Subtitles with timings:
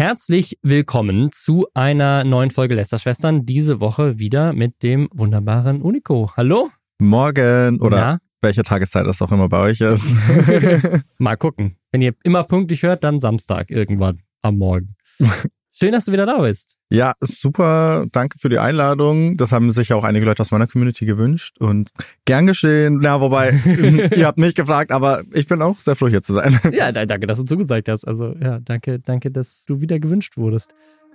[0.00, 3.44] Herzlich willkommen zu einer neuen Folge Lästerschwestern.
[3.44, 6.32] Diese Woche wieder mit dem wunderbaren Unico.
[6.38, 6.70] Hallo?
[6.98, 8.18] Morgen oder Na?
[8.40, 10.14] welche Tageszeit das auch immer bei euch ist.
[11.18, 11.76] Mal gucken.
[11.92, 14.96] Wenn ihr immer pünktlich hört, dann Samstag irgendwann am Morgen.
[15.82, 16.76] Schön, dass du wieder da bist.
[16.90, 18.04] Ja, super.
[18.12, 19.38] Danke für die Einladung.
[19.38, 21.88] Das haben sich auch einige Leute aus meiner Community gewünscht und
[22.26, 23.00] gern geschehen.
[23.02, 23.52] Ja, wobei,
[24.14, 26.60] ihr habt mich gefragt, aber ich bin auch sehr froh, hier zu sein.
[26.72, 28.06] Ja, danke, dass du zugesagt hast.
[28.06, 30.74] Also, ja, danke, danke, dass du wieder gewünscht wurdest.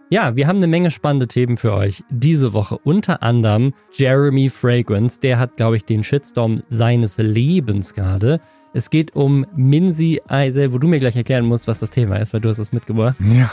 [0.09, 2.79] Ja, wir haben eine Menge spannende Themen für euch diese Woche.
[2.79, 5.19] Unter anderem Jeremy Fragrance.
[5.19, 8.39] Der hat, glaube ich, den Shitstorm seines Lebens gerade.
[8.75, 12.33] Es geht um Minzy Eisel, wo du mir gleich erklären musst, was das Thema ist,
[12.33, 13.15] weil du hast das mitgebracht.
[13.21, 13.49] Ja.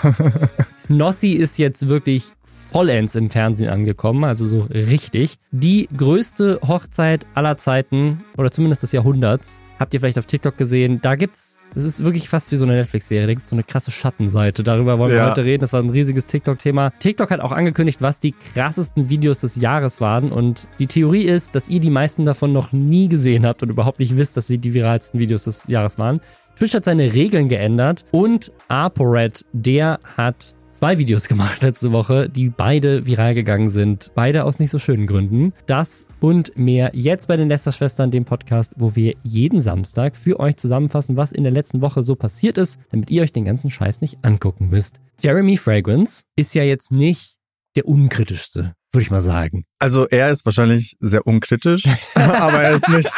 [0.88, 5.36] Nossi ist jetzt wirklich vollends im Fernsehen angekommen, also so richtig.
[5.52, 11.00] Die größte Hochzeit aller Zeiten, oder zumindest des Jahrhunderts, habt ihr vielleicht auf TikTok gesehen.
[11.02, 13.26] Da gibt's es ist wirklich fast wie so eine Netflix-Serie.
[13.26, 14.62] Da gibt es so eine krasse Schattenseite.
[14.62, 15.24] Darüber wollen ja.
[15.24, 15.62] wir heute reden.
[15.62, 16.90] Das war ein riesiges TikTok-Thema.
[16.98, 20.32] TikTok hat auch angekündigt, was die krassesten Videos des Jahres waren.
[20.32, 24.00] Und die Theorie ist, dass ihr die meisten davon noch nie gesehen habt und überhaupt
[24.00, 26.20] nicht wisst, dass sie die viralsten Videos des Jahres waren.
[26.56, 32.50] Twitch hat seine Regeln geändert und ApoRed, der hat zwei Videos gemacht letzte Woche, die
[32.50, 34.12] beide viral gegangen sind.
[34.14, 35.54] Beide aus nicht so schönen Gründen.
[35.66, 40.56] Das und mehr jetzt bei den Lester-Schwestern, dem Podcast, wo wir jeden Samstag für euch
[40.56, 44.00] zusammenfassen, was in der letzten Woche so passiert ist, damit ihr euch den ganzen Scheiß
[44.00, 45.00] nicht angucken müsst.
[45.20, 47.38] Jeremy Fragrance ist ja jetzt nicht
[47.74, 49.64] der unkritischste, würde ich mal sagen.
[49.80, 51.82] Also er ist wahrscheinlich sehr unkritisch,
[52.14, 53.12] aber er ist nicht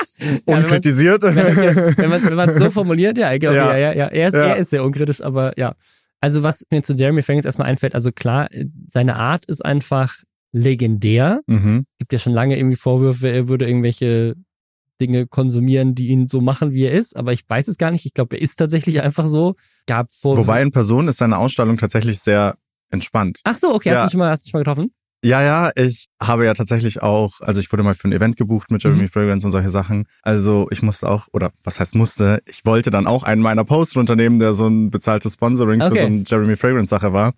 [0.47, 1.23] unkritisiert.
[1.25, 3.77] Ja, wenn man es wenn man, so formuliert, ja, glaube, ja.
[3.77, 4.47] ja, ja, Er, ist, ja.
[4.47, 5.75] er ist sehr unkritisch, aber ja.
[6.23, 8.49] Also was mir zu Jeremy Fragrance erstmal einfällt, also klar,
[8.89, 10.15] seine Art ist einfach
[10.55, 11.41] legendär.
[11.47, 11.85] Mhm.
[11.99, 14.37] Gibt ja schon lange irgendwie Vorwürfe, er würde irgendwelche
[15.01, 17.17] Dinge konsumieren, die ihn so machen, wie er ist.
[17.17, 18.07] Aber ich weiß es gar nicht.
[18.07, 19.57] Ich glaube, er ist tatsächlich einfach so.
[19.87, 20.47] Gab Vorwürfe.
[20.47, 22.57] Wobei in Person ist seine Ausstellung tatsächlich sehr
[22.91, 23.41] entspannt.
[23.45, 23.91] Ach so, okay.
[23.91, 23.97] Ja.
[23.97, 24.93] Hast, du schon mal, hast du schon mal getroffen?
[25.25, 28.71] Ja, ja, ich habe ja tatsächlich auch, also ich wurde mal für ein Event gebucht
[28.71, 29.09] mit Jeremy mhm.
[29.09, 30.07] Fragrance und solche Sachen.
[30.23, 33.97] Also ich musste auch, oder was heißt musste, ich wollte dann auch einen meiner Posts
[33.97, 35.95] runternehmen, der so ein bezahltes Sponsoring okay.
[35.95, 37.33] für so ein Jeremy Fragrance Sache war.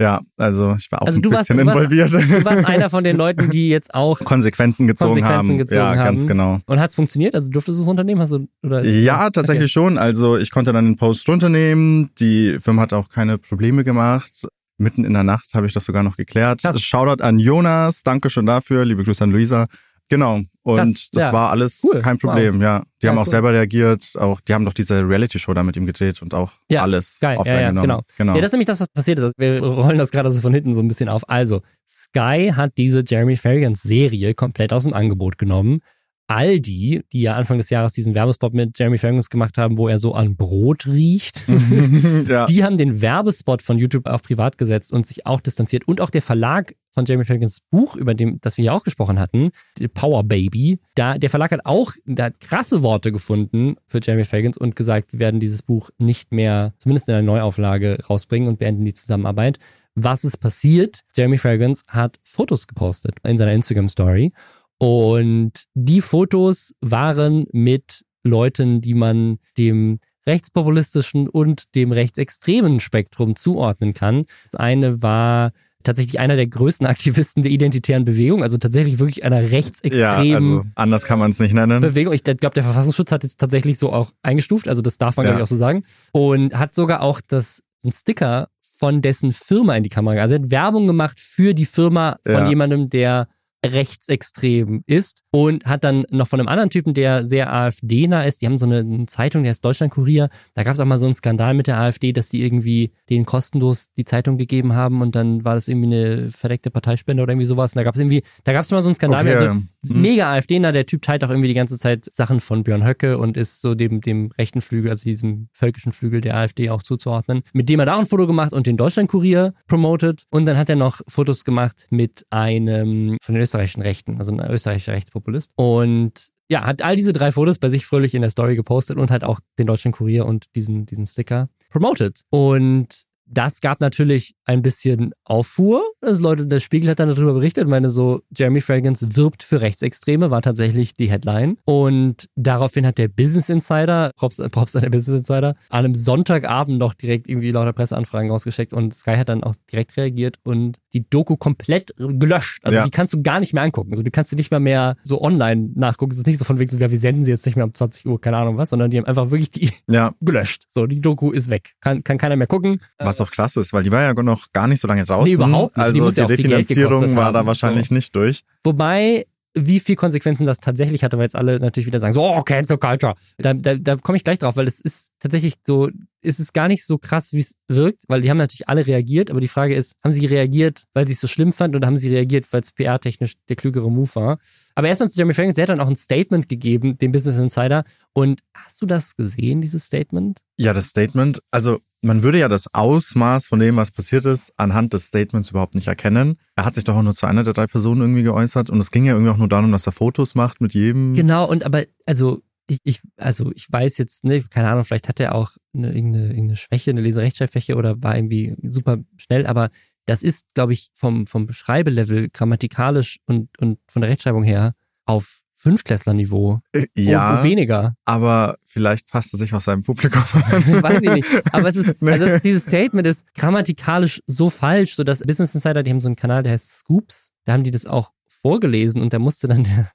[0.00, 2.10] Ja, also ich war auch also ein bisschen warst, involviert.
[2.10, 5.58] Du warst, du warst einer von den Leuten, die jetzt auch Konsequenzen gezogen Konsequenzen haben.
[5.58, 6.16] Gezogen ja, haben.
[6.16, 6.58] ganz genau.
[6.66, 7.34] Und hat es funktioniert?
[7.34, 8.20] Also durftest du es unternehmen?
[8.20, 9.86] Hast du, oder ja, tatsächlich okay.
[9.86, 9.98] schon.
[9.98, 12.10] Also ich konnte dann den Post runternehmen.
[12.18, 14.48] Die Firma hat auch keine Probleme gemacht.
[14.78, 16.62] Mitten in der Nacht habe ich das sogar noch geklärt.
[16.62, 16.80] Krass.
[16.82, 19.66] Shoutout an Jonas, danke schon dafür, liebe Grüße an Luisa.
[20.08, 20.42] Genau.
[20.62, 21.32] Und das, das ja.
[21.32, 22.00] war alles cool.
[22.00, 22.62] kein Problem, wow.
[22.62, 22.82] ja.
[23.00, 23.30] Die ja, haben auch cool.
[23.30, 26.82] selber reagiert, auch, die haben doch diese Reality-Show da mit ihm gedreht und auch ja,
[26.82, 27.36] alles geil.
[27.36, 27.86] offline ja, genommen.
[27.86, 28.00] Genau.
[28.16, 28.34] genau.
[28.34, 29.34] Ja, das ist nämlich das, was passiert ist.
[29.36, 31.28] Wir rollen das gerade so von hinten so ein bisschen auf.
[31.28, 35.80] Also, Sky hat diese Jeremy Fragrance Serie komplett aus dem Angebot genommen.
[36.26, 39.98] Aldi, die ja Anfang des Jahres diesen Werbespot mit Jeremy Fragrance gemacht haben, wo er
[39.98, 41.44] so an Brot riecht,
[42.28, 42.46] ja.
[42.46, 45.86] die haben den Werbespot von YouTube auf privat gesetzt und sich auch distanziert.
[45.86, 49.18] Und auch der Verlag von Jeremy Fragrance Buch, über dem, das wir ja auch gesprochen
[49.18, 49.50] hatten,
[49.92, 54.58] Power Baby, da, der Verlag hat auch da hat krasse Worte gefunden für Jeremy Fragrance
[54.58, 58.84] und gesagt, wir werden dieses Buch nicht mehr, zumindest in einer Neuauflage, rausbringen und beenden
[58.84, 59.58] die Zusammenarbeit.
[59.96, 61.00] Was ist passiert?
[61.16, 64.32] Jeremy Fragrance hat Fotos gepostet in seiner Instagram Story
[64.78, 73.92] und die Fotos waren mit Leuten, die man dem rechtspopulistischen und dem rechtsextremen Spektrum zuordnen
[73.92, 74.24] kann.
[74.44, 75.52] Das eine war
[75.82, 80.64] tatsächlich einer der größten Aktivisten der identitären Bewegung, also tatsächlich wirklich einer rechtsextremen ja, also
[80.74, 81.80] anders kann man es nicht nennen.
[81.80, 82.14] Bewegung.
[82.14, 85.32] Ich glaube, der Verfassungsschutz hat es tatsächlich so auch eingestuft, also das darf man ja.
[85.32, 88.48] glaube ich auch so sagen und hat sogar auch das ein Sticker
[88.78, 90.22] von dessen Firma in die Kamera.
[90.22, 92.48] Also er hat Werbung gemacht für die Firma von ja.
[92.48, 93.28] jemandem, der
[93.72, 98.46] rechtsextrem ist und hat dann noch von einem anderen Typen, der sehr AfD-nah ist, die
[98.46, 101.54] haben so eine Zeitung, der ist Deutschlandkurier, da gab es auch mal so einen Skandal
[101.54, 105.54] mit der AfD, dass die irgendwie denen kostenlos die Zeitung gegeben haben und dann war
[105.54, 108.64] das irgendwie eine verdeckte Parteispende oder irgendwie sowas und da gab es irgendwie, da gab
[108.64, 109.36] es mal so einen Skandal, okay.
[109.36, 110.02] also mhm.
[110.02, 113.36] mega AfD-nah, der Typ teilt auch irgendwie die ganze Zeit Sachen von Björn Höcke und
[113.36, 117.42] ist so dem, dem rechten Flügel, also diesem völkischen Flügel der AfD auch zuzuordnen.
[117.52, 120.68] Mit dem hat er auch ein Foto gemacht und den Deutschlandkurier promotet und dann hat
[120.68, 125.52] er noch Fotos gemacht mit einem von den österreichischen Rechten, also ein österreichischer Rechtspopulist.
[125.56, 129.10] Und ja, hat all diese drei Fotos bei sich fröhlich in der Story gepostet und
[129.10, 132.20] hat auch den deutschen Kurier und diesen, diesen Sticker promoted.
[132.30, 135.82] Und das gab natürlich ein bisschen Auffuhr.
[136.00, 140.30] Also Leute, der Spiegel hat dann darüber berichtet, meine so, Jeremy Fragrance wirbt für Rechtsextreme,
[140.30, 141.56] war tatsächlich die Headline.
[141.64, 146.78] Und daraufhin hat der Business Insider, Props, Props an der Business Insider, an einem Sonntagabend
[146.78, 151.08] noch direkt irgendwie lauter Presseanfragen rausgeschickt und Sky hat dann auch direkt reagiert und die
[151.08, 152.60] Doku komplett gelöscht.
[152.64, 152.84] Also ja.
[152.84, 153.92] die kannst du gar nicht mehr angucken.
[153.92, 156.12] Also du kannst sie nicht mal mehr so online nachgucken.
[156.12, 157.74] Es ist nicht so von wegen so, ja, wir senden sie jetzt nicht mehr um
[157.74, 160.14] 20 Uhr, keine Ahnung was, sondern die haben einfach wirklich die ja.
[160.20, 160.64] gelöscht.
[160.68, 161.72] So, die Doku ist weg.
[161.80, 162.80] Kann, kann keiner mehr gucken.
[162.98, 165.24] Was was auch krass ist, weil die war ja noch gar nicht so lange draußen.
[165.24, 165.84] Nee, überhaupt nicht.
[165.84, 167.94] Also die, die Refinanzierung war da wahrscheinlich so.
[167.94, 168.40] nicht durch.
[168.62, 172.42] Wobei wie viel Konsequenzen das tatsächlich hatte, weil jetzt alle natürlich wieder sagen, so, oh,
[172.42, 173.14] Cancel Culture.
[173.38, 175.90] Da, da, da komme ich gleich drauf, weil es ist tatsächlich so,
[176.24, 179.30] ist es gar nicht so krass, wie es wirkt, weil die haben natürlich alle reagiert,
[179.30, 181.96] aber die Frage ist, haben sie reagiert, weil sie es so schlimm fanden oder haben
[181.96, 184.38] sie reagiert, weil es PR-technisch der klügere Move war?
[184.74, 187.84] Aber erstmal zu Jeremy Fragrance, der hat dann auch ein Statement gegeben, dem Business Insider.
[188.12, 190.40] Und hast du das gesehen, dieses Statement?
[190.56, 194.92] Ja, das Statement, also man würde ja das Ausmaß von dem, was passiert ist, anhand
[194.92, 196.36] des Statements überhaupt nicht erkennen.
[196.54, 198.90] Er hat sich doch auch nur zu einer der drei Personen irgendwie geäußert und es
[198.90, 201.14] ging ja irgendwie auch nur darum, dass er Fotos macht mit jedem.
[201.14, 205.20] Genau, und aber, also ich, ich, also ich weiß jetzt, ne, keine Ahnung, vielleicht hat
[205.20, 209.70] er auch eine, irgendeine, irgendeine Schwäche, eine Leserechtschreibschwäche oder war irgendwie super schnell, aber
[210.06, 214.74] das ist, glaube ich, vom, vom Schreibelevel grammatikalisch und, und von der Rechtschreibung her
[215.06, 216.60] auf Fünftklässlerniveau.
[216.72, 217.42] Äh, ja.
[217.42, 217.96] weniger.
[218.04, 220.82] Aber vielleicht passt er sich aus seinem Publikum an.
[220.82, 221.54] Weiß ich nicht.
[221.54, 225.90] Aber es ist, also dieses Statement ist grammatikalisch so falsch, so dass Business Insider, die
[225.90, 229.18] haben so einen Kanal, der heißt Scoops, da haben die das auch vorgelesen und da
[229.18, 229.90] musste dann der,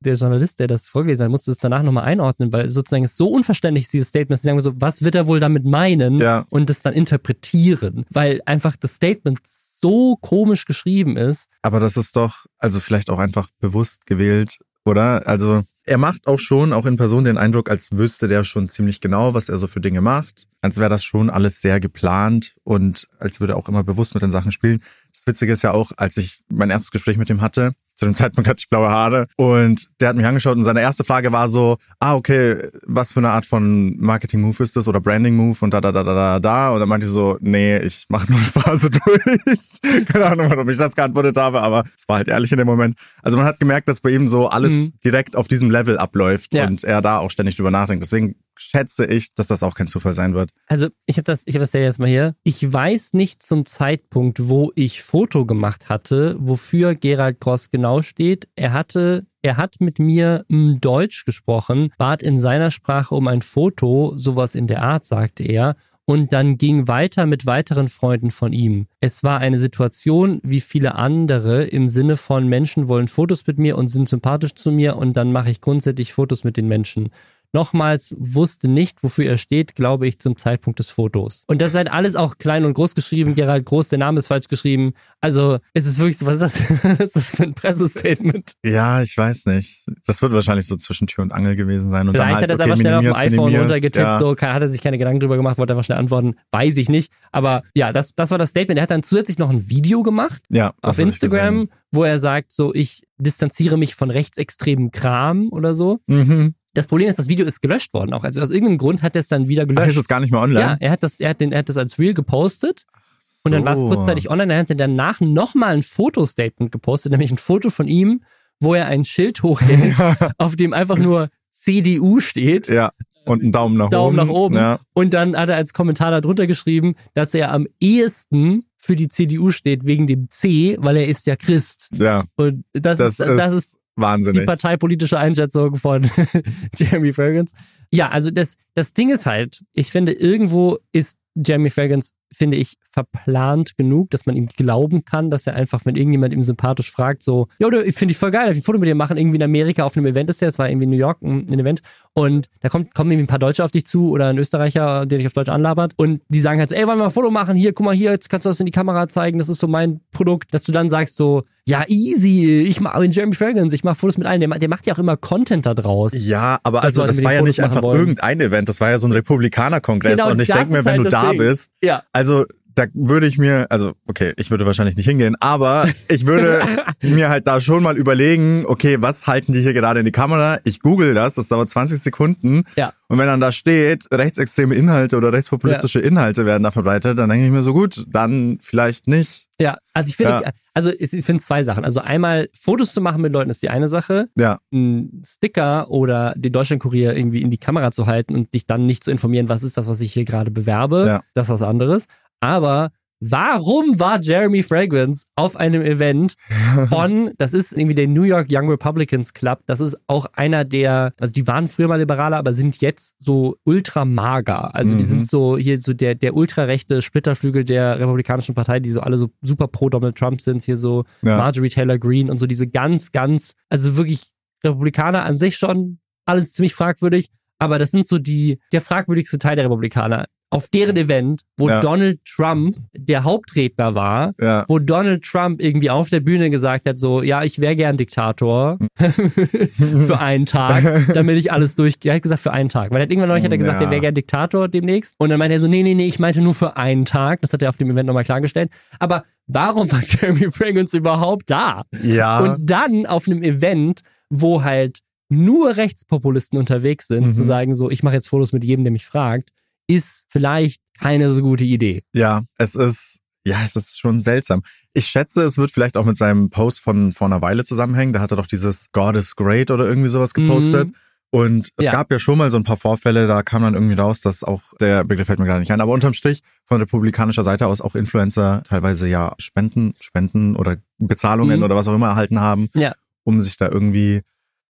[0.00, 3.28] der Journalist, der das vorgelesen hat, musste es danach nochmal einordnen, weil sozusagen es so
[3.28, 6.46] unverständlich ist, dieses Statement, sie sagen so, was wird er wohl damit meinen ja.
[6.50, 11.48] und das dann interpretieren, weil einfach das Statement so komisch geschrieben ist.
[11.62, 15.26] Aber das ist doch, also vielleicht auch einfach bewusst gewählt, oder?
[15.26, 19.00] Also er macht auch schon, auch in Person, den Eindruck, als wüsste der schon ziemlich
[19.00, 20.46] genau, was er so für Dinge macht.
[20.62, 24.22] Als wäre das schon alles sehr geplant und als würde er auch immer bewusst mit
[24.22, 24.82] den Sachen spielen.
[25.12, 28.14] Das Witzige ist ja auch, als ich mein erstes Gespräch mit ihm hatte, zu dem
[28.14, 31.48] Zeitpunkt hatte ich blaue Haare und der hat mich angeschaut und seine erste Frage war
[31.48, 35.80] so, ah, okay, was für eine Art von Marketing-Move ist das oder Branding-Move und da,
[35.80, 36.70] da, da, da, da, da.
[36.70, 38.90] Und dann meinte ich so, nee, ich mache nur eine Phase
[39.44, 40.06] durch.
[40.06, 42.96] Keine Ahnung, warum ich das geantwortet habe, aber es war halt ehrlich in dem Moment.
[43.22, 44.92] Also man hat gemerkt, dass bei ihm so alles mhm.
[45.04, 46.66] direkt auf diesem Level abläuft ja.
[46.66, 48.02] und er da auch ständig drüber nachdenkt.
[48.02, 50.50] Deswegen schätze ich, dass das auch kein Zufall sein wird.
[50.66, 52.34] Also ich habe das, ich habe das ja jetzt mal hier.
[52.42, 58.48] Ich weiß nicht zum Zeitpunkt, wo ich Foto gemacht hatte, wofür Gerald Gross genau steht.
[58.56, 64.14] Er hatte er hat mit mir Deutsch gesprochen, bat in seiner Sprache um ein Foto,
[64.16, 65.76] sowas in der Art, sagte er,
[66.06, 68.86] und dann ging weiter mit weiteren Freunden von ihm.
[69.00, 73.78] Es war eine Situation wie viele andere im Sinne von Menschen wollen Fotos mit mir
[73.78, 77.10] und sind sympathisch zu mir und dann mache ich grundsätzlich Fotos mit den Menschen
[77.54, 81.44] nochmals wusste nicht, wofür er steht, glaube ich, zum Zeitpunkt des Fotos.
[81.46, 83.34] Und das ist halt alles auch klein und groß geschrieben.
[83.34, 84.92] Gerald Groß, der Name ist falsch geschrieben.
[85.20, 88.52] Also es ist wirklich so, was ist das, was ist das für ein Pressestatement?
[88.64, 89.86] Ja, ich weiß nicht.
[90.06, 92.08] Das wird wahrscheinlich so zwischen Tür und Angel gewesen sein.
[92.08, 94.18] Und Vielleicht dann halt, hat er es okay, einfach schnell auf dem iPhone runtergetippt, ja.
[94.18, 96.34] so hat er sich keine Gedanken drüber gemacht, wollte einfach schnell antworten.
[96.50, 97.12] Weiß ich nicht.
[97.30, 98.78] Aber ja, das, das war das Statement.
[98.78, 102.74] Er hat dann zusätzlich noch ein Video gemacht ja, auf Instagram, wo er sagt, so
[102.74, 106.00] ich distanziere mich von rechtsextremen Kram oder so.
[106.08, 106.54] Mhm.
[106.74, 108.24] Das Problem ist, das Video ist gelöscht worden auch.
[108.24, 109.84] Also aus irgendeinem Grund hat er es dann wieder gelöscht.
[109.84, 110.60] Ach, ist es gar nicht mehr online?
[110.60, 112.86] Ja, er hat das, er hat, den, er hat das als Reel gepostet.
[113.20, 113.46] So.
[113.46, 114.52] Und dann war es kurzzeitig online.
[114.52, 118.22] Er hat dann danach nochmal ein Fotostatement gepostet, nämlich ein Foto von ihm,
[118.58, 119.94] wo er ein Schild hochhält,
[120.38, 122.68] auf dem einfach nur CDU steht.
[122.68, 122.92] Ja.
[123.24, 124.28] Und einen Daumen nach Daumen oben.
[124.28, 124.54] nach oben.
[124.56, 124.80] Ja.
[124.92, 129.50] Und dann hat er als Kommentar darunter geschrieben, dass er am ehesten für die CDU
[129.50, 131.88] steht wegen dem C, weil er ist ja Christ.
[131.94, 132.24] Ja.
[132.36, 134.42] Und das, das ist, das ist Wahnsinnig.
[134.42, 136.10] Die parteipolitische Einschätzung von
[136.76, 137.54] Jeremy Fragrance.
[137.90, 142.76] Ja, also das, das Ding ist halt, ich finde, irgendwo ist Jeremy Fragrance, finde ich,
[142.82, 147.24] verplant genug, dass man ihm glauben kann, dass er einfach, wenn irgendjemand ihm sympathisch fragt,
[147.24, 149.84] so, jo, finde ich voll geil, ich ein Foto mit dir machen, irgendwie in Amerika
[149.84, 152.48] auf einem Event ist der, es war irgendwie in New York ein, ein Event und
[152.60, 155.26] da kommt, kommen irgendwie ein paar Deutsche auf dich zu oder ein Österreicher, der dich
[155.26, 157.72] auf Deutsch anlabert und die sagen halt so, ey, wollen wir ein Foto machen, hier,
[157.72, 160.00] guck mal hier, jetzt kannst du das in die Kamera zeigen, das ist so mein
[160.12, 163.94] Produkt, dass du dann sagst so, ja, easy, ich mache in Jeremy Fragrance, ich mache
[163.94, 166.12] Fotos mit allen, der, der, macht ja auch immer Content da draus.
[166.14, 169.12] Ja, aber also das war ja nicht einfach irgendein Event, das war ja so ein
[169.12, 171.38] Republikaner-Kongress genau, und ich denke mir, wenn halt du da Ding.
[171.38, 172.02] bist, ja.
[172.12, 172.44] also
[172.74, 176.62] da würde ich mir, also okay, ich würde wahrscheinlich nicht hingehen, aber ich würde
[177.02, 180.58] mir halt da schon mal überlegen, okay, was halten die hier gerade in die Kamera?
[180.64, 182.64] Ich google das, das dauert 20 Sekunden.
[182.76, 182.92] Ja.
[183.08, 186.06] Und wenn dann da steht, rechtsextreme Inhalte oder rechtspopulistische ja.
[186.06, 189.46] Inhalte werden da verbreitet, dann denke ich mir so gut, dann vielleicht nicht.
[189.60, 190.50] Ja, also ich finde, ja.
[190.72, 191.84] also ich finde zwei Sachen.
[191.84, 194.28] Also einmal Fotos zu machen mit Leuten ist die eine Sache.
[194.36, 194.58] Ja.
[194.72, 199.04] Ein Sticker oder den Deutschlandkurier irgendwie in die Kamera zu halten und dich dann nicht
[199.04, 201.22] zu informieren, was ist das, was ich hier gerade bewerbe, ja.
[201.34, 202.06] das ist was anderes.
[202.44, 206.34] Aber warum war Jeremy Fragrance auf einem Event
[206.90, 211.14] von, das ist irgendwie der New York Young Republicans Club, das ist auch einer der,
[211.18, 214.74] also die waren früher mal Liberaler, aber sind jetzt so ultra mager.
[214.74, 214.98] Also mhm.
[214.98, 219.16] die sind so hier so der, der ultrarechte Splitterflügel der Republikanischen Partei, die so alle
[219.16, 221.38] so super pro Donald Trump sind, hier so ja.
[221.38, 224.32] Marjorie Taylor Greene und so diese ganz, ganz, also wirklich
[224.62, 229.56] Republikaner an sich schon alles ziemlich fragwürdig, aber das sind so die, der fragwürdigste Teil
[229.56, 231.80] der Republikaner auf deren Event, wo ja.
[231.80, 234.64] Donald Trump der Hauptredner war, ja.
[234.68, 238.78] wo Donald Trump irgendwie auf der Bühne gesagt hat, so, ja, ich wäre gern Diktator
[238.98, 241.94] für einen Tag, damit ich alles durch.
[242.04, 242.90] Er hat gesagt, für einen Tag.
[242.92, 243.88] Weil er hat irgendwann neulich hat er gesagt, ja.
[243.88, 245.14] er wäre gern Diktator demnächst.
[245.18, 247.40] Und dann meinte er so, nee, nee, nee, ich meinte nur für einen Tag.
[247.40, 248.70] Das hat er auf dem Event nochmal klargestellt.
[249.00, 251.82] Aber warum war Jeremy Fragrance überhaupt da?
[252.02, 252.38] Ja.
[252.38, 257.32] Und dann auf einem Event, wo halt nur Rechtspopulisten unterwegs sind, mhm.
[257.32, 259.48] zu sagen, so, ich mache jetzt Fotos mit jedem, der mich fragt,
[259.86, 262.02] ist vielleicht keine so gute Idee.
[262.12, 264.62] Ja, es ist, ja, es ist schon seltsam.
[264.92, 268.12] Ich schätze, es wird vielleicht auch mit seinem Post von vor einer Weile zusammenhängen.
[268.12, 270.88] Da hat er doch dieses God is great oder irgendwie sowas gepostet.
[270.88, 270.94] Mhm.
[271.34, 271.90] Und es ja.
[271.90, 274.62] gab ja schon mal so ein paar Vorfälle, da kam dann irgendwie raus, dass auch,
[274.78, 277.96] der Begriff fällt mir gar nicht ein, aber unterm Strich von republikanischer Seite aus auch
[277.96, 281.64] Influencer teilweise ja Spenden, Spenden oder Bezahlungen mhm.
[281.64, 282.94] oder was auch immer erhalten haben, ja.
[283.24, 284.22] um sich da irgendwie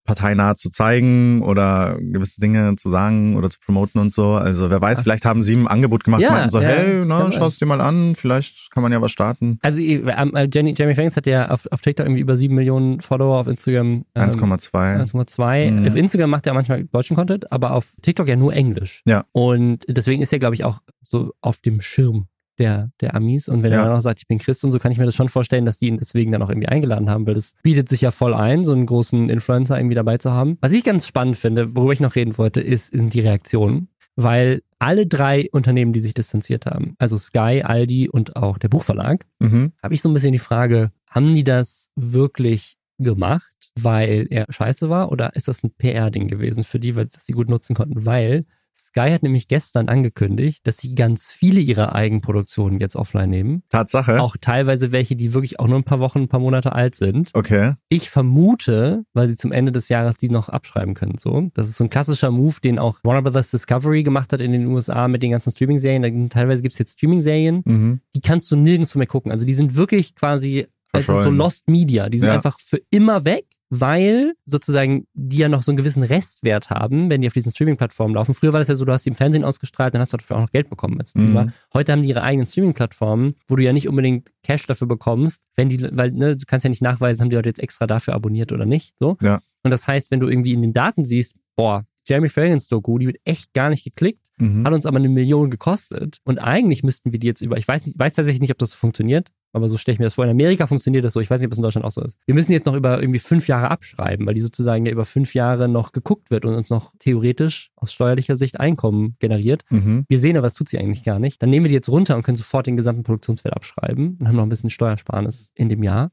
[0.04, 4.32] parteinah zu zeigen oder gewisse Dinge zu sagen oder zu promoten und so.
[4.32, 7.30] Also wer weiß, vielleicht haben sie ein Angebot gemacht, ja, meinten so, ja, hey, na,
[7.30, 9.58] schau es dir mal an, vielleicht kann man ja was starten.
[9.62, 13.00] Also ähm, äh, Jenny, Jamie Franks hat ja auf, auf TikTok irgendwie über sieben Millionen
[13.00, 15.12] Follower, auf Instagram ähm, 1,2.
[15.12, 15.70] 1,2.
[15.70, 15.86] Mhm.
[15.86, 19.02] Auf Instagram macht er manchmal deutschen Content, aber auf TikTok ja nur Englisch.
[19.06, 19.24] Ja.
[19.32, 22.26] Und deswegen ist er, glaube ich, auch so auf dem Schirm
[22.58, 23.48] der, der Amis.
[23.48, 23.78] Und wenn ja.
[23.78, 25.64] er dann auch sagt, ich bin Christ und so, kann ich mir das schon vorstellen,
[25.64, 28.34] dass die ihn deswegen dann auch irgendwie eingeladen haben, weil das bietet sich ja voll
[28.34, 30.58] ein, so einen großen Influencer irgendwie dabei zu haben.
[30.60, 33.88] Was ich ganz spannend finde, worüber ich noch reden wollte, ist, sind die Reaktionen.
[34.14, 39.24] Weil alle drei Unternehmen, die sich distanziert haben, also Sky, Aldi und auch der Buchverlag,
[39.38, 39.72] mhm.
[39.82, 44.90] habe ich so ein bisschen die Frage, haben die das wirklich gemacht, weil er scheiße
[44.90, 48.04] war oder ist das ein PR-Ding gewesen für die, weil sie gut nutzen konnten?
[48.04, 48.44] Weil
[48.76, 53.62] Sky hat nämlich gestern angekündigt, dass sie ganz viele ihrer Eigenproduktionen jetzt offline nehmen.
[53.68, 54.20] Tatsache.
[54.20, 57.30] Auch teilweise welche, die wirklich auch nur ein paar Wochen, ein paar Monate alt sind.
[57.34, 57.74] Okay.
[57.88, 61.18] Ich vermute, weil sie zum Ende des Jahres die noch abschreiben können.
[61.18, 64.52] So, das ist so ein klassischer Move, den auch Warner Brothers Discovery gemacht hat in
[64.52, 66.30] den USA mit den ganzen Streaming-Serien.
[66.30, 68.00] Teilweise gibt es jetzt Streaming-Serien, mhm.
[68.14, 69.32] die kannst du nirgendwo mehr gucken.
[69.32, 72.08] Also die sind wirklich quasi also so Lost Media.
[72.08, 72.34] Die sind ja.
[72.34, 77.22] einfach für immer weg weil sozusagen die ja noch so einen gewissen Restwert haben, wenn
[77.22, 78.34] die auf diesen Streaming-Plattformen laufen.
[78.34, 80.36] Früher war das ja so, du hast die im Fernsehen ausgestrahlt, dann hast du dafür
[80.36, 81.52] auch noch Geld bekommen als Mhm.
[81.72, 85.70] Heute haben die ihre eigenen Streaming-Plattformen, wo du ja nicht unbedingt Cash dafür bekommst, wenn
[85.70, 88.52] die, weil ne, du kannst ja nicht nachweisen, haben die Leute jetzt extra dafür abonniert
[88.52, 88.92] oder nicht.
[88.98, 89.16] So.
[89.22, 89.40] Ja.
[89.62, 93.06] Und das heißt, wenn du irgendwie in den Daten siehst, boah, Jeremy Fragrance Doku, die
[93.06, 94.64] wird echt gar nicht geklickt, mhm.
[94.66, 96.18] hat uns aber eine Million gekostet.
[96.24, 98.70] Und eigentlich müssten wir die jetzt über, ich weiß, nicht, weiß tatsächlich nicht, ob das
[98.70, 100.24] so funktioniert, aber so stelle ich mir das vor.
[100.24, 101.20] In Amerika funktioniert das so.
[101.20, 102.16] Ich weiß nicht, ob es in Deutschland auch so ist.
[102.26, 105.34] Wir müssen jetzt noch über irgendwie fünf Jahre abschreiben, weil die sozusagen ja über fünf
[105.34, 109.64] Jahre noch geguckt wird und uns noch theoretisch aus steuerlicher Sicht Einkommen generiert.
[109.68, 110.04] Mhm.
[110.08, 111.42] Wir sehen aber, das tut sie eigentlich gar nicht.
[111.42, 114.36] Dann nehmen wir die jetzt runter und können sofort den gesamten Produktionswert abschreiben und haben
[114.36, 116.10] noch ein bisschen Steuersparnis in dem Jahr.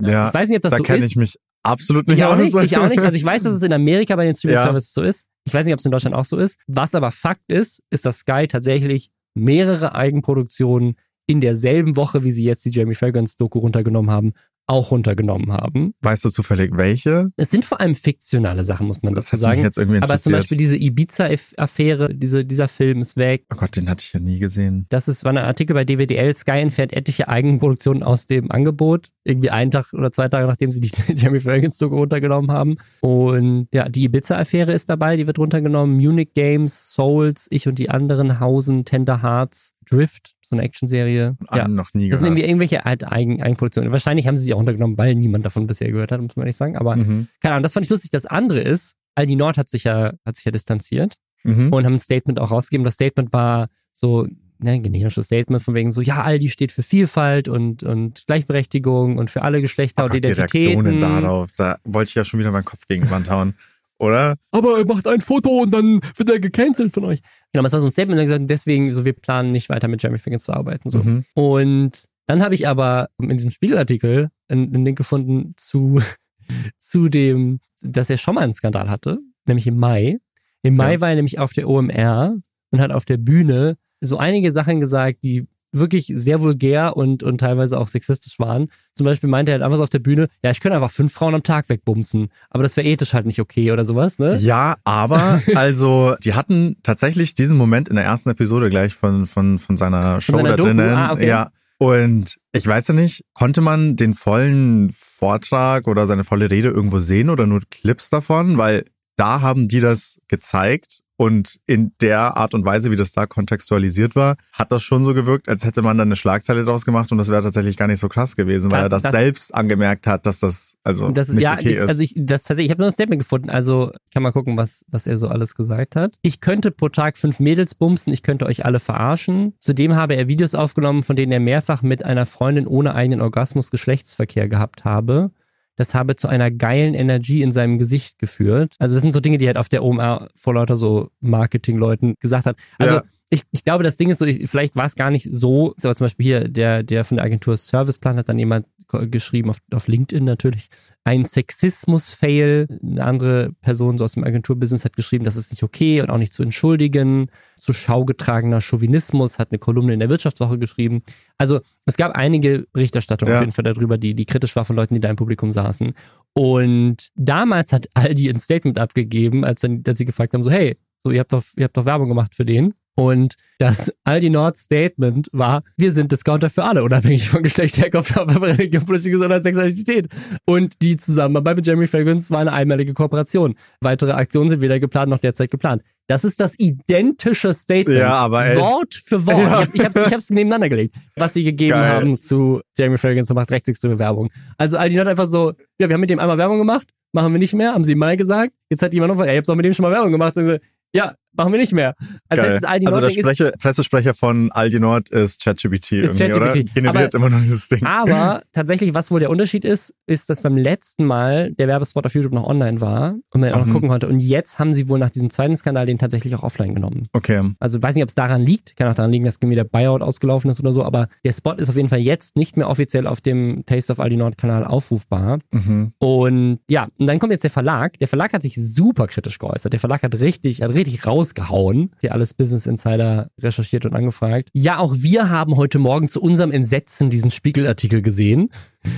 [0.00, 2.36] Ja, ich weiß nicht, ob das da so kenne ich mich absolut nicht ich auch.
[2.36, 3.00] Nicht, ich auch nicht.
[3.00, 5.02] Also ich weiß, dass es in Amerika bei den Streaming-Services ja.
[5.02, 5.26] so ist.
[5.44, 6.58] Ich weiß nicht, ob es in Deutschland auch so ist.
[6.66, 12.44] Was aber Fakt ist, ist, dass Sky tatsächlich mehrere Eigenproduktionen in derselben Woche, wie sie
[12.44, 14.32] jetzt die Jamie Fragrance Doku runtergenommen haben,
[14.72, 15.94] auch runtergenommen haben.
[16.00, 17.30] Weißt du zufällig welche?
[17.36, 19.62] Es sind vor allem fiktionale Sachen, muss man das dazu sagen.
[19.62, 23.44] Jetzt irgendwie Aber zum Beispiel diese Ibiza-Affäre, diese, dieser Film ist weg.
[23.52, 24.86] Oh Gott, den hatte ich ja nie gesehen.
[24.88, 26.32] Das ist, war ein Artikel bei DWDL.
[26.34, 29.08] Sky entfernt etliche Eigenproduktionen aus dem Angebot.
[29.24, 32.76] Irgendwie einen Tag oder zwei Tage, nachdem sie die Jeremy Fragrance Doku runtergenommen haben.
[33.00, 35.96] Und ja, die Ibiza-Affäre ist dabei, die wird runtergenommen.
[35.96, 41.36] Munich Games, Souls, Ich und die anderen, Hausen, Tender Hearts, Drift, so eine Actionserie.
[41.52, 42.12] Ja, noch nie gehört.
[42.12, 43.90] Das sind irgendwie irgendwelche halt Eigen, Eigenproduktionen.
[43.90, 46.56] Wahrscheinlich haben sie sie auch untergenommen, weil niemand davon bisher gehört hat, muss man ehrlich
[46.56, 46.76] sagen.
[46.76, 47.28] Aber mhm.
[47.40, 48.10] keine Ahnung, das fand ich lustig.
[48.10, 51.72] Das andere ist, Aldi Nord hat sich ja, hat sich ja distanziert mhm.
[51.72, 52.84] und haben ein Statement auch rausgegeben.
[52.84, 54.26] Das Statement war so,
[54.58, 59.30] ne, generisches Statement von wegen so, ja, Aldi steht für Vielfalt und, und Gleichberechtigung und
[59.30, 60.60] für alle Geschlechter oh Gott, und Identitäten.
[60.60, 63.54] Die Reaktionen darauf, da wollte ich ja schon wieder meinen Kopf gegen Wand hauen
[64.02, 64.36] oder?
[64.50, 67.20] Aber er macht ein Foto und dann wird er gecancelt von euch.
[67.52, 70.02] Genau, das war so ein Statement und gesagt, deswegen, so, wir planen nicht weiter mit
[70.02, 70.90] Jeremy Figgins zu arbeiten.
[70.90, 70.98] So.
[70.98, 71.24] Mhm.
[71.34, 76.02] Und dann habe ich aber in diesem Spiegelartikel einen, einen Link gefunden zu,
[76.78, 80.18] zu dem, dass er schon mal einen Skandal hatte, nämlich im Mai.
[80.62, 81.00] Im Mai ja.
[81.00, 82.36] war er nämlich auf der OMR
[82.70, 87.38] und hat auf der Bühne so einige Sachen gesagt, die wirklich sehr vulgär und, und
[87.38, 88.68] teilweise auch sexistisch waren.
[88.94, 91.12] Zum Beispiel meinte er halt einfach so auf der Bühne, ja, ich könnte einfach fünf
[91.12, 94.36] Frauen am Tag wegbumsen, aber das wäre ethisch halt nicht okay oder sowas, ne?
[94.36, 99.58] Ja, aber also die hatten tatsächlich diesen Moment in der ersten Episode gleich von, von,
[99.58, 100.90] von seiner Show von seiner da drinnen.
[100.90, 101.26] Ah, okay.
[101.26, 101.50] Ja.
[101.78, 107.00] Und ich weiß ja nicht, konnte man den vollen Vortrag oder seine volle Rede irgendwo
[107.00, 108.56] sehen oder nur Clips davon?
[108.56, 108.84] Weil
[109.16, 114.16] da haben die das gezeigt Und in der Art und Weise, wie das da kontextualisiert
[114.16, 117.18] war, hat das schon so gewirkt, als hätte man dann eine Schlagzeile draus gemacht und
[117.18, 120.08] das wäre tatsächlich gar nicht so krass gewesen, weil das, er das, das, selbst angemerkt
[120.08, 121.88] hat, dass das also das, nicht ja, okay ich, ist.
[121.88, 124.84] Also ich, das tatsächlich, ich habe nur ein Statement gefunden, also kann mal gucken, was,
[124.88, 126.16] was er so alles gesagt hat.
[126.22, 129.54] Ich könnte pro Tag fünf Mädels bumsen, ich könnte euch alle verarschen.
[129.60, 133.70] Zudem habe er Videos aufgenommen, von denen er mehrfach mit einer Freundin ohne eigenen Orgasmus
[133.70, 135.30] Geschlechtsverkehr gehabt habe
[135.76, 138.74] das habe zu einer geilen Energie in seinem Gesicht geführt.
[138.78, 142.46] Also das sind so Dinge, die halt auf der OMR vor lauter so Marketingleuten gesagt
[142.46, 142.56] hat.
[142.78, 143.02] Also ja.
[143.30, 145.94] ich, ich glaube, das Ding ist so, ich, vielleicht war es gar nicht so, aber
[145.94, 148.66] zum Beispiel hier, der, der von der Agentur Serviceplan hat dann jemand
[149.10, 150.68] geschrieben, auf, auf LinkedIn natürlich,
[151.04, 152.78] ein Sexismus-Fail.
[152.82, 156.18] Eine andere Person so aus dem Agenturbusiness hat geschrieben, das ist nicht okay und auch
[156.18, 157.30] nicht zu entschuldigen.
[157.56, 161.02] Zu Schau getragener Chauvinismus hat eine Kolumne in der Wirtschaftswoche geschrieben.
[161.38, 163.38] Also es gab einige Berichterstattungen ja.
[163.38, 165.92] auf jeden Fall darüber, die, die kritisch war von Leuten, die da im Publikum saßen.
[166.34, 170.76] Und damals hat Aldi ein Statement abgegeben, als dann, dass sie gefragt haben, so hey,
[171.02, 172.74] so ihr habt doch, ihr habt doch Werbung gemacht für den.
[172.94, 178.16] Und das Aldi Nord Statement war, wir sind Discounter für alle, unabhängig von Geschlecht, Herkunft,
[178.16, 180.08] Religion, politische Gesundheit, Sexualität.
[180.44, 183.54] Und die Zusammenarbeit mit Jeremy Fragrance war eine einmalige Kooperation.
[183.80, 185.82] Weitere Aktionen sind weder geplant noch derzeit geplant.
[186.06, 188.00] Das ist das identische Statement.
[188.00, 188.60] Ja, aber echt.
[188.60, 189.38] Wort für Wort.
[189.38, 189.66] Ja.
[189.72, 191.88] Ich, habe ich hab's, nebeneinander gelegt, was sie gegeben Geil.
[191.88, 194.30] haben zu Jeremy Fragrance und macht rechtsextreme Werbung.
[194.58, 197.38] Also Aldi Nord einfach so, ja, wir haben mit dem einmal Werbung gemacht, machen wir
[197.38, 198.52] nicht mehr, haben sie mal gesagt.
[198.68, 200.34] Jetzt hat jemand noch, ey, ihr habt doch mit dem schon mal Werbung gemacht.
[200.34, 200.56] So,
[200.94, 201.94] ja, machen wir nicht mehr.
[202.28, 206.52] Also, heißt, Aldi also der Sprecher, Pressesprecher von Aldi Nord ist ChatGPT irgendwie, Chat oder?
[206.52, 207.84] Generiert aber, immer noch dieses Ding.
[207.84, 212.14] Aber tatsächlich, was wohl der Unterschied ist, ist, dass beim letzten Mal der Werbespot auf
[212.14, 213.54] YouTube noch online war und man mhm.
[213.54, 213.72] auch noch mhm.
[213.72, 214.08] gucken konnte.
[214.08, 217.08] Und jetzt haben sie wohl nach diesem zweiten Skandal den tatsächlich auch offline genommen.
[217.12, 217.42] Okay.
[217.58, 218.76] Also weiß nicht, ob es daran liegt.
[218.76, 220.84] Kann auch daran liegen, dass irgendwie der Buyout ausgelaufen ist oder so.
[220.84, 224.00] Aber der Spot ist auf jeden Fall jetzt nicht mehr offiziell auf dem Taste of
[224.00, 225.38] Aldi Nord Kanal aufrufbar.
[225.50, 225.92] Mhm.
[225.98, 227.98] Und ja, und dann kommt jetzt der Verlag.
[227.98, 229.72] Der Verlag hat sich super kritisch geäußert.
[229.72, 234.48] Der Verlag hat richtig, hat richtig rausgehauen hier alles Business Insider recherchiert und angefragt.
[234.52, 238.50] Ja, auch wir haben heute Morgen zu unserem Entsetzen diesen Spiegelartikel gesehen.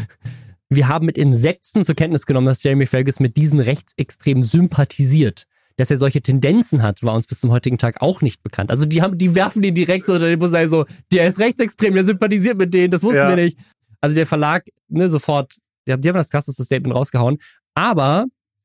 [0.70, 5.44] Wir haben mit Entsetzen zur Kenntnis genommen, dass Jamie Fergus mit diesen Rechtsextremen sympathisiert.
[5.76, 8.70] Dass er solche Tendenzen hat, war uns bis zum heutigen Tag auch nicht bekannt.
[8.70, 11.94] Also die haben, die werfen den direkt so unter den Bus so, der ist rechtsextrem,
[11.94, 13.28] der sympathisiert mit denen, das wussten ja.
[13.28, 13.58] wir nicht.
[14.00, 17.38] Also der Verlag, ne, sofort, die haben, die haben das krasseste Statement rausgehauen.
[17.74, 18.24] Aber,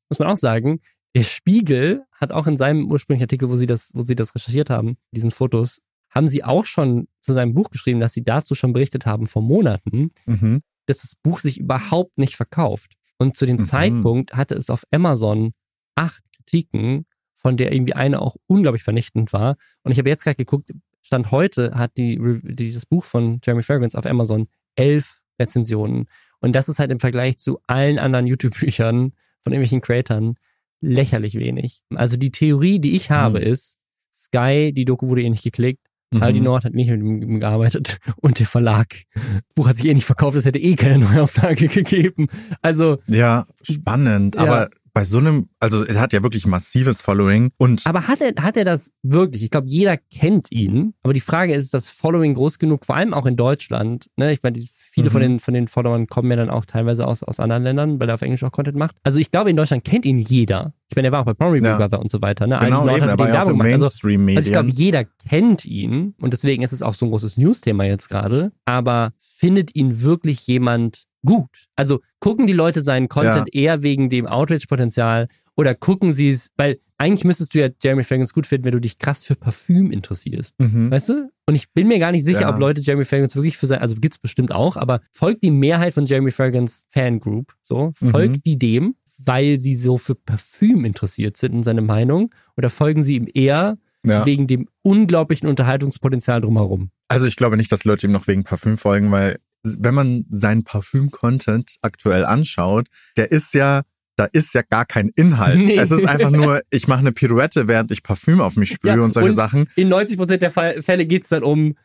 [0.10, 0.80] muss man auch sagen,
[1.16, 4.70] der Spiegel hat auch in seinem ursprünglichen Artikel, wo sie das, wo sie das recherchiert
[4.70, 8.74] haben, diesen Fotos, haben sie auch schon zu seinem Buch geschrieben, dass sie dazu schon
[8.74, 10.62] berichtet haben vor Monaten, mhm.
[10.86, 12.94] dass das Buch sich überhaupt nicht verkauft.
[13.18, 13.64] Und zu dem mhm.
[13.64, 15.54] Zeitpunkt hatte es auf Amazon
[15.96, 17.06] acht Kritiken,
[17.36, 19.56] von der irgendwie eine auch unglaublich vernichtend war.
[19.84, 23.98] Und ich habe jetzt gerade geguckt, Stand heute hat die, dieses Buch von Jeremy Fragrance
[23.98, 26.08] auf Amazon elf Rezensionen.
[26.42, 30.36] Und das ist halt im Vergleich zu allen anderen YouTube-Büchern von irgendwelchen Creatern
[30.82, 31.82] lächerlich wenig.
[31.94, 33.46] Also die Theorie, die ich habe, mhm.
[33.46, 33.78] ist,
[34.14, 36.24] Sky, die Doku wurde eh nicht geklickt, mhm.
[36.24, 38.90] Aldi Nord hat nicht mit ihm gearbeitet und der Verlag.
[39.14, 39.24] Das
[39.56, 42.28] Buch hat sich eh nicht verkauft, es hätte eh keine Neuauflage gegeben.
[42.62, 43.00] Also.
[43.08, 44.36] Ja, spannend.
[44.36, 44.42] Ja.
[44.42, 47.86] Aber bei so einem, also er hat ja wirklich massives Following und.
[47.86, 49.44] Aber hat er, hat er das wirklich?
[49.44, 50.94] Ich glaube, jeder kennt ihn.
[51.04, 54.10] Aber die Frage ist, ist das Following groß genug, vor allem auch in Deutschland?
[54.18, 54.32] Ne?
[54.34, 54.60] Ich meine,
[54.92, 55.12] viele mhm.
[55.12, 58.10] von den, von den Followern kommen ja dann auch teilweise aus, aus anderen Ländern, weil
[58.10, 58.96] er auf Englisch auch Content macht.
[59.04, 60.74] Also ich glaube, in Deutschland kennt ihn jeder.
[60.90, 61.78] Ich meine, er war auch bei Promi ja.
[61.78, 62.48] Brother und so weiter.
[62.48, 62.58] Ne?
[62.60, 63.74] Genau, Leute eben, hat den Werbung gemacht.
[63.74, 67.38] Also, also ich glaube, jeder kennt ihn und deswegen ist es auch so ein großes
[67.38, 68.52] News-Thema jetzt gerade.
[68.66, 71.50] Aber findet ihn wirklich jemand gut?
[71.76, 73.62] Also gucken die Leute seinen Content ja.
[73.62, 78.34] eher wegen dem Outrage-Potenzial oder gucken sie es, weil eigentlich müsstest du ja Jeremy Fragrance
[78.34, 80.60] gut finden, wenn du dich krass für Parfüm interessierst.
[80.60, 80.92] Mhm.
[80.92, 81.32] Weißt du?
[81.46, 82.54] Und ich bin mir gar nicht sicher, ja.
[82.54, 85.94] ob Leute Jeremy Fragrance wirklich für sein, also gibt's bestimmt auch, aber folgt die Mehrheit
[85.94, 88.44] von Jeremy Fragrance Fangroup, so, folgt mhm.
[88.44, 93.16] die dem, weil sie so für Parfüm interessiert sind in seiner Meinung, oder folgen sie
[93.16, 94.26] ihm eher ja.
[94.26, 96.92] wegen dem unglaublichen Unterhaltungspotenzial drumherum?
[97.08, 100.64] Also ich glaube nicht, dass Leute ihm noch wegen Parfüm folgen, weil wenn man seinen
[100.64, 103.84] Parfüm-Content aktuell anschaut, der ist ja
[104.20, 105.58] da ist ja gar kein Inhalt.
[105.58, 105.78] Nee.
[105.78, 109.02] Es ist einfach nur, ich mache eine Pirouette, während ich Parfüm auf mich sprühe ja,
[109.02, 109.70] und solche und Sachen.
[109.78, 111.76] In 90 Prozent der Fälle geht es dann um,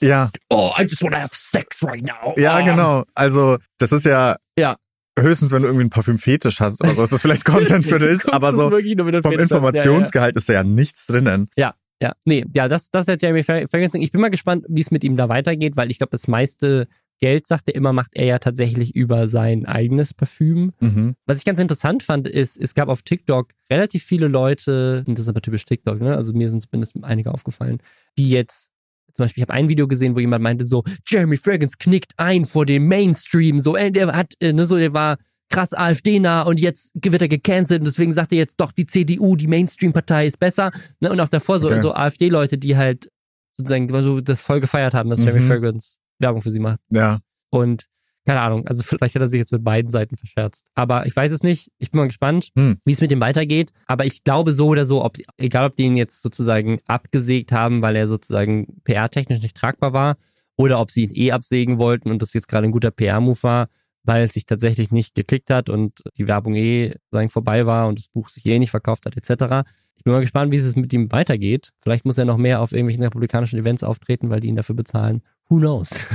[0.00, 0.30] ja.
[0.50, 2.34] Oh, I just wanna have sex right now.
[2.36, 2.64] Ja, oh.
[2.64, 3.04] genau.
[3.14, 4.76] Also, das ist ja, ja.
[5.18, 8.28] höchstens, wenn du irgendwie einen Parfüm-Fetisch hast oder so, ist das vielleicht Content für dich.
[8.30, 10.38] aber so vom Informationsgehalt ja, ja.
[10.38, 11.48] ist da ja nichts drinnen.
[11.56, 12.12] Ja, ja.
[12.24, 14.02] Nee, ja, das, das ist der Jeremy Ferguson.
[14.02, 16.88] Ich bin mal gespannt, wie es mit ihm da weitergeht, weil ich glaube, das meiste
[17.22, 20.72] Geld, sagt er immer, macht er ja tatsächlich über sein eigenes Parfüm.
[20.80, 21.14] Mhm.
[21.24, 25.22] Was ich ganz interessant fand, ist, es gab auf TikTok relativ viele Leute, und das
[25.22, 26.16] ist aber typisch TikTok, ne?
[26.16, 27.78] Also mir sind zumindest einige aufgefallen,
[28.18, 28.70] die jetzt
[29.14, 32.44] zum Beispiel, ich habe ein Video gesehen, wo jemand meinte so, Jeremy Fragrance knickt ein
[32.44, 36.58] vor dem Mainstream, so, äh, der hat, äh, ne, so, der war krass AfD-nah und
[36.58, 40.40] jetzt wird er gecancelt und deswegen sagt er jetzt doch, die CDU, die Mainstream-Partei ist
[40.40, 40.72] besser.
[40.98, 41.12] Ne?
[41.12, 41.80] Und auch davor so, okay.
[41.80, 43.10] so AfD-Leute, die halt
[43.58, 45.26] sozusagen so das voll gefeiert haben, dass mhm.
[45.26, 46.80] Jeremy Fragrance Werbung für sie macht.
[46.90, 47.20] Ja.
[47.50, 47.86] Und
[48.24, 50.64] keine Ahnung, also vielleicht hat er sich jetzt mit beiden Seiten verscherzt.
[50.74, 51.70] Aber ich weiß es nicht.
[51.78, 52.78] Ich bin mal gespannt, hm.
[52.84, 53.72] wie es mit dem weitergeht.
[53.86, 57.82] Aber ich glaube so oder so, ob, egal ob die ihn jetzt sozusagen abgesägt haben,
[57.82, 60.16] weil er sozusagen PR-technisch nicht tragbar war,
[60.56, 63.68] oder ob sie ihn eh absägen wollten und das jetzt gerade ein guter PR-Move war,
[64.04, 67.98] weil es sich tatsächlich nicht geklickt hat und die Werbung eh sozusagen vorbei war und
[67.98, 69.68] das Buch sich eh nicht verkauft hat, etc.
[69.96, 71.70] Ich bin mal gespannt, wie es mit ihm weitergeht.
[71.80, 75.22] Vielleicht muss er noch mehr auf irgendwelchen republikanischen Events auftreten, weil die ihn dafür bezahlen.
[75.52, 75.90] Who knows?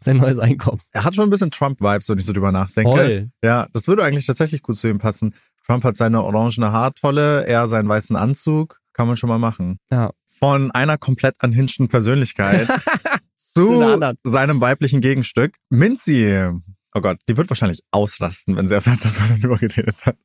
[0.00, 0.80] Sein neues Einkommen.
[0.90, 2.90] Er hat schon ein bisschen Trump-Vibes, wenn ich so drüber nachdenke.
[2.90, 3.30] Voll.
[3.44, 5.36] Ja, das würde eigentlich tatsächlich gut zu ihm passen.
[5.64, 8.80] Trump hat seine orangene Haartolle, er seinen weißen Anzug.
[8.92, 9.78] Kann man schon mal machen.
[9.92, 10.10] Ja.
[10.40, 12.66] Von einer komplett anhinschten Persönlichkeit
[13.36, 15.54] zu seinem weiblichen Gegenstück.
[15.70, 16.50] Minzy.
[16.96, 20.16] Oh Gott, die wird wahrscheinlich ausrasten, wenn sie erfährt, dass man darüber geredet hat.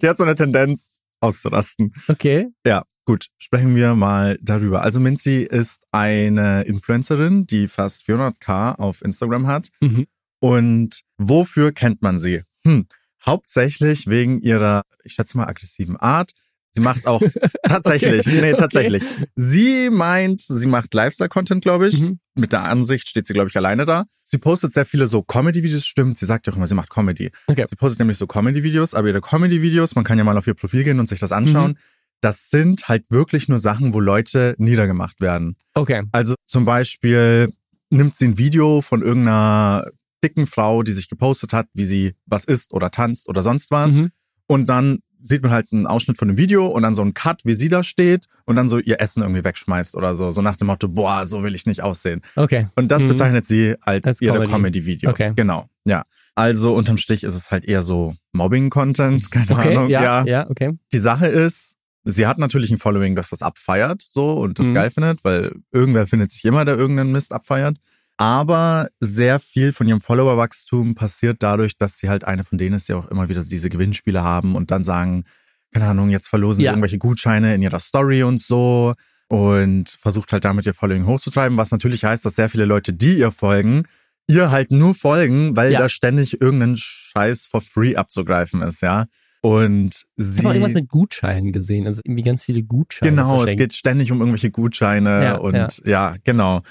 [0.00, 1.92] Die hat so eine Tendenz, auszurasten.
[2.06, 2.46] Okay.
[2.64, 4.82] Ja, Gut, sprechen wir mal darüber.
[4.82, 9.68] Also Minzy ist eine Influencerin, die fast 400k auf Instagram hat.
[9.80, 10.06] Mhm.
[10.40, 12.42] Und wofür kennt man sie?
[12.66, 12.88] Hm,
[13.24, 16.32] hauptsächlich wegen ihrer, ich schätze mal, aggressiven Art.
[16.70, 17.22] Sie macht auch
[17.62, 18.40] tatsächlich, okay.
[18.40, 19.04] nee, tatsächlich.
[19.04, 19.28] Okay.
[19.36, 22.00] Sie meint, sie macht Lifestyle-Content, glaube ich.
[22.00, 22.18] Mhm.
[22.34, 24.06] Mit der Ansicht steht sie, glaube ich, alleine da.
[24.24, 26.18] Sie postet sehr viele so Comedy-Videos, stimmt.
[26.18, 27.30] Sie sagt ja auch immer, sie macht Comedy.
[27.46, 27.66] Okay.
[27.70, 30.82] Sie postet nämlich so Comedy-Videos, aber ihre Comedy-Videos, man kann ja mal auf ihr Profil
[30.82, 31.70] gehen und sich das anschauen.
[31.70, 35.56] Mhm das sind halt wirklich nur Sachen, wo Leute niedergemacht werden.
[35.74, 36.02] Okay.
[36.12, 37.52] Also zum Beispiel
[37.90, 39.90] nimmt sie ein Video von irgendeiner
[40.24, 43.92] dicken Frau, die sich gepostet hat, wie sie was isst oder tanzt oder sonst was.
[43.92, 44.10] Mhm.
[44.46, 47.44] Und dann sieht man halt einen Ausschnitt von dem Video und dann so einen Cut,
[47.44, 50.32] wie sie da steht und dann so ihr Essen irgendwie wegschmeißt oder so.
[50.32, 52.22] So nach dem Motto, boah, so will ich nicht aussehen.
[52.36, 52.68] Okay.
[52.76, 53.08] Und das mhm.
[53.08, 55.12] bezeichnet sie als, als ihre Comedy-Videos.
[55.12, 55.32] Okay.
[55.34, 56.04] Genau, ja.
[56.34, 59.88] Also unterm Strich ist es halt eher so Mobbing-Content, keine okay, Ahnung.
[59.88, 60.78] Ja, ja, ja, okay.
[60.92, 61.75] Die Sache ist,
[62.06, 64.74] sie hat natürlich ein Following, das das abfeiert so und das mhm.
[64.74, 67.78] geil findet, weil irgendwer findet sich immer, der irgendeinen Mist abfeiert.
[68.18, 72.88] Aber sehr viel von ihrem Followerwachstum passiert dadurch, dass sie halt eine von denen ist,
[72.88, 75.24] die auch immer wieder diese Gewinnspiele haben und dann sagen,
[75.72, 76.70] keine Ahnung, jetzt verlosen ja.
[76.70, 78.94] sie irgendwelche Gutscheine in ihrer Story und so
[79.28, 83.18] und versucht halt damit ihr Following hochzutreiben, was natürlich heißt, dass sehr viele Leute, die
[83.18, 83.86] ihr folgen,
[84.28, 85.80] ihr halt nur folgen, weil ja.
[85.80, 89.06] da ständig irgendein Scheiß for free abzugreifen ist, ja.
[89.46, 90.40] Und sie.
[90.40, 93.12] Ich habe irgendwas mit Gutscheinen gesehen, also irgendwie ganz viele Gutscheine.
[93.12, 93.50] Genau, verschenkt.
[93.50, 95.70] es geht ständig um irgendwelche Gutscheine ja, und ja.
[95.84, 96.62] ja, genau.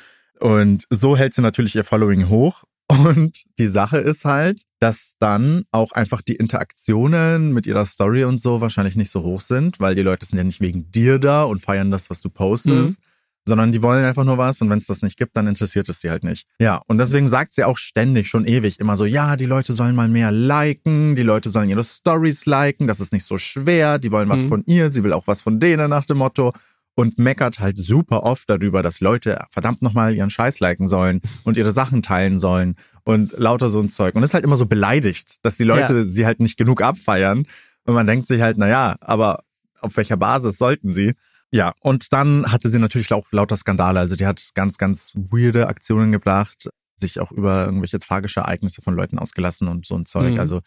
[0.42, 2.64] Und so hält sie natürlich ihr Following hoch.
[2.88, 8.40] Und die Sache ist halt, dass dann auch einfach die Interaktionen mit ihrer Story und
[8.40, 11.46] so wahrscheinlich nicht so hoch sind, weil die Leute sind ja nicht wegen dir da
[11.46, 13.06] und feiern das, was du postest, mhm
[13.48, 16.02] sondern die wollen einfach nur was und wenn es das nicht gibt, dann interessiert es
[16.02, 16.48] sie halt nicht.
[16.60, 19.96] Ja, und deswegen sagt sie auch ständig, schon ewig, immer so, ja, die Leute sollen
[19.96, 24.12] mal mehr liken, die Leute sollen ihre Stories liken, das ist nicht so schwer, die
[24.12, 24.50] wollen was mhm.
[24.50, 26.54] von ihr, sie will auch was von denen nach dem Motto
[26.96, 31.58] und meckert halt super oft darüber, dass Leute verdammt nochmal ihren Scheiß liken sollen und
[31.58, 35.38] ihre Sachen teilen sollen und lauter so ein Zeug und ist halt immer so beleidigt,
[35.44, 36.04] dass die Leute ja.
[36.04, 37.46] sie halt nicht genug abfeiern
[37.86, 39.44] und man denkt sich halt, na ja, aber
[39.82, 41.14] auf welcher Basis sollten sie?
[41.56, 44.02] Ja, und dann hatte sie natürlich auch lauter Skandale.
[44.02, 48.94] Also die hat ganz, ganz weirde Aktionen gebracht, sich auch über irgendwelche tragische Ereignisse von
[48.94, 50.34] Leuten ausgelassen und so ein Zeug.
[50.34, 50.40] Mhm.
[50.42, 50.60] Also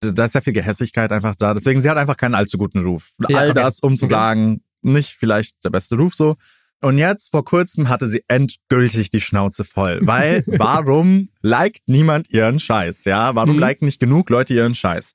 [0.00, 1.54] da ist sehr viel Gehässigkeit einfach da.
[1.54, 3.12] Deswegen, sie hat einfach keinen allzu guten Ruf.
[3.28, 3.60] Ja, All okay.
[3.62, 4.14] das, um zu okay.
[4.14, 6.34] sagen, nicht vielleicht der beste Ruf so.
[6.80, 10.00] Und jetzt vor kurzem hatte sie endgültig die Schnauze voll.
[10.02, 13.04] Weil warum liked niemand ihren Scheiß?
[13.04, 13.60] Ja, warum mhm.
[13.60, 15.12] liken nicht genug Leute ihren Scheiß?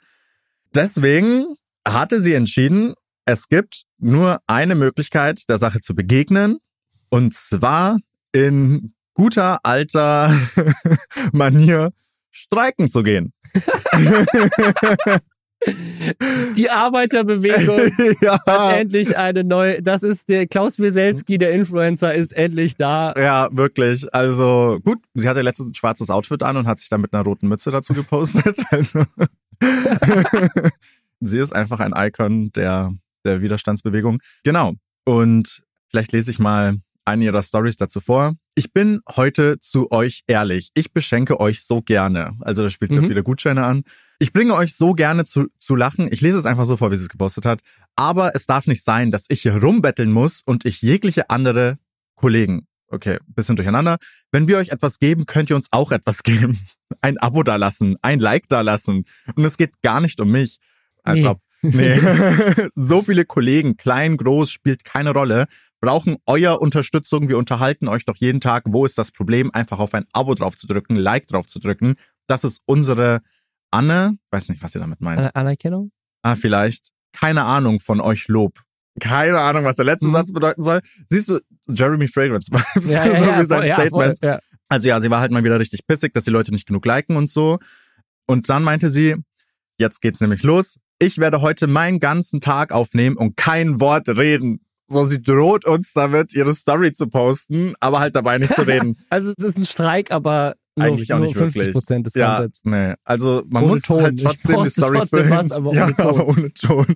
[0.73, 1.47] Deswegen
[1.85, 2.95] hatte sie entschieden,
[3.27, 6.59] es gibt nur eine Möglichkeit, der Sache zu begegnen.
[7.09, 7.99] Und zwar
[8.31, 10.33] in guter alter
[11.33, 11.91] Manier
[12.31, 13.33] streiken zu gehen.
[16.55, 18.39] Die Arbeiterbewegung ja.
[18.45, 19.81] hat endlich eine neue.
[19.81, 23.13] Das ist der Klaus Wieselski, der Influencer, ist endlich da.
[23.17, 24.13] Ja, wirklich.
[24.13, 27.23] Also gut, sie hatte letztens ein schwarzes Outfit an und hat sich dann mit einer
[27.23, 28.57] roten Mütze dazu gepostet.
[28.69, 29.03] Also,
[31.19, 32.93] sie ist einfach ein Icon der
[33.27, 34.19] der Widerstandsbewegung.
[34.43, 34.73] Genau.
[35.05, 38.35] Und vielleicht lese ich mal eine ihrer Stories dazu vor.
[38.55, 40.71] Ich bin heute zu euch ehrlich.
[40.73, 42.33] Ich beschenke euch so gerne.
[42.41, 43.03] Also da spielt mhm.
[43.03, 43.83] ja viele Gutscheine an.
[44.19, 46.11] Ich bringe euch so gerne zu, zu lachen.
[46.11, 47.61] Ich lese es einfach so vor, wie sie es gepostet hat.
[47.95, 51.77] Aber es darf nicht sein, dass ich hier rumbetteln muss und ich jegliche andere
[52.15, 52.67] Kollegen.
[52.89, 53.97] Okay, bisschen durcheinander.
[54.31, 56.59] Wenn wir euch etwas geben, könnt ihr uns auch etwas geben.
[57.01, 59.05] Ein Abo da lassen, ein Like da lassen.
[59.35, 60.57] Und es geht gar nicht um mich.
[61.03, 61.27] Als nee.
[61.27, 61.41] ob
[61.73, 61.99] Nee.
[62.75, 65.47] so viele Kollegen, klein, groß, spielt keine Rolle,
[65.79, 67.29] brauchen euer Unterstützung.
[67.29, 68.63] Wir unterhalten euch doch jeden Tag.
[68.67, 69.51] Wo ist das Problem?
[69.53, 71.95] Einfach auf ein Abo drauf zu drücken, Like drauf zu drücken.
[72.27, 73.21] Das ist unsere
[73.71, 75.35] Anne, weiß nicht, was ihr damit meint.
[75.35, 75.91] Anerkennung?
[76.21, 76.91] Ah, vielleicht.
[77.13, 78.61] Keine Ahnung von euch Lob.
[78.99, 80.13] Keine Ahnung, was der letzte mhm.
[80.13, 80.81] Satz bedeuten soll.
[81.09, 84.19] Siehst du, Jeremy Fragrance Vibes, ja, ja, so ja, wie sein voll, Statement.
[84.19, 86.85] Voll, also ja, sie war halt mal wieder richtig pissig, dass die Leute nicht genug
[86.85, 87.59] liken und so.
[88.25, 89.15] Und dann meinte sie,
[89.77, 90.79] jetzt geht's nämlich los.
[90.99, 94.61] Ich werde heute meinen ganzen Tag aufnehmen und kein Wort reden.
[94.89, 98.97] So, sie droht uns damit, ihre Story zu posten, aber halt dabei nicht zu reden.
[99.09, 101.73] also es ist ein Streik, aber nur, Eigentlich auch nicht 50 wirklich.
[101.73, 102.61] Prozent des Ja, Contents.
[102.63, 102.93] nee.
[103.03, 104.03] Also man Ohne muss Ton.
[104.03, 105.37] halt trotzdem die Story trotzdem filmen.
[105.37, 106.07] was, aber ja, ohne Ton.
[106.07, 106.95] aber ohne Ton.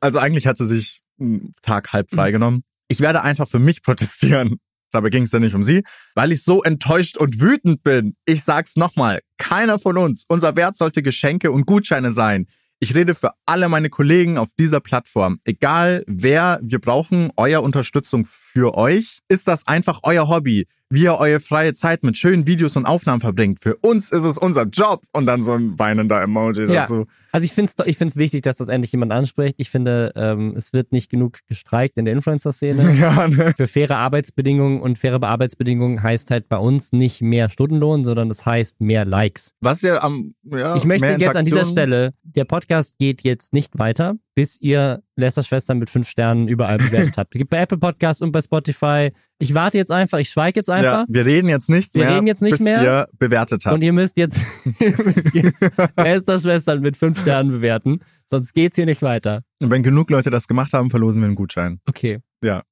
[0.00, 2.62] Also eigentlich hat sie sich einen Tag halb freigenommen.
[2.88, 4.60] Ich werde einfach für mich protestieren.
[4.92, 5.82] Dabei ging es ja nicht um sie,
[6.14, 8.16] weil ich so enttäuscht und wütend bin.
[8.24, 12.46] Ich sag's nochmal, keiner von uns, unser Wert sollte Geschenke und Gutscheine sein.
[12.82, 15.38] Ich rede für alle meine Kollegen auf dieser Plattform.
[15.44, 19.18] Egal wer, wir brauchen euer Unterstützung für euch.
[19.28, 20.66] Ist das einfach euer Hobby?
[20.88, 23.60] Wie ihr eure freie Zeit mit schönen Videos und Aufnahmen verbringt.
[23.60, 25.02] Für uns ist es unser Job.
[25.12, 26.80] Und dann so ein weinender Emoji Ja.
[26.80, 27.06] dazu.
[27.32, 29.54] Also ich finde es ich find's wichtig, dass das endlich jemand anspricht.
[29.58, 32.90] Ich finde, ähm, es wird nicht genug gestreikt in der Influencer-Szene.
[33.00, 33.54] Ja, ne?
[33.56, 38.44] Für faire Arbeitsbedingungen und faire Arbeitsbedingungen heißt halt bei uns nicht mehr Stundenlohn, sondern das
[38.44, 39.54] heißt mehr Likes.
[39.60, 43.78] Was ja am, ja, ich möchte jetzt an dieser Stelle, der Podcast geht jetzt nicht
[43.78, 47.32] weiter, bis ihr Lester Schwestern mit fünf Sternen überall bewertet habt.
[47.32, 49.12] Gibt bei Apple Podcast und bei Spotify.
[49.38, 51.00] Ich warte jetzt einfach, ich schweige jetzt einfach.
[51.00, 52.82] Ja, wir reden jetzt nicht Wir mehr, reden jetzt nicht bis mehr.
[52.82, 53.74] ihr bewertet habt.
[53.74, 54.38] Und ihr müsst jetzt,
[54.78, 55.60] ihr müsst jetzt
[55.98, 59.42] Lester Schwestern mit fünf Sternen bewerten, sonst geht's hier nicht weiter.
[59.60, 61.82] Und wenn genug Leute das gemacht haben, verlosen wir einen Gutschein.
[61.86, 62.20] Okay.
[62.42, 62.62] Ja.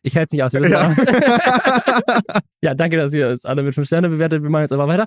[0.00, 0.54] Ich halte es nicht aus.
[0.54, 2.40] Wir Ja.
[2.62, 4.42] ja, danke, dass ihr es alle mit fünf Sternen bewertet.
[4.42, 5.06] Wir machen jetzt aber weiter.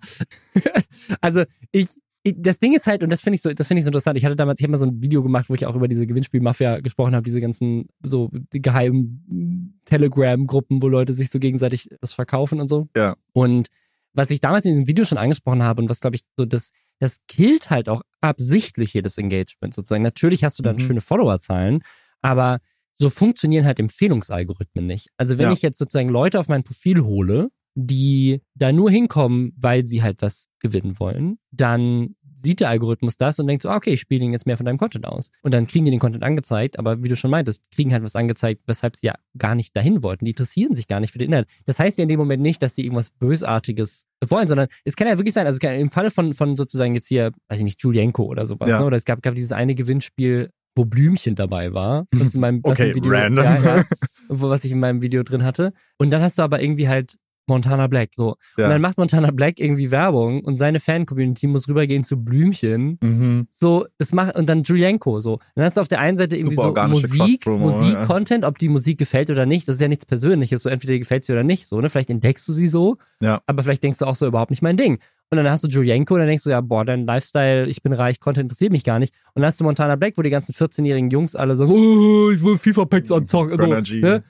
[1.22, 1.88] also ich,
[2.24, 4.18] das Ding ist halt, und das finde ich so, das finde ich so interessant.
[4.18, 6.06] Ich hatte damals, ich habe mal so ein Video gemacht, wo ich auch über diese
[6.06, 12.60] Gewinnspiel-Mafia gesprochen habe, diese ganzen so geheimen Telegram-Gruppen, wo Leute sich so gegenseitig das verkaufen
[12.62, 12.88] und so.
[12.96, 13.16] Ja.
[13.34, 13.70] Und
[14.14, 16.72] was ich damals in diesem Video schon angesprochen habe und was, glaube ich, so das,
[17.00, 20.04] das killt halt auch absichtlich jedes Engagement sozusagen.
[20.04, 20.80] Natürlich hast du dann Mhm.
[20.82, 21.82] schöne Followerzahlen,
[22.22, 22.60] aber
[22.94, 25.10] so funktionieren halt Empfehlungsalgorithmen nicht.
[25.18, 25.54] Also wenn Ja.
[25.54, 30.22] ich jetzt sozusagen Leute auf mein Profil hole, die da nur hinkommen, weil sie halt
[30.22, 34.24] was gewinnen wollen, dann sieht der Algorithmus das und denkt so, ah, okay, ich spiele
[34.24, 35.30] ihnen jetzt mehr von deinem Content aus.
[35.44, 38.16] Und dann kriegen die den Content angezeigt, aber wie du schon meintest, kriegen halt was
[38.16, 40.26] angezeigt, weshalb sie ja gar nicht dahin wollten.
[40.26, 41.48] Die interessieren sich gar nicht für den Inhalt.
[41.68, 45.08] Das heißt ja in dem Moment nicht, dass sie irgendwas Bösartiges wollen, sondern es kann
[45.08, 47.82] ja wirklich sein, also kann, im Falle von, von sozusagen jetzt hier, weiß ich nicht,
[47.84, 48.80] Julienko oder sowas, Ja.
[48.80, 48.86] ne?
[48.86, 52.72] oder es gab, gab dieses eine Gewinnspiel, wo Blümchen dabei war, was in meinem was
[52.80, 53.14] Okay, Video.
[53.14, 53.84] Ja, ja,
[54.30, 55.74] was ich in meinem Video drin hatte.
[56.00, 58.36] Und dann hast du aber irgendwie halt Montana Black, so.
[58.58, 58.66] Ja.
[58.66, 62.98] Und dann macht Montana Black irgendwie Werbung und seine Fan-Community muss rübergehen zu Blümchen.
[63.02, 63.48] Mhm.
[63.52, 65.40] So, das macht, und dann Julienko, so.
[65.56, 68.98] Dann hast du auf der einen Seite irgendwie Super so Musik, Musik-Content, ob die Musik
[68.98, 69.68] gefällt oder nicht.
[69.68, 71.90] Das ist ja nichts Persönliches, so entweder gefällt sie oder nicht, so, ne?
[71.90, 73.42] Vielleicht entdeckst du sie so, Ja.
[73.48, 75.00] aber vielleicht denkst du auch so überhaupt nicht mein Ding.
[75.34, 77.94] Und dann hast du Julienko und dann denkst du, ja, boah, dein Lifestyle, ich bin
[77.94, 79.14] reich, Content interessiert mich gar nicht.
[79.34, 82.44] Und dann hast du Montana Black, wo die ganzen 14-jährigen Jungs alle so, oh, ich
[82.44, 83.52] will FIFA-Packs anzocken.
[83.52, 84.02] So, Gunnar G.
[84.02, 84.24] Ne?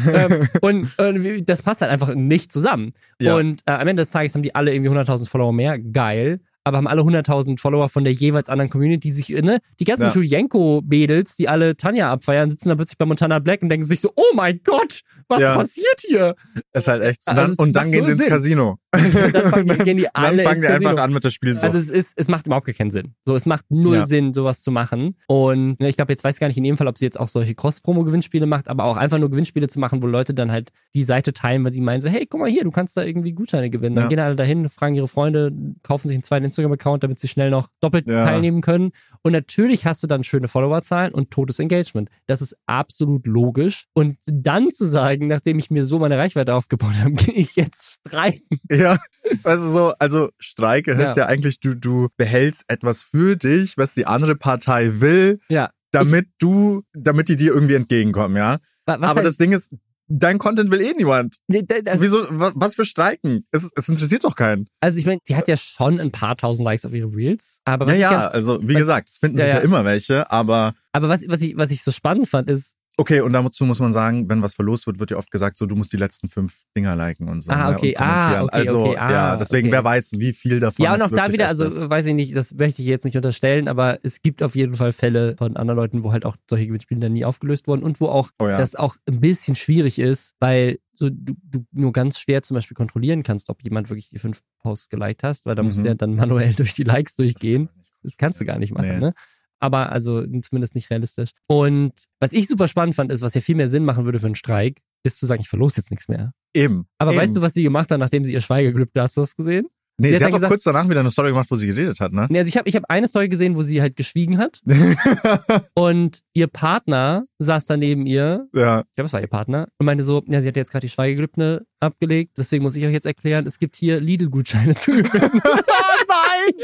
[0.14, 2.94] Ähm, und äh, das passt halt einfach nicht zusammen.
[3.20, 3.36] Ja.
[3.36, 5.78] Und äh, am Ende des Tages haben die alle irgendwie 100.000 Follower mehr.
[5.78, 6.40] Geil.
[6.64, 9.58] Aber haben alle 100.000 Follower von der jeweils anderen Community, die sich, ne?
[9.80, 10.12] Die ganzen Ja.
[10.12, 14.10] Julienko-Mädels, die alle Tanja abfeiern, sitzen dann plötzlich bei Montana Black und denken sich so,
[14.16, 15.54] oh mein Gott, was Ja.
[15.56, 16.34] passiert hier?
[16.72, 17.22] Ist halt echt.
[17.28, 18.24] Und Also dann, und dann gehen sie ins.
[18.26, 18.78] Casino.
[18.94, 21.64] Und dann fangen, gehen die alle dann fangen die einfach an mit der Spielsucht.
[21.64, 23.14] Also es ist, es macht überhaupt keinen Sinn.
[23.26, 24.06] So, es macht null Ja.
[24.06, 25.16] Sinn, sowas zu machen.
[25.26, 27.18] Und ne, ich glaube, jetzt weiß ich gar nicht in dem Fall, ob sie jetzt
[27.18, 30.70] auch solche Cross-Promo-Gewinnspiele macht, aber auch einfach nur Gewinnspiele zu machen, wo Leute dann halt
[30.94, 33.32] die Seite teilen, weil sie meinen so, hey, guck mal hier, du kannst da irgendwie
[33.32, 33.96] Gutscheine gewinnen.
[33.96, 37.50] Dann gehen alle dahin, fragen ihre Freunde, kaufen sich einen zweiten Instagram-Account, damit sie schnell
[37.50, 38.24] noch doppelt Ja.
[38.24, 38.92] teilnehmen können.
[39.22, 42.08] Und natürlich hast du dann schöne Followerzahlen und totes Engagement.
[42.26, 43.86] Das ist absolut logisch.
[43.94, 47.96] Und dann zu sagen, nachdem ich mir so meine Reichweite aufgebaut habe, gehe ich jetzt
[48.06, 48.58] streiken.
[48.70, 48.98] Ja,
[49.42, 51.24] also so, also Streike heißt Ja.
[51.24, 55.70] ja eigentlich, du, du behältst etwas für dich, was die andere Partei will, Ja.
[55.90, 58.58] damit du, damit die dir irgendwie entgegenkommen, ja.
[58.86, 59.72] Wa- Was Aber halt- das Ding ist,
[60.08, 61.36] dein Content will eh niemand.
[61.48, 63.46] Nee, da- da- Wieso, wa- was für Streiken?
[63.50, 64.68] Es, es interessiert doch keinen.
[64.80, 67.86] Also ich meine, sie hat ja schon ein paar tausend Likes auf ihre Reels, aber
[67.86, 69.64] was, Ja, ich, ja, ganz, also wie was- gesagt, es finden Ja, sich ja, ja.
[69.64, 73.32] immer welche, aber aber was, was, ich, was ich so spannend fand, ist, okay, und
[73.32, 75.92] dazu muss man sagen, wenn was verlost wird, wird ja oft gesagt, so du musst
[75.92, 77.50] die letzten fünf Dinger liken und so.
[77.52, 78.34] Ah, ne, okay, kommentieren.
[78.34, 79.72] ah, okay, also okay, ah, ja, deswegen, okay.
[79.76, 81.88] wer weiß, wie viel davon ja und auch da wieder, also ist.
[81.90, 84.92] weiß ich nicht, das möchte ich jetzt nicht unterstellen, aber es gibt auf jeden Fall
[84.92, 88.08] Fälle von anderen Leuten, wo halt auch solche Gewinnspiele dann nie aufgelöst wurden und wo
[88.08, 88.58] auch Oh ja.
[88.58, 92.76] das auch ein bisschen schwierig ist, weil so du, du nur ganz schwer zum Beispiel
[92.76, 95.86] kontrollieren kannst, ob jemand wirklich die fünf Posts geliked hast, weil da musst du Mhm.
[95.88, 97.68] ja dann manuell durch die Likes durchgehen.
[98.04, 98.98] Das kannst du gar nicht machen, Nee.
[99.00, 99.14] ne?
[99.60, 101.30] Aber also zumindest nicht realistisch.
[101.46, 104.26] Und was ich super spannend fand, ist, was ja viel mehr Sinn machen würde für
[104.26, 106.32] einen Streik, ist zu sagen, ich verlose jetzt nichts mehr.
[106.54, 106.86] Eben.
[106.98, 107.20] Aber eben.
[107.20, 109.66] weißt du, was sie gemacht hat, nachdem sie ihr Schweigegelübde, hast du das gesehen?
[109.96, 112.12] Nee, sie, Sie hat, doch kurz danach wieder eine Story gemacht, wo sie geredet hat,
[112.12, 112.26] ne?
[112.28, 114.60] Nee, also ich habe ich hab eine Story gesehen, wo sie halt geschwiegen hat
[115.74, 118.80] und ihr Partner saß da neben ihr, ja.
[118.80, 120.90] ich glaube, es war ihr Partner, und meinte so, ja, sie hat jetzt gerade die
[120.90, 125.40] Schweigegelübde abgelegt, deswegen muss ich euch jetzt erklären, es gibt hier Lidl-Gutscheine zu gewinnen.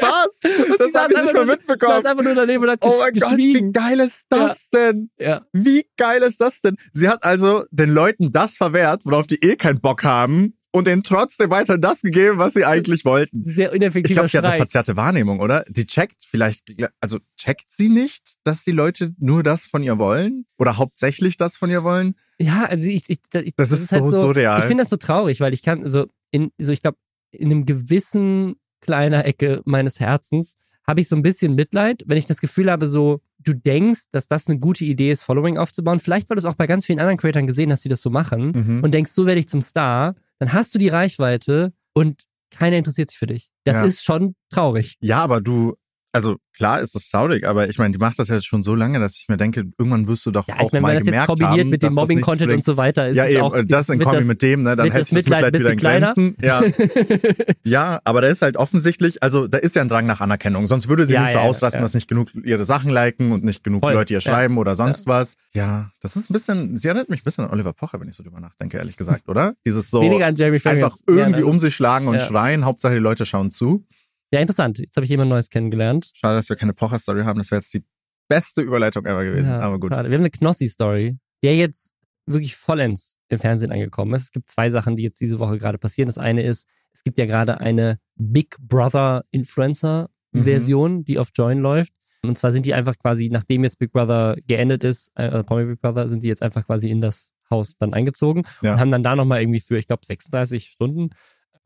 [0.01, 0.41] Was?
[0.69, 1.93] Und Das habe ich nicht mal nur- mitbekommen.
[2.03, 5.11] saß einfach nur daneben und hat Oh mein Gott, wie geil ist das denn?
[5.19, 5.47] Ja.
[5.53, 6.77] Wie geil ist das denn?
[6.93, 11.03] Sie hat also den Leuten das verwehrt, worauf die eh keinen Bock haben und denen
[11.03, 13.43] trotzdem weiter das gegeben, was sie eigentlich wollten.
[13.45, 15.65] Sehr Ich ineffektiver glaube, sie hat eine verzerrte Wahrnehmung, oder?
[15.69, 20.47] Die checkt vielleicht, also checkt sie nicht, dass die Leute nur das von ihr wollen?
[20.59, 22.15] Oder hauptsächlich das von ihr wollen?
[22.39, 24.61] Ja, also ich, ich, ich Das ist halt so surreal.
[24.61, 26.97] Ich finde das so traurig, weil ich kann, so in, so ich glaube,
[27.33, 32.27] in einem gewissen kleiner Ecke meines Herzens habe ich so ein bisschen Mitleid, wenn ich
[32.27, 36.01] das Gefühl habe, so du denkst, dass das eine gute Idee ist, Following aufzubauen.
[36.01, 38.11] Vielleicht, weil du es auch bei ganz vielen anderen Creators gesehen hast, die das so
[38.11, 38.81] machen Mhm.
[38.83, 43.09] und denkst, so werde ich zum Star, dann hast du die Reichweite und keiner interessiert
[43.11, 43.51] sich für dich.
[43.65, 43.85] Das Ja.
[43.85, 44.97] ist schon traurig.
[45.01, 45.75] Ja, aber du,
[46.13, 48.99] also klar ist das traurig, aber ich meine, die macht das jetzt schon so lange,
[49.01, 51.07] dass ich mir denke, irgendwann wirst du doch Ja, auch ich meine, mal wenn das
[51.07, 53.89] jetzt gemerkt kombiniert haben, mit dem Mobbing-Content und so weiter ist ja, eben, auch, das
[53.89, 55.73] ist- in Kombi mit dem, ne, dann wird hält das sich das Mitleid Mitleid wieder
[55.73, 56.03] in.
[56.03, 56.37] Grenzen.
[56.43, 56.63] Ja,
[57.65, 60.89] ja, aber da ist halt offensichtlich, also da ist ja ein Drang nach Anerkennung, sonst
[60.89, 63.65] würde sie Ja, nicht so ja, ausrasten, dass nicht genug ihre Sachen liken und nicht
[63.65, 65.37] genug Voll, Leute ihr schreiben oder sonst was.
[65.55, 68.17] Ja, das ist ein bisschen, sie erinnert mich ein bisschen an Oliver Pocher, wenn ich
[68.17, 69.55] so drüber nachdenke, ehrlich gesagt, oder?
[69.67, 70.85] Dieses so Weniger an Jeremy Fragrance.
[70.85, 71.47] einfach irgendwie ne?
[71.47, 73.85] um sich schlagen und schreien, Hauptsache die Leute schauen zu.
[74.33, 74.79] Ja, interessant.
[74.79, 76.11] Jetzt habe ich jemand Neues kennengelernt.
[76.15, 77.83] Schade, dass wir keine Pocher-Story haben, das wäre jetzt die
[78.29, 79.93] beste Überleitung ever gewesen, Ja, aber gut.
[79.93, 80.09] Schade.
[80.09, 81.95] Wir haben eine Knossi-Story, der jetzt
[82.27, 84.25] wirklich vollends im Fernsehen angekommen ist.
[84.25, 86.07] Es gibt zwei Sachen, die jetzt diese Woche gerade passieren.
[86.09, 91.93] Das eine ist, es gibt ja gerade eine Big Brother Influencer-Version, die auf Join läuft.
[92.23, 95.81] Und zwar sind die einfach quasi, nachdem jetzt Big Brother geendet ist, äh, Promi Big
[95.81, 98.75] Brother, sind die jetzt einfach quasi in das Haus dann eingezogen Ja.
[98.75, 101.11] und haben dann da nochmal irgendwie für, ich glaube, 36 Stunden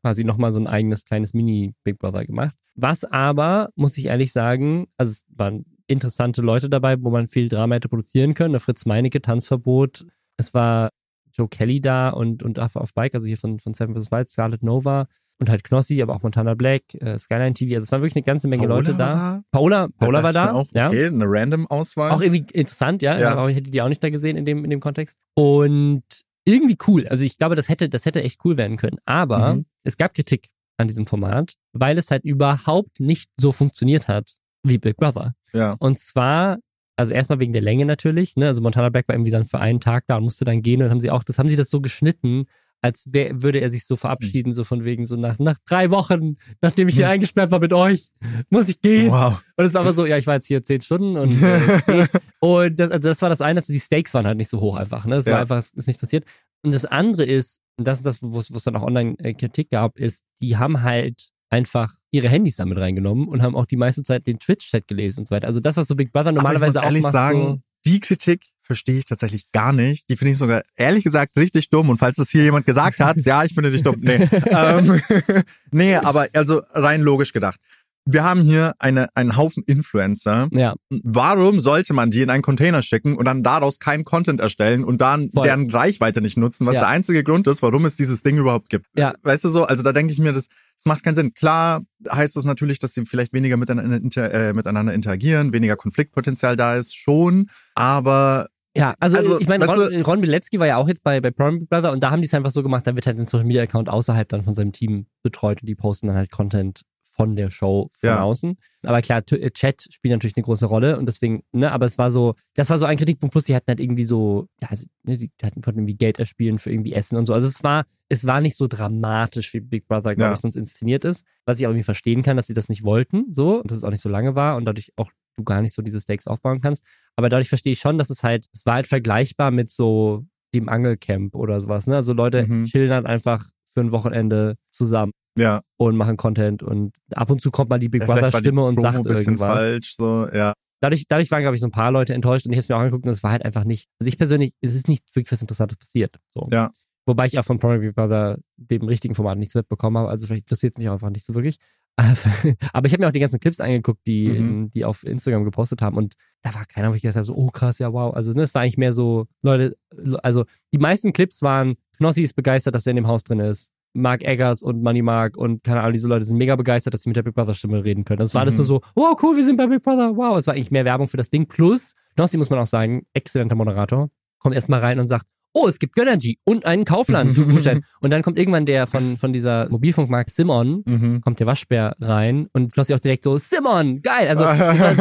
[0.05, 2.55] quasi nochmal so ein eigenes kleines Mini-Big Brother gemacht.
[2.75, 7.49] Was aber, muss ich ehrlich sagen, also es waren interessante Leute dabei, wo man viel
[7.49, 8.51] Drama hätte produzieren können.
[8.51, 10.05] Der Fritz Meinecke, Tanzverbot.
[10.37, 10.89] Es war
[11.33, 14.11] Joe Kelly da und, und Affe auf Bike, also hier von, von Seven vs.
[14.11, 15.07] Wild, Scarlett Nova
[15.39, 17.73] und halt Knossi, aber auch Montana Black, äh, Skyline TV.
[17.73, 19.41] Also es waren wirklich eine ganze Menge Paola Leute da.
[19.49, 20.53] Paola, Paola war da.
[20.53, 20.89] Auch, ja.
[20.89, 22.11] okay, eine random Auswahl.
[22.11, 23.17] Auch irgendwie interessant, ja.
[23.17, 23.31] Ja.
[23.33, 25.17] Aber ich hätte die auch nicht da gesehen in dem, in dem Kontext.
[25.33, 26.03] Und
[26.45, 27.07] irgendwie cool.
[27.07, 28.97] Also ich glaube, das hätte, das hätte echt cool werden können.
[29.05, 29.65] Aber Mhm.
[29.83, 34.77] es gab Kritik an diesem Format, weil es halt überhaupt nicht so funktioniert hat wie
[34.77, 35.33] Big Brother.
[35.53, 35.75] ja.
[35.79, 36.57] Und zwar,
[36.97, 38.47] also erstmal wegen der Länge natürlich, ne?
[38.47, 40.89] Also Montana Black war irgendwie dann für einen Tag da und musste dann gehen und
[40.89, 42.45] haben sie auch, das haben sie das so geschnitten,
[42.85, 46.37] als wär, würde er sich so verabschieden, so von wegen so nach, nach drei Wochen,
[46.61, 47.13] nachdem ich hier Hm.
[47.13, 48.09] eingesperrt war mit euch,
[48.49, 49.11] muss ich gehen.
[49.11, 49.41] Wow.
[49.57, 52.09] Und es war aber so, ja, ich war jetzt hier zehn Stunden und, äh, geht.
[52.39, 54.75] und das, also das war das eine, dass die Stakes waren halt nicht so hoch
[54.77, 55.05] einfach.
[55.05, 55.15] Ne?
[55.15, 55.33] Es Ja.
[55.33, 56.25] war einfach, es ist nicht passiert.
[56.63, 59.69] Und das andere ist, und das ist das, wo es dann auch online äh, Kritik
[59.71, 64.03] gab, ist, die haben halt einfach ihre Handys damit reingenommen und haben auch die meiste
[64.03, 65.47] Zeit den Twitch-Chat gelesen und so weiter.
[65.47, 67.99] Also das, was so Big Brother normalerweise Aber ich muss auch ehrlich macht, sagen, die
[67.99, 70.09] Kritik verstehe ich tatsächlich gar nicht.
[70.09, 71.89] Die finde ich sogar ehrlich gesagt richtig dumm.
[71.89, 73.97] Und falls das hier jemand gesagt hat, ja, ich finde dich dumm.
[74.01, 75.01] Nee, ähm,
[75.71, 77.59] nee, aber also rein logisch gedacht.
[78.07, 80.47] Wir haben hier eine, einen Haufen Influencer.
[80.51, 84.83] ja, Warum sollte man die in einen Container schicken und dann daraus keinen Content erstellen
[84.83, 85.41] und dann Voll.
[85.43, 86.81] deren Reichweite nicht nutzen, was Ja.
[86.81, 88.85] der einzige Grund ist, warum es dieses Ding überhaupt gibt?
[88.95, 89.15] Ja.
[89.23, 89.63] Weißt du so?
[89.63, 91.33] Also da denke ich mir, das, das macht keinen Sinn.
[91.33, 96.55] Klar heißt das natürlich, dass sie vielleicht weniger miteinander, inter, äh, miteinander interagieren, weniger Konfliktpotenzial
[96.55, 97.49] da ist, schon.
[97.73, 101.31] Aber Ja, also, Also, ich meine, Ron, Ron Bilecki war ja auch jetzt bei, bei
[101.31, 103.25] Prime Big Brother und da haben die es einfach so gemacht, da wird halt ein
[103.25, 106.81] Social Media Account außerhalb dann von seinem Team betreut und die posten dann halt Content
[107.03, 108.21] von der Show von Ja.
[108.23, 108.57] außen.
[108.83, 112.11] Aber klar, äh, Chat spielt natürlich eine große Rolle und deswegen, ne, aber es war
[112.11, 115.15] so, das war so ein Kritikpunkt, plus die hatten halt irgendwie so, ja, also, ne,
[115.15, 117.33] die hatten konnten irgendwie Geld erspielen für irgendwie Essen und so.
[117.33, 120.33] Also es war, es war nicht so dramatisch, wie Big Brother, glaube Ja.
[120.33, 123.33] ich, sonst inszeniert ist, was ich auch irgendwie verstehen kann, dass sie das nicht wollten,
[123.33, 125.73] so, und dass es auch nicht so lange war und dadurch auch du gar nicht
[125.73, 126.83] so diese Stakes aufbauen kannst.
[127.15, 130.69] Aber dadurch verstehe ich schon, dass es halt, es war halt vergleichbar mit so dem
[130.69, 131.95] Angelcamp oder sowas, ne?
[131.95, 132.65] Also Leute Mhm.
[132.65, 137.51] chillen halt einfach für ein Wochenende zusammen ja, und machen Content und ab und zu
[137.51, 139.47] kommt mal die Big ja, Brother Stimme und Promo sagt irgendwas.
[139.57, 140.53] falsch, so, ja.
[140.81, 142.75] Dadurch, dadurch waren, glaube ich, so ein paar Leute enttäuscht und ich habe es mir
[142.75, 145.31] auch angeguckt und es war halt einfach nicht, also ich persönlich, es ist nicht wirklich
[145.31, 146.15] was Interessantes passiert.
[146.29, 146.47] So.
[146.53, 146.71] Ja.
[147.05, 150.43] Wobei ich auch von Promi Big Brother, dem richtigen Format, nichts mitbekommen habe, also vielleicht
[150.45, 151.57] interessiert mich auch einfach nicht so wirklich.
[152.73, 154.69] Aber ich habe mir auch die ganzen Clips angeguckt, die, Mhm.
[154.71, 157.49] die auf Instagram gepostet haben und da war keiner, wo ich gesagt habe, so, oh
[157.49, 158.13] krass, ja wow.
[158.13, 159.75] Also ne, es war eigentlich mehr so, Leute,
[160.21, 163.71] also die meisten Clips waren, Knossi ist begeistert, dass er in dem Haus drin ist.
[163.93, 167.09] Mark Eggers und Money Mark und keine Ahnung, diese Leute sind mega begeistert, dass sie
[167.09, 168.19] mit der Big Brother Stimme reden können.
[168.19, 168.57] Das war alles Mhm.
[168.59, 170.37] nur so, wow, cool, wir sind bei Big Brother, wow.
[170.37, 171.47] Es war eigentlich mehr Werbung für das Ding.
[171.47, 174.09] Plus, Knossi muss man auch sagen, exzellenter Moderator,
[174.39, 175.25] kommt erstmal rein und sagt,
[175.55, 177.37] oh, es gibt Gönnergy und einen Kaufland.
[178.01, 181.21] und dann kommt irgendwann der von, von dieser Mobilfunkmarke Simon, mhm.
[181.21, 184.27] kommt der Waschbär rein und Knossi auch direkt so, Simon, geil.
[184.27, 184.43] Also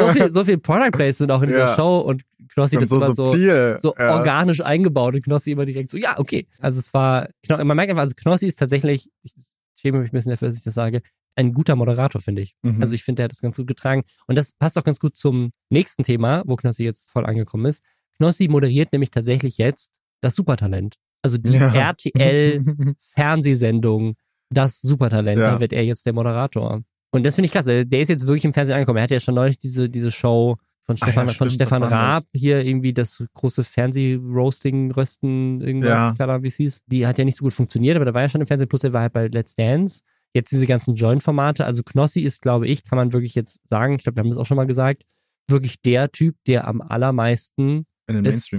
[0.01, 1.75] so viel, so viel Product Placement auch in dieser ja.
[1.75, 2.23] Show und
[2.55, 4.17] Knossi das so immer so, so ja.
[4.17, 6.47] organisch eingebaut und Knossi immer direkt so, ja, okay.
[6.61, 9.35] Also es war, man merkt einfach, also Knossi ist tatsächlich, ich
[9.81, 11.03] schäme mich ein bisschen dafür, dass ich das sage,
[11.37, 12.55] ein guter Moderator, finde ich.
[12.63, 12.81] Mhm.
[12.81, 14.05] Also ich finde, der hat das ganz gut getragen.
[14.29, 17.83] Und das passt auch ganz gut zum nächsten Thema, wo Knossi jetzt voll angekommen ist.
[18.19, 20.97] Knossi moderiert nämlich tatsächlich jetzt das Supertalent.
[21.22, 21.72] Also die ja.
[21.72, 24.16] RTL-Fernsehsendung,
[24.51, 25.53] das Supertalent, ja.
[25.53, 26.83] da wird er jetzt der Moderator.
[27.12, 27.66] Und das finde ich krass.
[27.66, 28.99] Der ist jetzt wirklich im Fernsehen angekommen.
[28.99, 32.62] Er hatte ja schon neulich diese, diese Show von Stefan, ja, von Stefan Raab hier
[32.62, 36.14] irgendwie das große Fernseh-Roasting, Rösten, irgendwas, ja.
[36.18, 36.83] keine Ahnung, wie es hieß.
[36.87, 38.85] Die hat ja nicht so gut funktioniert, aber da war ja schon im Fernsehen, plus
[38.85, 40.03] er war halt bei Let's Dance.
[40.35, 41.64] Jetzt diese ganzen Joint-Formate.
[41.64, 44.39] Also Knossi ist, glaube ich, kann man wirklich jetzt sagen, ich glaube, wir haben das
[44.39, 45.05] auch schon mal gesagt,
[45.49, 47.87] wirklich der Typ, der am allermeisten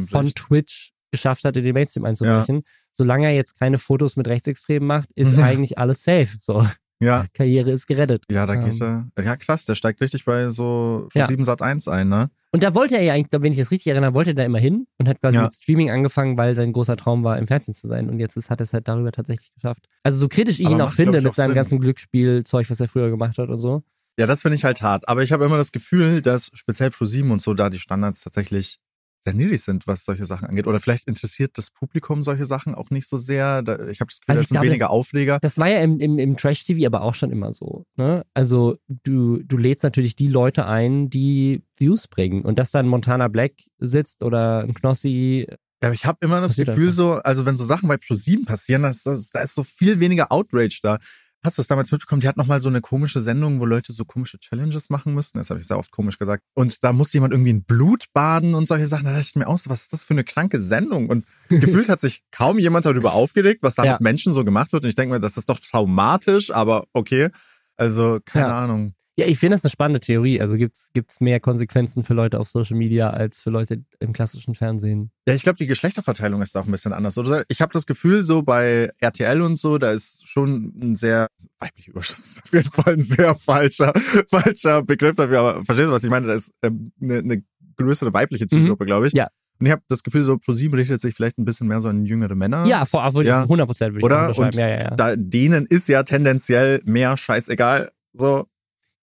[0.07, 2.57] von Twitch geschafft hat, in den Mainstream einzubrechen.
[2.57, 2.61] Ja.
[2.91, 6.38] Solange er jetzt keine Fotos mit Rechtsextremen macht, ist eigentlich alles safe.
[6.39, 6.66] So.
[7.01, 7.26] Ja.
[7.34, 8.24] Karriere ist gerettet.
[8.30, 9.11] Ja, da geht ähm.
[9.16, 9.24] er.
[9.24, 11.28] Ja, krass, der steigt richtig bei so ja.
[11.28, 12.30] 7 Sat 1 ein, ne?
[12.51, 14.59] Und da wollte er ja eigentlich, wenn ich das richtig erinnere, wollte er da immer
[14.59, 15.43] hin und hat quasi ja.
[15.43, 18.09] mit Streaming angefangen, weil sein großer Traum war, im Fernsehen zu sein.
[18.09, 19.89] Und jetzt ist, hat er es halt darüber tatsächlich geschafft.
[20.03, 21.55] Also so kritisch ich Aber ihn auch finde mit seinem Sinn.
[21.55, 23.84] ganzen Glücksspielzeug, was er früher gemacht hat und so.
[24.18, 25.09] Ja, das finde ich halt hart.
[25.09, 28.22] Aber ich habe immer das Gefühl, dass speziell Pro 7 und so da die Standards
[28.22, 28.80] tatsächlich
[29.26, 30.67] sehr niedrig sind, was solche Sachen angeht.
[30.67, 33.59] Oder vielleicht interessiert das Publikum solche Sachen auch nicht so sehr.
[33.89, 35.39] ich habe das Gefühl, also das sind glaube, weniger Aufleger.
[35.41, 37.86] Das war ja im, im, im Trash-TV aber auch schon immer so.
[37.95, 38.23] Ne?
[38.36, 42.43] Also du, du lädst natürlich die Leute ein, die Views bringen.
[42.43, 45.47] Und dass dann Montana Black sitzt oder ein Knossi.
[45.82, 48.45] Ja, aber ich habe immer das Gefühl so, also wenn so Sachen bei Pro 7
[48.45, 50.99] passieren, das, das, da ist so viel weniger Outrage da.
[51.46, 52.22] Hast du das damals mitbekommen?
[52.22, 55.38] Die hat nochmal so eine komische Sendung, wo Leute so komische Challenges machen müssten.
[55.38, 56.43] Das habe ich sehr oft komisch gesagt.
[56.56, 59.06] Und da musste jemand irgendwie in Blut baden und solche Sachen.
[59.06, 61.08] Da dachte ich mir aus, was ist das für eine kranke Sendung?
[61.08, 63.91] Und gefühlt hat sich kaum jemand darüber aufgeregt, was da ja.
[63.93, 64.84] mit Menschen so gemacht wird.
[64.84, 67.30] Und ich denke mir, das ist doch traumatisch, aber okay.
[67.78, 68.64] Also, keine ja.
[68.64, 68.95] Ahnung.
[69.18, 70.41] Ja, ich finde das eine spannende Theorie.
[70.41, 74.55] Also gibt es mehr Konsequenzen für Leute auf Social Media als für Leute im klassischen
[74.55, 75.09] Fernsehen?
[75.26, 77.18] Ja, ich glaube, die Geschlechterverteilung ist auch ein bisschen anders.
[77.18, 81.28] Oder ich habe das Gefühl, so bei RTL und so, da ist schon ein sehr
[81.59, 82.41] weiblicher Überschuss.
[82.43, 83.93] Auf jeden Fall ein sehr falscher,
[84.30, 85.39] falscher Begriff dafür.
[85.39, 86.28] Aber verstehst du, was ich meine?
[86.28, 87.43] Da ist ähm, eine, eine
[87.78, 88.88] größere weibliche Zielgruppe, mhm.
[88.88, 89.13] glaube ich.
[89.13, 89.30] Ja.
[89.59, 92.05] Und ich habe das Gefühl, so ProSieben richtet sich vielleicht ein bisschen mehr so an
[92.05, 92.66] jüngere Männer.
[92.66, 93.43] Ja, vor allem ja.
[93.43, 94.38] 100 Prozent würde ich Oder?
[94.38, 94.89] Und ja, ja, ja.
[94.91, 97.91] Da, denen ist ja tendenziell mehr scheißegal.
[98.11, 98.47] So,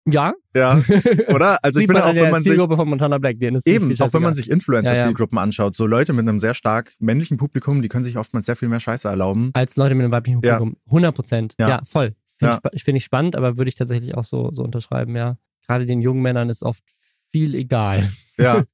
[0.05, 0.35] ja.
[0.55, 0.83] Ja.
[1.29, 1.59] Oder?
[1.63, 2.57] Also ich finde auch, wenn man sich.
[2.57, 5.45] von Montana Black, denen ist eben, auch wenn man sich Influencer-Zielgruppen ja, ja.
[5.45, 8.69] anschaut, so Leute mit einem sehr stark männlichen Publikum, die können sich oftmals sehr viel
[8.69, 9.51] mehr Scheiße erlauben.
[9.55, 10.71] Als Leute mit einem weiblichen Publikum.
[10.71, 10.87] Ja.
[10.87, 11.55] 100 Prozent.
[11.59, 11.69] Ja.
[11.69, 11.81] ja.
[11.85, 12.15] voll.
[12.39, 15.37] Finde ich, find ich spannend, aber würde ich tatsächlich auch so, so unterschreiben, ja.
[15.67, 16.83] Gerade den jungen Männern ist oft
[17.31, 18.09] viel egal.
[18.37, 18.65] Ja.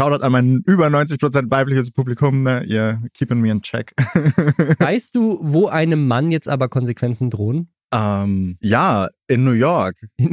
[0.00, 2.62] Shoutout an mein über 90 Prozent weibliches Publikum, ne?
[2.64, 3.94] Ihr keeping me in check.
[4.78, 7.72] weißt du, wo einem Mann jetzt aber Konsequenzen drohen?
[7.92, 10.06] Ähm, ja, in New York.
[10.16, 10.30] In,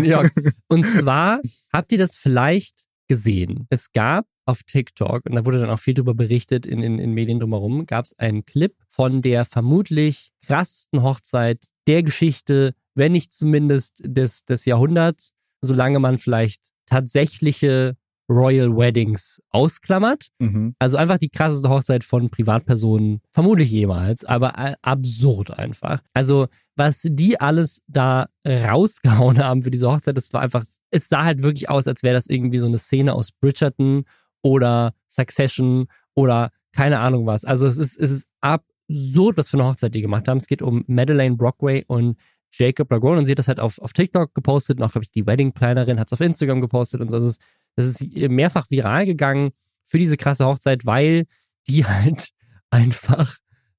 [0.00, 0.32] New York.
[0.68, 1.40] Und zwar
[1.72, 3.66] habt ihr das vielleicht gesehen.
[3.70, 7.12] Es gab auf TikTok, und da wurde dann auch viel darüber berichtet in, in, in
[7.12, 13.34] Medien drumherum, gab es einen Clip von der vermutlich krassesten Hochzeit der Geschichte, wenn nicht
[13.34, 17.96] zumindest des, des Jahrhunderts, solange man vielleicht tatsächliche
[18.28, 20.28] Royal Weddings ausklammert.
[20.38, 20.74] Mhm.
[20.78, 26.00] Also einfach die krasseste Hochzeit von Privatpersonen, vermutlich jemals, aber absurd einfach.
[26.12, 31.24] Also was die alles da rausgehauen haben für diese Hochzeit, das war einfach, es sah
[31.24, 34.04] halt wirklich aus, als wäre das irgendwie so eine Szene aus Bridgerton
[34.42, 37.44] oder Succession oder keine Ahnung was.
[37.44, 40.38] Also es ist, es ist absurd, was für eine Hochzeit die gemacht haben.
[40.38, 42.16] Es geht um Madeleine Brockway und
[42.50, 45.10] Jacob Lagone und sie hat das halt auf, auf TikTok gepostet und auch, glaube ich,
[45.10, 47.40] die Wedding Plannerin hat es auf Instagram gepostet und das ist,
[47.76, 49.50] das ist mehrfach viral gegangen
[49.84, 51.26] für diese krasse Hochzeit, weil
[51.68, 52.30] die halt
[52.70, 53.38] einfach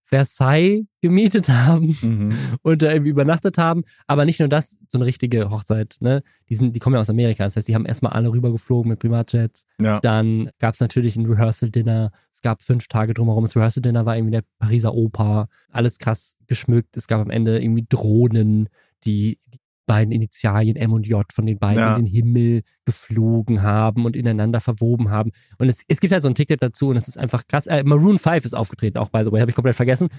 [0.10, 2.34] Versailles gemietet haben mhm.
[2.64, 3.84] und da irgendwie übernachtet haben.
[4.08, 5.98] Aber nicht nur das, so eine richtige Hochzeit.
[6.00, 6.24] Ne?
[6.50, 7.44] Die, sind, die kommen ja aus Amerika.
[7.44, 9.66] Das heißt, die haben erstmal alle rübergeflogen mit Privatjets.
[9.80, 10.00] Ja.
[10.00, 12.12] Dann gab es natürlich ein Rehearsal-Dinner.
[12.34, 13.44] Es gab fünf Tage drumherum.
[13.44, 15.48] Das Rehearsal-Dinner war irgendwie der Pariser Oper.
[15.70, 16.98] Alles krass geschmückt.
[16.98, 18.70] Es gab am Ende irgendwie Drohnen,
[19.06, 19.59] die, die
[19.90, 21.96] beiden Initialien M und J von den beiden ja.
[21.96, 25.32] in den Himmel geflogen haben und ineinander verwoben haben.
[25.58, 27.66] Und es, es gibt halt so ein Ticket dazu und es ist einfach krass.
[27.66, 30.10] Äh, Maroon 5 ist aufgetreten, auch by the way, habe ich komplett vergessen.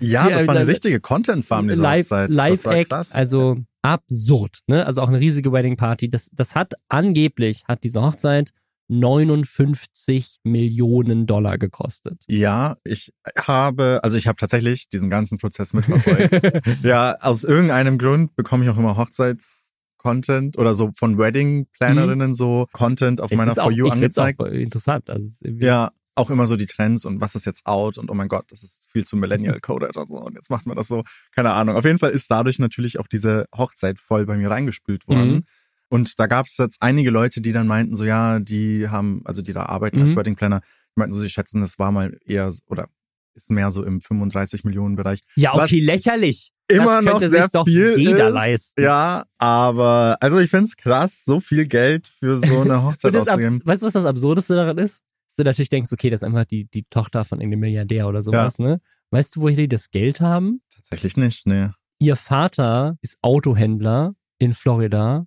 [0.00, 2.30] Ja, das war eine richtige Content-Farm diese Live, Hochzeit.
[2.30, 4.62] Live-Act, also absurd.
[4.66, 4.84] Ne?
[4.84, 6.10] Also auch eine riesige Wedding-Party.
[6.10, 8.52] Das, das hat angeblich, hat diese Hochzeit
[8.88, 12.22] 59 Millionen Dollar gekostet.
[12.26, 16.62] Ja, ich habe, also ich habe tatsächlich diesen ganzen Prozess mitverfolgt.
[16.82, 19.68] ja, aus irgendeinem Grund bekomme ich auch immer Hochzeits-
[20.02, 22.34] Content oder so von Wedding Plannerinnen mhm.
[22.34, 24.40] so Content auf es meiner For You angezeigt.
[24.40, 25.08] Auch interessant.
[25.08, 28.28] Also ja, auch immer so die Trends und was ist jetzt out und oh mein
[28.28, 31.04] Gott, das ist viel zu Millennial Coded und so und jetzt macht man das so.
[31.34, 31.76] Keine Ahnung.
[31.76, 35.32] Auf jeden Fall ist dadurch natürlich auch diese Hochzeit voll bei mir reingespült worden.
[35.32, 35.44] Mhm.
[35.92, 39.42] Und da gab es jetzt einige Leute, die dann meinten, so ja, die haben, also
[39.42, 40.04] die da arbeiten mhm.
[40.04, 42.88] als Wedding Planner, die meinten so, sie schätzen, das war mal eher oder
[43.34, 45.20] ist mehr so im 35 Millionen Bereich.
[45.36, 46.54] Ja, okay, lächerlich.
[46.66, 48.32] Immer noch sehr viel jeder ist.
[48.32, 48.82] leisten.
[48.82, 53.60] Ja, aber also ich find's krass, so viel Geld für so eine Hochzeit auszugeben.
[53.62, 55.02] Weißt du, was das Absurdeste daran ist?
[55.28, 58.22] Dass du natürlich denkst, okay, das ist einfach die, die Tochter von irgendeinem Milliardär oder
[58.22, 58.64] sowas, ja.
[58.64, 58.80] ne?
[59.10, 60.62] Weißt du, woher die das Geld haben?
[60.74, 61.74] Tatsächlich nicht, ne.
[61.98, 65.26] Ihr Vater ist Autohändler in Florida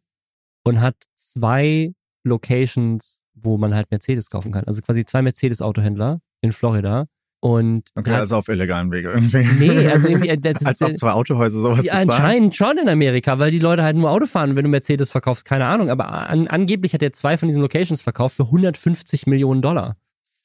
[0.66, 1.93] und hat zwei
[2.24, 4.66] Locations, wo man halt Mercedes kaufen kann.
[4.66, 7.05] Also quasi zwei Mercedes-Autohändler in Florida.
[7.39, 9.45] Und okay, hat, also auf illegalen Wege irgendwie.
[9.59, 10.30] Nee, also irgendwie.
[10.30, 13.84] Äh, das Als ob zwei Autohäuser sowas ja, Anscheinend schon in Amerika, weil die Leute
[13.84, 15.91] halt nur Auto fahren, wenn du Mercedes verkaufst, keine Ahnung.
[15.91, 19.95] Aber an, angeblich hat er zwei von diesen Locations verkauft für 150 Millionen Dollar.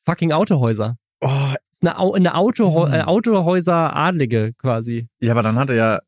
[0.05, 0.99] Fucking Autohäuser.
[1.23, 1.29] Oh.
[1.29, 2.93] Das ist eine, eine Auto, hm.
[2.93, 5.09] Autohäuser-Adlige quasi.
[5.21, 6.01] Ja, aber dann hat er ja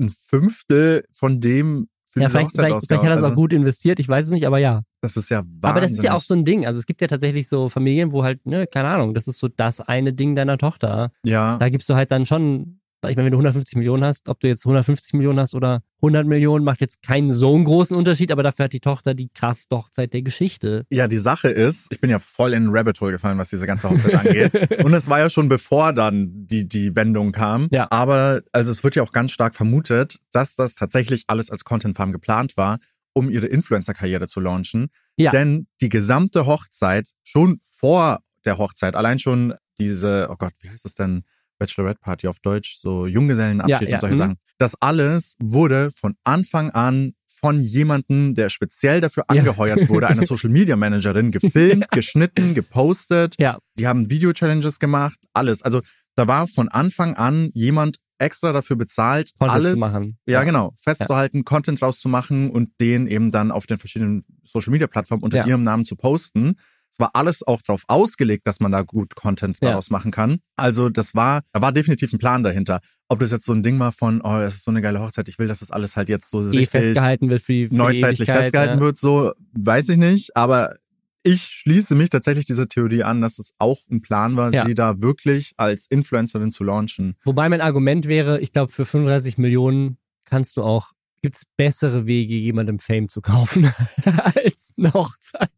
[0.00, 3.52] ein Fünftel von dem für ja, vielleicht, vielleicht, vielleicht, hat er es also, auch gut
[3.52, 4.82] investiert, ich weiß es nicht, aber ja.
[5.00, 5.64] Das ist ja wahnsinnig.
[5.64, 6.66] Aber das ist ja auch so ein Ding.
[6.66, 9.46] Also es gibt ja tatsächlich so Familien, wo halt, ne, keine Ahnung, das ist so
[9.48, 11.12] das eine Ding deiner Tochter.
[11.22, 11.56] Ja.
[11.58, 14.48] Da gibst du halt dann schon ich meine, wenn du 150 Millionen hast, ob du
[14.48, 18.42] jetzt 150 Millionen hast oder 100 Millionen, macht jetzt keinen so einen großen Unterschied, aber
[18.42, 20.84] dafür hat die Tochter die krass Hochzeit der Geschichte.
[20.90, 23.88] Ja, die Sache ist, ich bin ja voll in Rabbit Hole gefallen, was diese ganze
[23.88, 24.52] Hochzeit angeht.
[24.84, 27.68] Und es war ja schon bevor dann die, die Wendung kam.
[27.70, 27.88] Ja.
[27.90, 31.96] Aber, also es wird ja auch ganz stark vermutet, dass das tatsächlich alles als Content
[31.96, 32.78] Farm geplant war,
[33.12, 34.88] um ihre Influencer-Karriere zu launchen.
[35.16, 35.30] Ja.
[35.30, 40.84] Denn die gesamte Hochzeit, schon vor der Hochzeit, allein schon diese, oh Gott, wie heißt
[40.84, 41.24] das denn?
[41.60, 43.94] Bachelorette Party auf Deutsch, so Junggesellenabschied ja, ja.
[43.96, 44.18] und solche mhm.
[44.18, 44.36] Sachen.
[44.58, 50.50] Das alles wurde von Anfang an von jemandem, der speziell dafür angeheuert wurde, einer Social
[50.50, 53.36] Media Managerin, gefilmt, geschnitten, gepostet.
[53.38, 53.58] Ja.
[53.78, 55.62] Die haben Video-Challenges gemacht, alles.
[55.62, 55.80] Also
[56.16, 60.18] da war von Anfang an jemand extra dafür bezahlt, Content alles zu machen.
[60.26, 61.42] Ja, genau, festzuhalten, ja.
[61.44, 65.46] Content rauszumachen und den eben dann auf den verschiedenen Social Media Plattformen unter ja.
[65.46, 66.56] ihrem Namen zu posten.
[67.00, 69.92] War alles auch darauf ausgelegt, dass man da gut Content daraus ja.
[69.92, 70.38] machen kann.
[70.56, 72.80] Also das war, da war definitiv ein Plan dahinter.
[73.08, 75.28] Ob das jetzt so ein Ding war von, oh, es ist so eine geile Hochzeit,
[75.28, 77.74] ich will, dass das alles halt jetzt so die richtig festgehalten wird für die, für
[77.74, 78.80] neuzeitlich festgehalten ja.
[78.80, 80.36] wird, so weiß ich nicht.
[80.36, 80.76] Aber
[81.22, 84.64] ich schließe mich tatsächlich dieser Theorie an, dass es auch ein Plan war, ja.
[84.64, 87.16] sie da wirklich als Influencerin zu launchen.
[87.24, 90.92] Wobei mein Argument wäre, ich glaube, für 35 Millionen kannst du auch,
[91.22, 93.72] gibt es bessere Wege, jemandem Fame zu kaufen
[94.04, 95.50] als eine Hochzeit.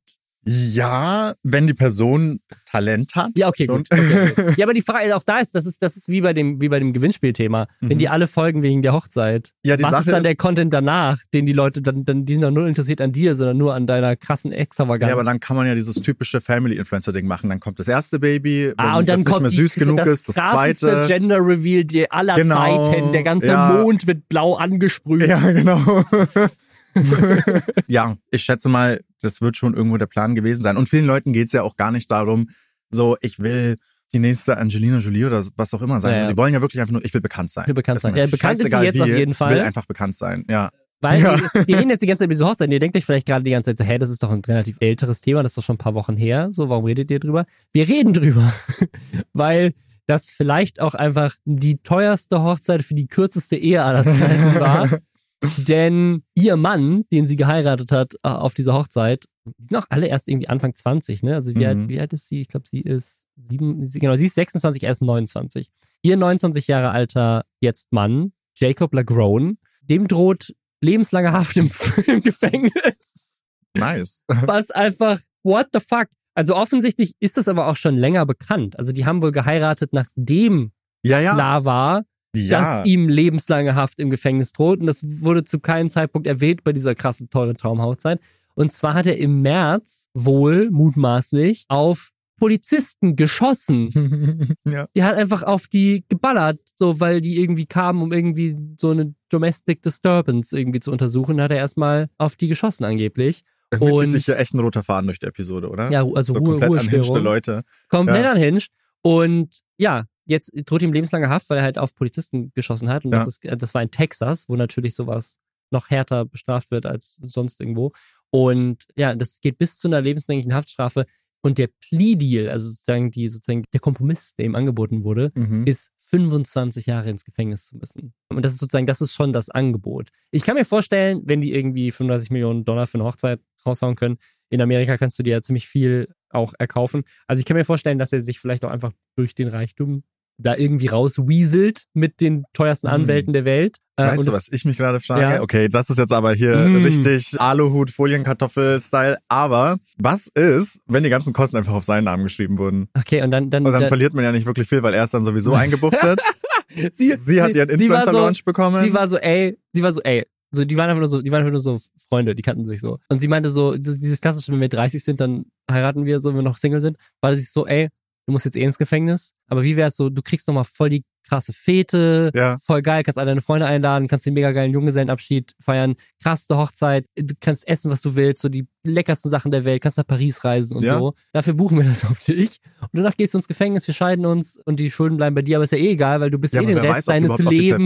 [0.45, 3.30] Ja, wenn die Person Talent hat.
[3.36, 3.86] Ja, okay, gut.
[3.93, 4.55] Okay, okay.
[4.57, 6.68] Ja, aber die Frage auch da ist, das ist, das ist wie bei dem, wie
[6.68, 7.68] bei dem Gewinnspielthema.
[7.80, 7.90] Mhm.
[7.90, 9.51] Wenn die alle folgen wegen der Hochzeit.
[9.62, 12.32] Ja, was Sache ist dann ist, der Content danach, den die Leute dann, dann, die
[12.34, 15.11] sind doch nur interessiert an dir, sondern nur an deiner krassen Extravaganz.
[15.11, 17.51] Ja, aber dann kann man ja dieses typische Family-Influencer-Ding machen.
[17.51, 19.80] Dann kommt das erste Baby, wenn ah, und dann das kommt nicht mehr süß die,
[19.80, 21.05] genug das ist, das zweite.
[21.07, 23.12] Gender Reveal aller genau, Zeiten.
[23.12, 23.68] Der ganze ja.
[23.74, 25.26] Mond wird blau angesprüht.
[25.28, 26.05] Ja, genau.
[27.86, 30.76] ja, ich schätze mal, das wird schon irgendwo der Plan gewesen sein.
[30.76, 32.51] Und vielen Leuten geht's ja auch gar nicht darum,
[32.90, 33.78] so, ich will
[34.12, 36.12] die nächste Angelina Jolie oder was auch immer sein.
[36.12, 36.30] Ja, ja.
[36.30, 37.64] Die wollen ja wirklich einfach nur, ich will bekannt sein.
[37.64, 38.14] Ich will bekannt sein.
[38.14, 39.53] Ja, bekannt ist sie jetzt wie, auf jeden Fall.
[39.53, 40.70] Ich will einfach bekannt sein, ja.
[41.01, 41.36] Weil ja.
[41.38, 42.70] wir, wir reden jetzt die ganze Zeit über diese Hochzeit.
[42.70, 44.76] Ihr denkt euch vielleicht gerade die ganze Zeit so, hey, das ist doch ein relativ
[44.80, 46.49] älteres Thema, das ist doch schon ein paar Wochen her.
[46.53, 47.47] So, warum redet ihr drüber?
[47.72, 48.53] Wir reden drüber.
[49.32, 49.72] Weil
[50.07, 54.88] das vielleicht auch einfach die teuerste Hochzeit für die kürzeste Ehe aller Zeiten war.
[55.57, 60.07] Denn ihr Mann, den sie geheiratet hat äh, auf dieser Hochzeit, die sind auch alle
[60.07, 61.34] erst irgendwie Anfang 20, ne?
[61.34, 61.64] Also wie, mhm.
[61.64, 62.40] alt, wie alt ist sie?
[62.40, 65.68] Ich glaube, sie ist sieben, sie, genau, sie ist 26, er ist 29.
[66.03, 71.70] Ihr 29 Jahre alter jetzt Mann, Jacob Lagrone, dem droht lebenslange Haft im,
[72.07, 73.40] im Gefängnis.
[73.76, 74.24] Nice.
[74.28, 76.09] Was einfach, what the fuck?
[76.34, 78.78] Also offensichtlich ist das aber auch schon länger bekannt.
[78.78, 80.72] Also die haben wohl geheiratet, nachdem
[81.03, 81.34] ja, ja.
[81.34, 82.05] klar war,
[82.35, 82.78] ja.
[82.78, 84.80] dass ihm lebenslange Haft im Gefängnis droht.
[84.80, 88.20] Und das wurde zu keinem Zeitpunkt erwähnt bei dieser krassen, teuren Traumhautzeit.
[88.55, 94.57] Und zwar hat er im März wohl mutmaßlich auf Polizisten geschossen.
[94.64, 94.87] ja.
[94.97, 99.14] Die hat einfach auf die geballert, so weil die irgendwie kamen, um irgendwie so eine
[99.28, 101.37] Domestic Disturbance irgendwie zu untersuchen.
[101.37, 103.43] Da hat er erstmal auf die geschossen angeblich.
[103.70, 105.91] Irgendwie und zieht sich ja echt ein roter Faden durch die Episode, oder?
[105.91, 107.22] Ja, also so Ruhe, komplett Ruhestörung.
[107.22, 107.62] Leute.
[107.89, 108.33] Komplett ja.
[108.33, 108.68] unhinged.
[109.03, 113.05] Und ja, jetzt droht ihm lebenslange Haft, weil er halt auf Polizisten geschossen hat.
[113.05, 113.18] Und Ja.
[113.18, 115.39] das, ist, äh, das war in Texas, wo natürlich sowas
[115.70, 117.93] noch härter bestraft wird als sonst irgendwo.
[118.31, 121.07] Und ja, das geht bis zu einer lebenslänglichen Haftstrafe.
[121.45, 125.66] Und der Plea-Deal, also sozusagen die, sozusagen der Kompromiss, der ihm angeboten wurde, Mhm.
[125.66, 128.14] ist 25 Jahre ins Gefängnis zu müssen.
[128.29, 130.11] Und das ist sozusagen, das ist schon das Angebot.
[130.31, 134.18] Ich kann mir vorstellen, wenn die irgendwie 35 Millionen Dollar für eine Hochzeit raushauen können,
[134.51, 137.03] in Amerika kannst du dir ja ziemlich viel auch erkaufen.
[137.27, 140.05] Also ich kann mir vorstellen, dass er sich vielleicht auch einfach durch den Reichtum
[140.39, 142.95] da irgendwie rauswieselt mit den teuersten hm.
[143.03, 143.35] Anwälten mm.
[143.35, 143.76] der Welt.
[143.97, 145.20] Äh, weißt du, was ich mich gerade frage?
[145.20, 145.43] Ja.
[145.43, 146.83] Okay, das ist jetzt aber hier mm.
[146.83, 149.18] richtig Aluhut, Folienkartoffel-Style.
[149.28, 152.89] Aber was ist, wenn die ganzen Kosten einfach auf seinen Namen geschrieben wurden?
[152.99, 153.51] Okay, und dann...
[153.51, 155.53] dann und dann, dann verliert man ja nicht wirklich viel, weil er ist dann sowieso
[155.55, 156.20] eingebuchtet.
[156.93, 158.83] sie, sie, hat ihren Influencer-Launch so, bekommen.
[158.83, 160.24] Sie war so, ey, sie war so, ey,
[160.55, 161.78] so, die waren einfach nur so, die waren einfach nur so
[162.09, 162.99] Freunde, die kannten sich so.
[163.09, 166.37] Und sie meinte so, dieses klassische, wenn wir 30 sind, dann heiraten wir so, wenn
[166.37, 167.89] wir noch Single sind, war das so, ey,
[168.33, 169.35] du musst jetzt eh ins Gefängnis.
[169.47, 172.59] Aber wie wär's so, du kriegst nochmal voll die krasse Fete, ja.
[172.59, 177.07] voll geil, kannst alle deine Freunde einladen, kannst den mega geilen Junggesellenabschied feiern, krasse Hochzeit,
[177.16, 180.45] du kannst essen, was du willst, so die leckersten Sachen der Welt, kannst nach Paris
[180.45, 180.99] reisen und ja.
[180.99, 181.14] so.
[181.33, 182.61] Dafür buchen wir das auf dich.
[182.83, 185.57] Und danach gehst du ins Gefängnis, wir scheiden uns und die Schulden bleiben bei dir,
[185.57, 187.83] aber ist ja eh egal, weil du bist ja, eh den Rest weiß, deines Lebens.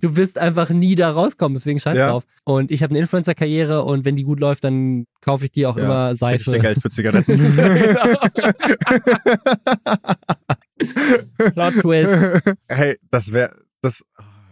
[0.00, 2.10] Du wirst einfach nie da rauskommen, deswegen scheiß ja.
[2.10, 2.24] drauf.
[2.42, 5.76] Und ich habe eine Influencer-Karriere und wenn die gut läuft, dann kaufe ich dir auch
[5.76, 6.56] immer Seife.
[6.56, 7.38] Ich Geld für Zigaretten.
[11.54, 12.56] Plot Twist.
[12.68, 14.04] Hey, das wäre, das,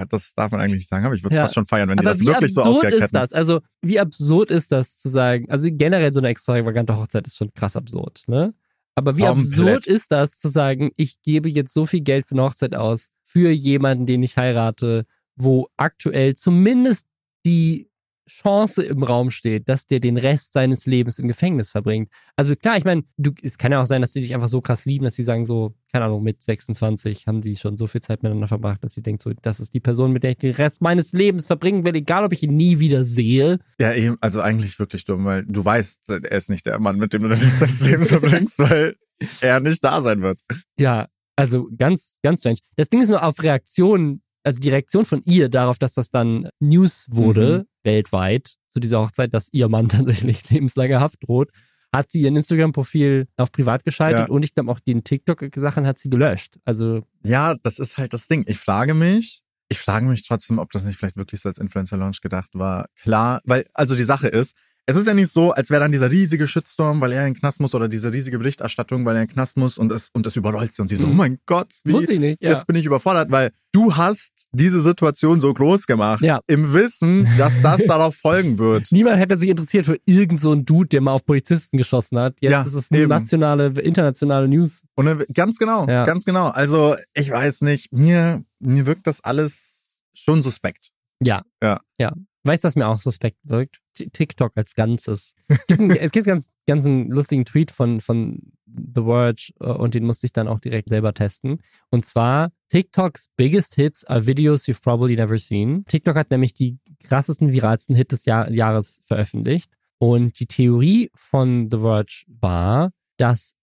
[0.08, 1.42] das darf man eigentlich nicht sagen, aber ich würde es ja.
[1.42, 3.32] fast schon feiern, wenn die das wirklich so ausgehackt ist das?
[3.32, 5.50] Also, wie absurd ist das zu sagen?
[5.50, 8.54] Also, generell so eine extravagante Hochzeit ist schon krass absurd, ne?
[8.94, 9.48] Aber wie Komplett.
[9.48, 13.10] absurd ist das zu sagen, ich gebe jetzt so viel Geld für eine Hochzeit aus,
[13.22, 15.06] für jemanden, den ich heirate,
[15.36, 17.06] wo aktuell zumindest
[17.46, 17.88] die
[18.28, 22.10] Chance im Raum steht, dass der den Rest seines Lebens im Gefängnis verbringt.
[22.36, 23.02] Also klar, ich meine,
[23.42, 25.44] es kann ja auch sein, dass sie dich einfach so krass lieben, dass sie sagen
[25.44, 29.02] so, keine Ahnung, mit 26 haben die schon so viel Zeit miteinander verbracht, dass sie
[29.02, 31.96] denkt so, das ist die Person, mit der ich den Rest meines Lebens verbringen will,
[31.96, 33.58] egal ob ich ihn nie wieder sehe.
[33.80, 37.12] Ja, eben, also eigentlich wirklich dumm, weil du weißt, er ist nicht der Mann, mit
[37.12, 38.96] dem du den Rest deines Lebens verbringst, weil
[39.40, 40.38] er nicht da sein wird.
[40.78, 42.58] Ja, also ganz, ganz strange.
[42.76, 46.48] Das Ding ist nur auf Reaktionen also die Reaktion von ihr darauf, dass das dann
[46.58, 47.84] News wurde, mhm.
[47.84, 51.50] weltweit, zu dieser Hochzeit, dass ihr Mann tatsächlich lebenslange Haft droht,
[51.94, 54.34] hat sie ihr Instagram-Profil auf privat geschaltet ja.
[54.34, 56.56] und ich glaube auch den TikTok-Sachen hat sie gelöscht.
[56.64, 57.02] Also.
[57.22, 58.44] Ja, das ist halt das Ding.
[58.46, 62.22] Ich frage mich, ich frage mich trotzdem, ob das nicht vielleicht wirklich so als Influencer-Launch
[62.22, 62.88] gedacht war.
[63.02, 64.56] Klar, weil, also die Sache ist,
[64.88, 67.38] es ist ja nicht so, als wäre dann dieser riesige Shitstorm, weil er in den
[67.38, 70.24] Knast muss oder diese riesige Berichterstattung, weil er in den Knast muss und es, und
[70.24, 71.12] das überrollt sie und sie so, mhm.
[71.12, 72.52] oh mein Gott, wie, muss ich nicht, ja.
[72.52, 76.40] jetzt bin ich überfordert, weil du hast diese Situation so groß gemacht, ja.
[76.46, 78.86] im Wissen, dass das darauf folgen wird.
[78.90, 82.36] Niemand hätte sich interessiert für irgendeinen so Dude, der mal auf Polizisten geschossen hat.
[82.40, 83.10] Jetzt ja, ist es eine eben.
[83.10, 84.84] nationale, internationale News.
[84.94, 86.06] Und ganz genau, ja.
[86.06, 86.46] ganz genau.
[86.48, 90.92] Also ich weiß nicht, mir, mir wirkt das alles schon suspekt.
[91.20, 91.42] Ja.
[91.62, 91.80] Ja.
[92.00, 92.14] Ja.
[92.48, 93.82] Weißt du, was mir auch suspekt wirkt?
[93.92, 95.34] TikTok als Ganzes.
[95.68, 100.24] es gibt ganz, ganz einen lustigen Tweet von, von The Verge äh, und den musste
[100.24, 101.60] ich dann auch direkt selber testen.
[101.90, 105.84] Und zwar, TikToks biggest hits are videos you've probably never seen.
[105.88, 109.70] TikTok hat nämlich die krassesten, viralsten Hits des Jahr Jahres veröffentlicht.
[109.98, 113.56] Und die Theorie von The Verge war, dass,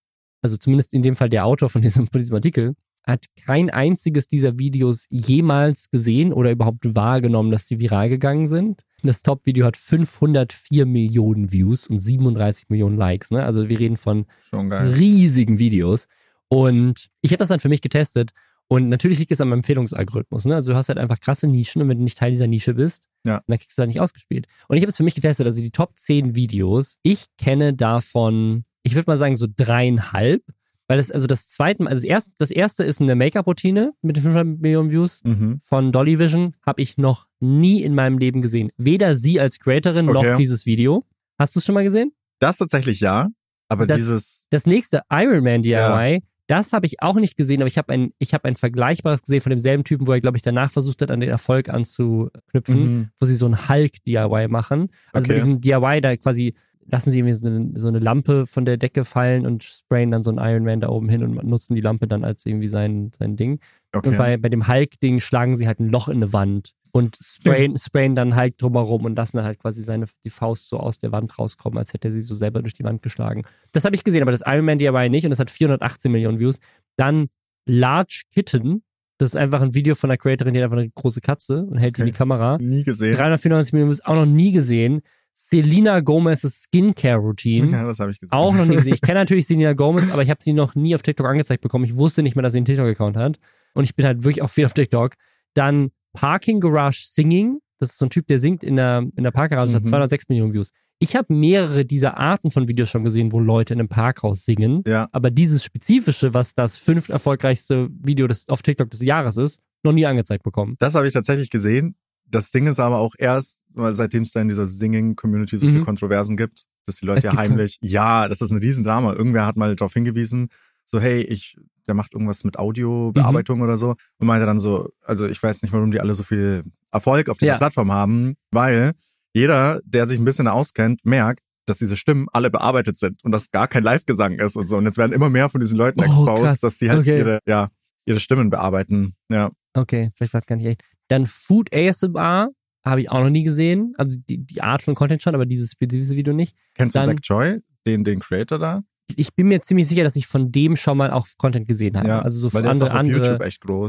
[0.43, 2.75] also zumindest in dem Fall der Autor von diesem, von diesem Artikel,
[3.05, 8.83] hat kein einziges dieser Videos jemals gesehen oder überhaupt wahrgenommen, dass sie viral gegangen sind.
[9.03, 13.31] Das Top-Video hat 504 Millionen Views und 37 Millionen Likes.
[13.31, 13.43] Ne?
[13.43, 16.07] Also wir reden von riesigen Videos.
[16.47, 18.31] Und ich habe das dann für mich getestet.
[18.67, 20.45] Und natürlich liegt es am Empfehlungsalgorithmus.
[20.45, 20.55] Ne?
[20.55, 23.07] Also du hast halt einfach krasse Nischen und wenn du nicht Teil dieser Nische bist,
[23.25, 23.41] ja.
[23.45, 24.47] dann kriegst du da nicht ausgespielt.
[24.67, 25.45] Und ich habe es für mich getestet.
[25.45, 30.43] Also die Top 10 Videos, ich kenne davon, ich würde mal sagen, so dreieinhalb.
[30.87, 34.59] Weil das, also das zweite, also das erste, das erste ist eine Make-up-Routine mit 500
[34.59, 35.59] Millionen Views mhm.
[35.61, 36.55] von Dolly Vision.
[36.65, 38.69] Habe ich noch nie in meinem Leben gesehen.
[38.77, 40.31] Weder sie als Creatorin okay.
[40.31, 41.03] noch dieses Video.
[41.39, 42.13] Hast du es schon mal gesehen?
[42.39, 43.29] Das tatsächlich ja.
[43.67, 44.43] Aber das, dieses.
[44.51, 46.19] Das nächste Iron Man DIY, ja.
[46.47, 49.41] das habe ich auch nicht gesehen, aber ich habe ein, ich habe ein vergleichbares gesehen
[49.41, 53.09] von demselben Typen, wo er, glaube ich, danach versucht hat, an den Erfolg anzuknüpfen, mhm.
[53.19, 54.89] wo sie so ein Hulk-DIY machen.
[55.11, 55.33] Also okay.
[55.33, 56.53] bei diesem DIY da quasi
[56.89, 60.23] lassen sie irgendwie so eine, so eine, Lampe von der Decke fallen und sprayen dann
[60.23, 63.11] so einen Iron Man da oben hin und nutzen die Lampe dann als irgendwie sein,
[63.17, 63.59] sein Ding.
[63.93, 64.09] Okay.
[64.09, 67.77] Und bei, bei dem Hulk-Ding schlagen sie halt ein Loch in eine Wand und sprayen,
[67.77, 71.11] sprayen dann Hulk drumherum und lassen dann halt quasi seine, die Faust so aus der
[71.11, 73.43] Wand rauskommen, als hätte er sie so selber durch die Wand geschlagen.
[73.71, 76.39] Das habe ich gesehen, aber das Iron Man DIY nicht und das hat 418 Millionen
[76.39, 76.59] Views.
[76.97, 77.27] Dann
[77.65, 78.83] Large Kitten,
[79.17, 81.77] das ist einfach ein Video von einer Creatorin, die hat einfach eine große Katze und
[81.77, 82.03] hält okay.
[82.03, 82.57] die in die Kamera.
[82.59, 83.15] Nie gesehen.
[83.15, 85.01] 394 Millionen Views, auch noch nie gesehen.
[85.37, 87.69] Selena Gomez's Skincare Routine.
[87.69, 88.31] Ja, das habe ich gesehen.
[88.31, 88.93] Auch noch nie gesehen.
[88.93, 91.83] Ich kenne natürlich Selena Gomez, aber ich habe sie noch nie auf TikTok angezeigt bekommen.
[91.83, 93.37] Ich wusste nicht mehr, dass sie einen TikTok-Account hat.
[93.73, 95.15] Und ich bin halt wirklich auch viel auf TikTok.
[95.53, 97.59] Dann Parking Garage Singing.
[97.79, 99.75] Das ist so ein Typ, der singt in der, in der Parkgarage, mhm.
[99.75, 100.71] hat 206 Millionen Views.
[100.99, 104.81] Ich habe mehrere dieser Arten von Videos schon gesehen, wo Leute in einem Parkhaus singen.
[104.87, 105.09] Ja.
[105.11, 109.91] Aber dieses spezifische, was das fünft erfolgreichste Video des, auf TikTok des Jahres ist, noch
[109.91, 110.75] nie angezeigt bekommen.
[110.79, 111.95] Das habe ich tatsächlich gesehen.
[112.35, 115.71] Das Ding ist aber auch erst, weil seitdem es da in dieser Singing-Community so mhm.
[115.71, 119.13] viel Kontroversen gibt, dass die Leute ja heimlich, ja, das ist ein Riesendrama.
[119.13, 120.49] Irgendwer hat mal darauf hingewiesen,
[120.85, 121.57] so, hey, ich,
[121.87, 123.63] der macht irgendwas mit Audiobearbeitung mhm.
[123.63, 126.63] oder so und meinte dann so, also ich weiß nicht, warum die alle so viel
[126.91, 127.57] Erfolg auf dieser ja.
[127.57, 128.93] Plattform haben, weil
[129.33, 133.49] jeder, der sich ein bisschen auskennt, merkt, dass diese Stimmen alle bearbeitet sind und dass
[133.49, 134.77] gar kein Live-Gesang ist und so.
[134.77, 137.17] Und jetzt werden immer mehr von diesen Leuten oh, exposed, dass die halt okay.
[137.17, 137.69] ihre, ja,
[138.05, 139.15] ihre Stimmen bearbeiten.
[139.29, 139.51] Ja.
[139.73, 140.83] Okay, vielleicht weiß gar nicht echt.
[141.07, 142.49] Dann Food ASMR
[142.83, 143.93] habe ich auch noch nie gesehen.
[143.97, 146.55] Also die, die Art von Content schon, aber dieses spezifische Video nicht.
[146.75, 148.83] Kennst Dann, du Zach Joy, den, den Creator da?
[149.15, 152.07] Ich bin mir ziemlich sicher, dass ich von dem schon mal auch Content gesehen habe.
[152.07, 153.39] Ja, also so weil andere, andere,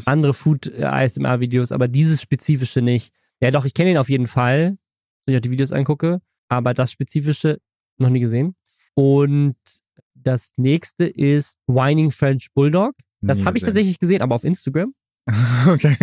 [0.05, 3.13] andere Food äh, ASMR Videos, aber dieses spezifische nicht.
[3.41, 4.77] Ja, doch, ich kenne ihn auf jeden Fall,
[5.25, 7.59] wenn ich auch die Videos angucke, aber das spezifische
[7.99, 8.57] noch nie gesehen.
[8.95, 9.57] Und
[10.15, 12.95] das nächste ist Whining French Bulldog.
[13.21, 14.95] Das habe ich tatsächlich gesehen, aber auf Instagram.
[15.69, 15.97] okay.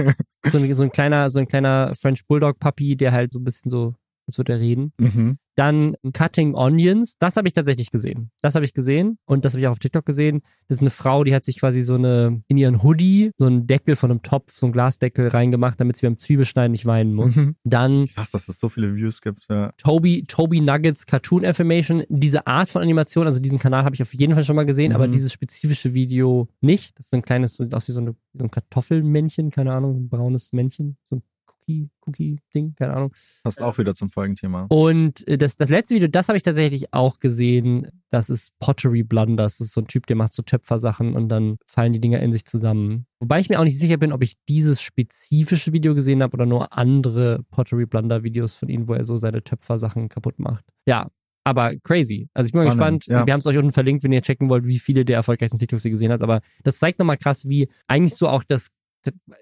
[0.51, 3.43] So ein, so ein, kleiner, so ein kleiner French Bulldog Puppy, der halt so ein
[3.43, 3.95] bisschen so,
[4.28, 4.93] als würde er reden.
[4.97, 5.38] Mhm.
[5.56, 8.32] Dann Cutting Onions, das habe ich tatsächlich gesehen.
[8.41, 10.41] Das habe ich gesehen und das habe ich auch auf TikTok gesehen.
[10.68, 13.68] Das ist eine Frau, die hat sich quasi so eine, in ihren Hoodie, so einen
[13.68, 17.36] Deckel von einem Topf, so einen Glasdeckel reingemacht, damit sie beim Zwiebelschneiden nicht weinen muss.
[17.36, 17.56] Mhm.
[17.64, 18.08] Dann.
[18.08, 19.72] Krass, dass es so viele Views gibt, ja.
[19.78, 22.04] Toby, Toby Nuggets Cartoon Affirmation.
[22.10, 24.89] Diese Art von Animation, also diesen Kanal habe ich auf jeden Fall schon mal gesehen,
[24.89, 24.95] mhm.
[24.95, 26.97] aber dieses spezifische Video nicht.
[26.97, 30.10] Das ist ein kleines, sieht aus wie so, eine, so ein Kartoffelmännchen, keine Ahnung, ein
[30.10, 31.24] braunes Männchen, so ein
[31.64, 33.14] Cookie, Cookie-Ding, keine Ahnung.
[33.43, 34.66] Passt auch wieder zum Folgenthema.
[34.70, 37.88] Und äh, das, das letzte Video, das habe ich tatsächlich auch gesehen.
[38.09, 39.57] Das ist Pottery Blunders.
[39.57, 42.34] Das ist so ein Typ, der macht so Töpfersachen und dann fallen die Dinger in
[42.34, 43.05] sich zusammen.
[43.20, 46.45] Wobei ich mir auch nicht sicher bin, ob ich dieses spezifische Video gesehen habe oder
[46.45, 50.66] nur andere Pottery Blunder Videos von ihm, wo er so seine Töpfersachen kaputt macht.
[50.86, 51.09] Ja,
[51.45, 52.30] aber crazy.
[52.34, 53.05] Also ich bin mal gespannt.
[53.07, 53.26] Ja.
[53.26, 55.86] Wir haben es euch unten verlinkt, wenn ihr checken wollt, wie viele der erfolgreichsten TikToks
[55.86, 56.24] ihr gesehen habt.
[56.24, 58.70] Aber das zeigt nochmal krass, wie eigentlich so auch das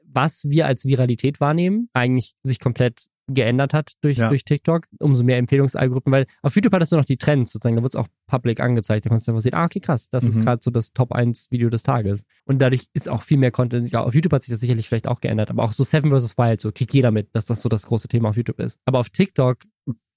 [0.05, 4.29] was wir als Viralität wahrnehmen, eigentlich sich komplett geändert hat durch, ja.
[4.29, 4.87] durch TikTok.
[4.99, 7.99] Umso mehr Empfehlungsalgorithmen, weil auf YouTube hattest du noch die Trends sozusagen, da wird es
[7.99, 9.05] auch public angezeigt.
[9.05, 10.29] Da konntest du einfach sehen, ah, okay, krass, das mhm.
[10.29, 12.23] ist gerade so das Top 1 Video des Tages.
[12.45, 13.91] Und dadurch ist auch viel mehr Content.
[13.91, 16.37] Ja, auf YouTube hat sich das sicherlich vielleicht auch geändert, aber auch so Seven vs.
[16.37, 18.79] Wild, so kriegt jeder mit, dass das so das große Thema auf YouTube ist.
[18.85, 19.59] Aber auf TikTok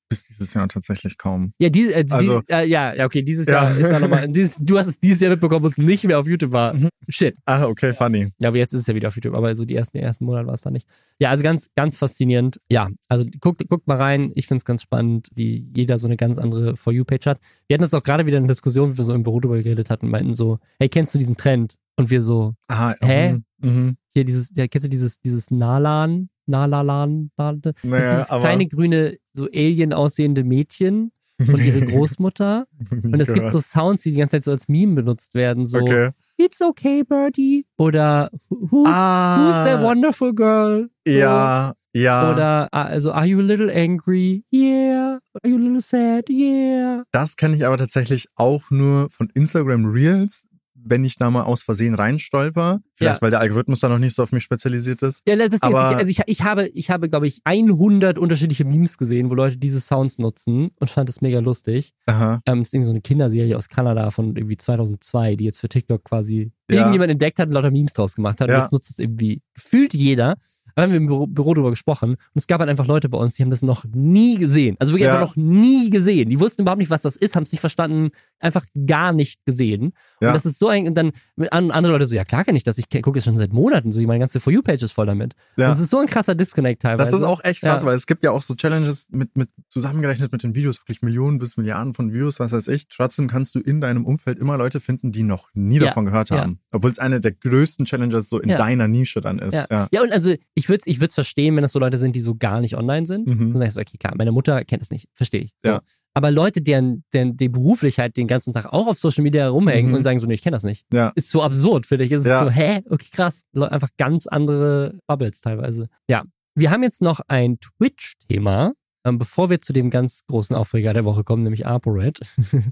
[0.08, 1.52] bis dieses Jahr tatsächlich kaum.
[1.58, 3.64] Ja, die, äh, also, die, äh, ja, ja, okay, dieses ja.
[3.64, 4.28] Jahr ist da nochmal.
[4.28, 6.74] du hast es dieses Jahr mitbekommen, wo es nicht mehr auf YouTube war.
[6.74, 6.88] Mhm.
[7.08, 7.36] Shit.
[7.46, 8.32] Ah, okay, funny.
[8.38, 10.46] Ja, aber jetzt ist es ja wieder auf YouTube, aber so die ersten, ersten Monate
[10.46, 10.88] war es da nicht.
[11.18, 12.60] Ja, also ganz, ganz faszinierend.
[12.70, 14.32] Ja, also guckt, guckt mal rein.
[14.34, 17.40] Ich finde es ganz spannend, wie jeder so eine ganz andere For You-Page hat.
[17.68, 19.56] Wir hatten das auch gerade wieder in der Diskussion, wie wir so im Büro drüber
[19.56, 21.74] geredet hatten, meinten so, hey, kennst du diesen Trend?
[21.96, 23.38] Und wir so, Aha, hä?
[23.58, 23.96] Mhm.
[24.14, 26.28] Hier dieses, ja, kennst du dieses, dieses Nalan?
[26.46, 32.66] Nalalan, naja, dieses aber kleine grüne, so Alien aussehende Mädchen und ihre Großmutter.
[32.90, 35.66] und es gibt so Sounds, die die ganze Zeit so als Meme benutzt werden.
[35.66, 36.10] So, okay.
[36.36, 37.64] It's okay, Birdie.
[37.78, 40.90] Oder Who's, ah, who's that wonderful girl?
[41.06, 42.00] Ja, so.
[42.00, 42.32] ja.
[42.32, 44.44] Oder also, Are you a little angry?
[44.52, 45.20] Yeah.
[45.42, 46.28] Are you a little sad?
[46.28, 47.04] Yeah.
[47.12, 50.44] Das kenne ich aber tatsächlich auch nur von Instagram Reels
[50.84, 52.80] wenn ich da mal aus Versehen reinstolper.
[52.92, 53.22] Vielleicht, ja.
[53.22, 55.22] weil der Algorithmus da noch nicht so auf mich spezialisiert ist.
[55.26, 58.64] Ja, das ist aber jetzt, also ich, ich habe, ich habe, glaube ich, 100 unterschiedliche
[58.64, 61.92] Memes gesehen, wo Leute diese Sounds nutzen und fand es mega lustig.
[62.06, 62.40] Aha.
[62.46, 65.68] Ähm, das ist irgendwie so eine Kinderserie aus Kanada von irgendwie 2002, die jetzt für
[65.68, 66.76] TikTok quasi ja.
[66.76, 68.48] irgendjemand entdeckt hat und lauter Memes draus gemacht hat.
[68.48, 68.56] Ja.
[68.56, 70.36] Und jetzt nutzt es irgendwie gefühlt jeder.
[70.74, 73.18] Da haben wir im Büro, Büro drüber gesprochen und es gab halt einfach Leute bei
[73.18, 74.76] uns, die haben das noch nie gesehen.
[74.78, 75.20] Also wirklich ja.
[75.20, 76.30] einfach noch nie gesehen.
[76.30, 78.10] Die wussten überhaupt nicht, was das ist, haben es nicht verstanden,
[78.40, 79.92] einfach gar nicht gesehen.
[80.20, 80.28] Ja.
[80.28, 81.12] Und das ist so ein, und dann
[81.50, 84.00] andere Leute so, ja klar kenne ich das, ich gucke es schon seit Monaten, so
[84.02, 85.34] meine ganze For You-Page ist voll damit.
[85.56, 85.68] Ja.
[85.68, 87.10] das ist so ein krasser Disconnect teilweise.
[87.10, 90.32] Das ist auch echt krass, weil es gibt ja auch so Challenges mit, mit, zusammengerechnet
[90.32, 92.88] mit den Videos, wirklich Millionen bis Milliarden von Views, was weiß ich.
[92.88, 96.58] Trotzdem kannst du in deinem Umfeld immer Leute finden, die noch nie davon gehört haben.
[96.72, 99.54] Obwohl es eine der größten Challenges so in deiner Nische dann ist.
[99.70, 100.02] Ja, ja.
[100.02, 102.60] und also ich würde es ich verstehen, wenn das so Leute sind, die so gar
[102.60, 103.26] nicht online sind.
[103.26, 103.54] Mhm.
[103.54, 105.52] Und sagst, okay, klar, meine Mutter kennt es nicht, verstehe ich.
[105.62, 105.70] So.
[105.70, 105.82] Ja.
[106.14, 109.90] Aber Leute, deren, deren die beruflich halt den ganzen Tag auch auf Social Media rumhängen
[109.90, 109.96] mhm.
[109.96, 110.86] und sagen so, nee, ich kenne das nicht.
[110.92, 111.12] Ja.
[111.16, 112.12] Ist so absurd, finde ich.
[112.12, 112.38] Es ja.
[112.38, 112.82] ist so, hä?
[112.88, 113.42] Okay, krass.
[113.52, 115.88] Einfach ganz andere Bubbles teilweise.
[116.08, 116.22] Ja.
[116.54, 118.74] Wir haben jetzt noch ein Twitch-Thema.
[119.04, 122.20] Ähm, bevor wir zu dem ganz großen Aufreger der Woche kommen, nämlich ApoRed.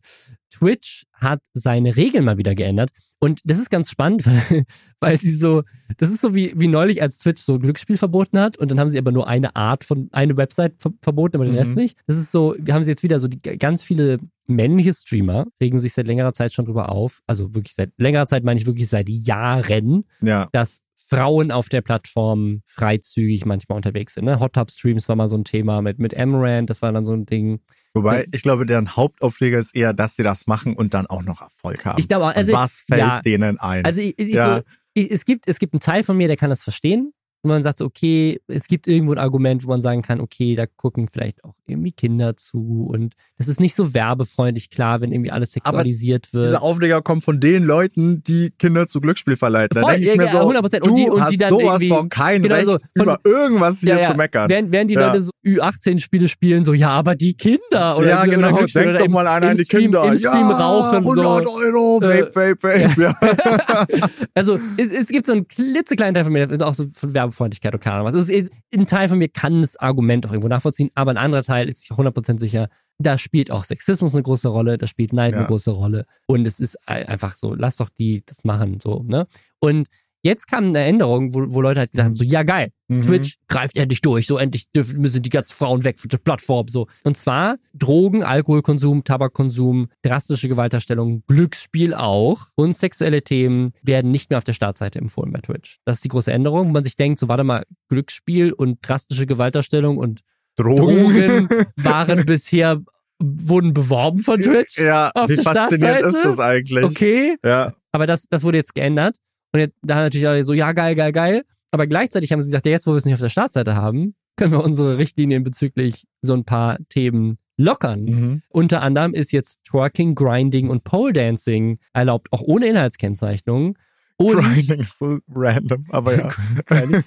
[0.51, 2.91] Twitch hat seine Regeln mal wieder geändert.
[3.19, 4.65] Und das ist ganz spannend, weil,
[4.99, 5.63] weil sie so,
[5.99, 8.89] das ist so wie, wie neulich, als Twitch so Glücksspiel verboten hat und dann haben
[8.89, 11.59] sie aber nur eine Art von, eine Website ver verboten, aber den mhm.
[11.59, 11.97] Rest nicht.
[12.07, 15.79] Das ist so, wir haben sie jetzt wieder so, die, ganz viele männliche Streamer regen
[15.81, 17.21] sich seit längerer Zeit schon drüber auf.
[17.27, 20.49] Also wirklich seit längerer Zeit meine ich wirklich seit Jahren, ja.
[20.53, 20.81] dass
[21.17, 24.25] Frauen auf der Plattform freizügig manchmal unterwegs sind.
[24.25, 24.41] Ne?
[24.41, 27.13] Hot Tub Streams war mal so ein Thema mit, mit Amaranth, das war dann so
[27.13, 27.61] ein Ding.
[27.95, 31.43] Wobei, ich glaube, deren Hauptaufreger ist eher, dass sie das machen und dann auch noch
[31.43, 31.99] Erfolg haben.
[31.99, 33.85] Ich glaube, also, was fällt ja, denen ein?
[33.85, 34.59] Also ich, ich, ja.
[34.59, 34.63] so,
[34.95, 37.13] ich, es, gibt, es gibt einen Teil von mir, der kann das verstehen.
[37.45, 40.55] Und man sagt so, okay, es gibt irgendwo ein Argument, wo man sagen kann, okay,
[40.55, 45.11] da gucken vielleicht auch irgendwie Kinder zu und das ist nicht so werbefreundlich, klar, wenn
[45.11, 46.47] irgendwie alles sexualisiert Aber wird.
[46.47, 49.81] Diese Aufleger kommen von den Leuten, die Kinder zu Glücksspiel verleiten.
[49.83, 50.81] Da denke ich mir so, 100%.
[50.81, 53.19] du und die, und hast die dann sowas von kein genau Recht, so, von, über
[53.25, 54.49] irgendwas hier ja, ja, zu meckern.
[54.49, 55.09] Während, während die Ja.
[55.09, 58.57] Leute so Ü18-Spiele spielen, so, ja, aber die Kinder oder ja, oder genau.
[58.57, 60.05] Glücksspiel Denk oder doch im- mal an die Stream, Kinder.
[60.05, 60.97] Im Stream ja, rauchen.
[60.99, 61.51] 100 so.
[61.51, 64.09] Euro, Äh, vape, vape, vape.
[64.35, 67.83] Also es, es gibt so einen klitzekleinen Teil von mir, auch so von Werbefreundlichkeit oder
[67.83, 68.29] keine Ahnung was.
[68.29, 71.69] Ist, ein Teil von mir kann das Argument auch irgendwo nachvollziehen, aber ein anderer Teil
[71.69, 72.69] ist sich 100% sicher,
[72.99, 75.39] da spielt auch Sexismus eine große Rolle, da spielt Neid Ja.
[75.39, 79.03] eine große Rolle und es ist ein- einfach so, lass doch die das machen, so,
[79.07, 79.27] ne?
[79.61, 79.89] Und
[80.23, 83.03] jetzt kam eine Änderung, wo, wo Leute halt gesagt haben, so, ja geil, Mhm.
[83.03, 86.69] Twitch greift endlich durch, so endlich dürfen, müssen die ganzen Frauen weg von der Plattform,
[86.69, 86.89] so.
[87.05, 94.37] Und zwar Drogen, Alkoholkonsum, Tabakkonsum, drastische Gewalterstellung, Glücksspiel auch und sexuelle Themen werden nicht mehr
[94.39, 95.79] auf der Startseite empfohlen bei Twitch.
[95.87, 99.27] Das ist die große Änderung, wo man sich denkt, so warte mal, Glücksspiel und drastische
[99.27, 100.21] Gewalterstellung und
[100.57, 102.83] Drogen waren bisher,
[103.19, 104.77] wurden beworben von Twitch.
[104.79, 106.85] Ja, auf wie faszinierend ist das eigentlich?
[106.85, 107.73] Okay, Ja.
[107.93, 109.17] aber das, das wurde jetzt geändert.
[109.53, 111.43] Und jetzt, da haben natürlich alle so, ja, geil, geil, geil.
[111.71, 114.15] Aber gleichzeitig haben sie gesagt, ja, jetzt, wo wir es nicht auf der Startseite haben,
[114.37, 118.05] können wir unsere Richtlinien bezüglich so ein paar Themen lockern.
[118.05, 118.43] Mhm.
[118.49, 123.77] Unter anderem ist jetzt Twerking, Grinding und Pole Dancing erlaubt, auch ohne Inhaltskennzeichnung.
[124.25, 126.31] Und, Grinding ist so random, aber ja.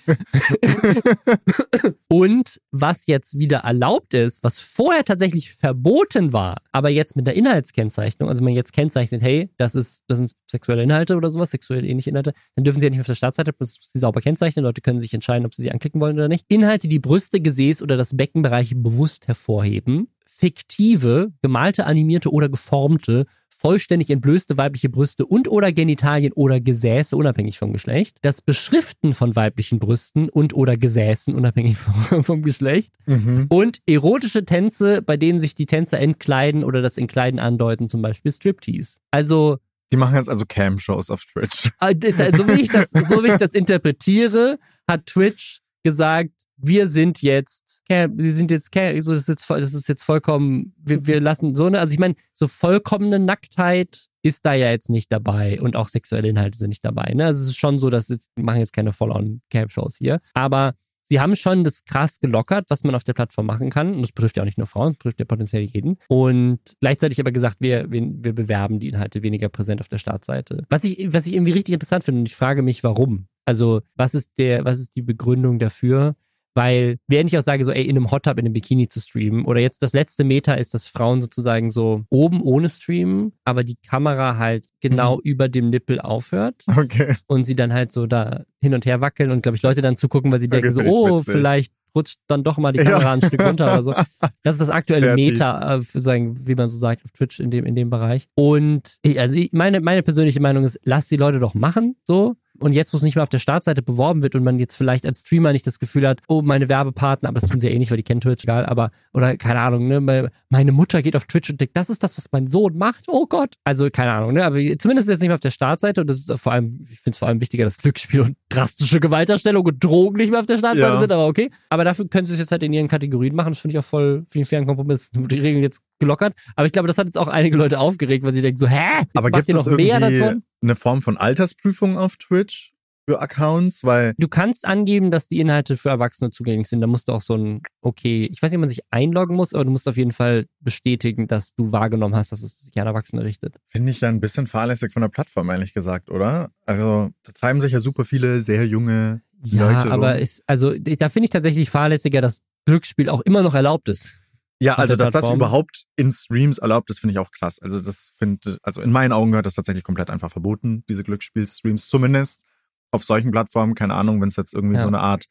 [2.07, 7.35] und was jetzt wieder erlaubt ist, was vorher tatsächlich verboten war, aber jetzt mit der
[7.35, 11.51] Inhaltskennzeichnung, also wenn man jetzt kennzeichnet, hey, das ist, das sind sexuelle Inhalte oder sowas,
[11.51, 14.63] sexuell ähnliche Inhalte, dann dürfen sie ja nicht auf der Startseite, bis sie sauber kennzeichnen.
[14.63, 16.45] Leute können sich entscheiden, ob sie sie anklicken wollen oder nicht.
[16.47, 20.07] Inhalte, die Brüste, Gesäß oder das Beckenbereich bewusst hervorheben.
[20.37, 27.57] Fiktive, gemalte, animierte oder geformte, vollständig entblößte weibliche Brüste und oder Genitalien oder Gesäße unabhängig
[27.57, 28.17] vom Geschlecht.
[28.21, 31.77] Das Beschriften von weiblichen Brüsten und oder Gesäßen unabhängig
[32.09, 32.93] vom, vom Geschlecht.
[33.05, 33.45] Mhm.
[33.49, 38.31] Und erotische Tänze, bei denen sich die Tänzer entkleiden oder das Entkleiden andeuten, zum Beispiel
[38.31, 38.99] Striptease.
[39.11, 39.57] Also,
[39.91, 41.71] Die machen jetzt also Cam-Shows auf Twitch.
[41.93, 47.21] d- so wie ich das, so wie ich das interpretiere, hat Twitch gesagt, wir sind
[47.21, 51.55] jetzt, wir sind jetzt, so das ist jetzt, das ist jetzt vollkommen, wir, wir lassen
[51.55, 55.75] so eine, also ich meine, so vollkommene Nacktheit ist da ja jetzt nicht dabei und
[55.75, 57.13] auch sexuelle Inhalte sind nicht dabei.
[57.13, 57.25] Ne?
[57.25, 61.19] Also es ist schon so, dass jetzt, wir machen jetzt keine Full-on-Cam-Shows hier, aber sie
[61.19, 63.93] haben schon das krass gelockert, was man auf der Plattform machen kann.
[63.93, 65.97] Und das betrifft ja auch nicht nur Frauen, das betrifft ja potenziell jeden.
[66.07, 70.65] Und gleichzeitig aber gesagt, wir, wir, wir bewerben die Inhalte weniger präsent auf der Startseite.
[70.69, 73.27] Was ich, was ich irgendwie richtig interessant finde, und ich frage mich, warum.
[73.45, 76.15] Also, was ist der, was ist die Begründung dafür?
[76.55, 79.01] Weil, während ich auch sage, so, ey, in einem Hot Tub in einem Bikini zu
[79.01, 83.63] streamen, oder jetzt das letzte Meta ist, dass Frauen sozusagen so oben ohne streamen, aber
[83.65, 87.15] die Kamera halt genau über dem Nippel aufhört Okay.
[87.27, 89.95] und sie dann halt so da hin und her wackeln und, glaube ich, Leute dann
[89.97, 91.33] zugucken, weil sie Okay, denken so, oh, witzig.
[91.33, 92.85] vielleicht rutscht dann doch mal die Ja.
[92.91, 93.93] Kamera ein Stück runter oder so.
[94.43, 95.31] Das ist das aktuelle Kreativ.
[95.33, 98.27] Meta, äh, sagen, wie man so sagt, auf Twitch in dem, in dem Bereich.
[98.35, 102.35] Und ich- also meine, meine persönliche Meinung ist, lass die Leute doch machen, so.
[102.59, 105.05] Und jetzt, wo es nicht mehr auf der Startseite beworben wird und man jetzt vielleicht
[105.05, 107.79] als Streamer nicht das Gefühl hat, oh, meine Werbepartner, aber das tun sie ja eh
[107.79, 111.15] nicht, weil die kennen Twitch, egal, aber, oder keine Ahnung, ne, me- meine Mutter geht
[111.15, 113.55] auf Twitch und denkt, das ist das, was mein Sohn macht, oh Gott.
[113.65, 116.39] Also, keine Ahnung, ne, aber zumindest jetzt nicht mehr auf der Startseite und das ist
[116.39, 120.17] vor allem, ich finde es vor allem wichtiger, dass Glücksspiel und drastische Gewalterstellung und Drogen
[120.17, 120.99] nicht mehr auf der Startseite Ja.
[120.99, 121.51] sind, aber okay.
[121.69, 123.83] Aber dafür können sie es jetzt halt in ihren Kategorien machen, das finde ich auch
[123.87, 125.09] voll, ich einen fairen Kompromiss.
[125.11, 128.33] Die Regeln jetzt gelockert, aber ich glaube, das hat jetzt auch einige Leute aufgeregt, weil
[128.33, 128.99] sie denken so, hä?
[129.01, 130.43] Jetzt Aber macht gibt ihr es noch mehr davon?
[130.61, 132.71] eine Form von Altersprüfung auf Twitch
[133.07, 133.83] für Accounts?
[133.83, 136.81] Weil, Du kannst angeben, dass die Inhalte für Erwachsene zugänglich sind.
[136.81, 139.53] Da musst du auch so ein, okay, ich weiß nicht, ob man sich einloggen muss,
[139.53, 142.87] aber du musst auf jeden Fall bestätigen, dass du wahrgenommen hast, dass es sich an
[142.87, 143.57] Erwachsene richtet.
[143.69, 146.49] finde ich ja ein bisschen fahrlässig von der Plattform, ehrlich gesagt, oder?
[146.65, 150.21] Also, da treiben sich ja super viele sehr junge Ja, Leute aber rum.
[150.21, 154.19] ist, also da finde ich tatsächlich fahrlässiger, dass Glücksspiel auch immer noch erlaubt ist.
[154.59, 157.59] Ja, also dass das überhaupt in Streams erlaubt ist, finde ich auch krass.
[157.61, 161.89] Also das finde, also in meinen Augen gehört das tatsächlich komplett einfach verboten, diese Glücksspielstreams.
[161.89, 162.45] Zumindest
[162.91, 164.81] auf solchen Plattformen, keine Ahnung, wenn es jetzt irgendwie Ja.
[164.83, 165.25] so eine Art,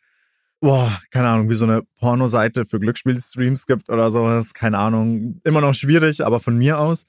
[0.61, 5.41] boah, keine Ahnung, wie so eine Pornoseite für Glücksspielstreams gibt oder sowas, keine Ahnung.
[5.45, 7.07] Immer noch schwierig, aber von mir aus.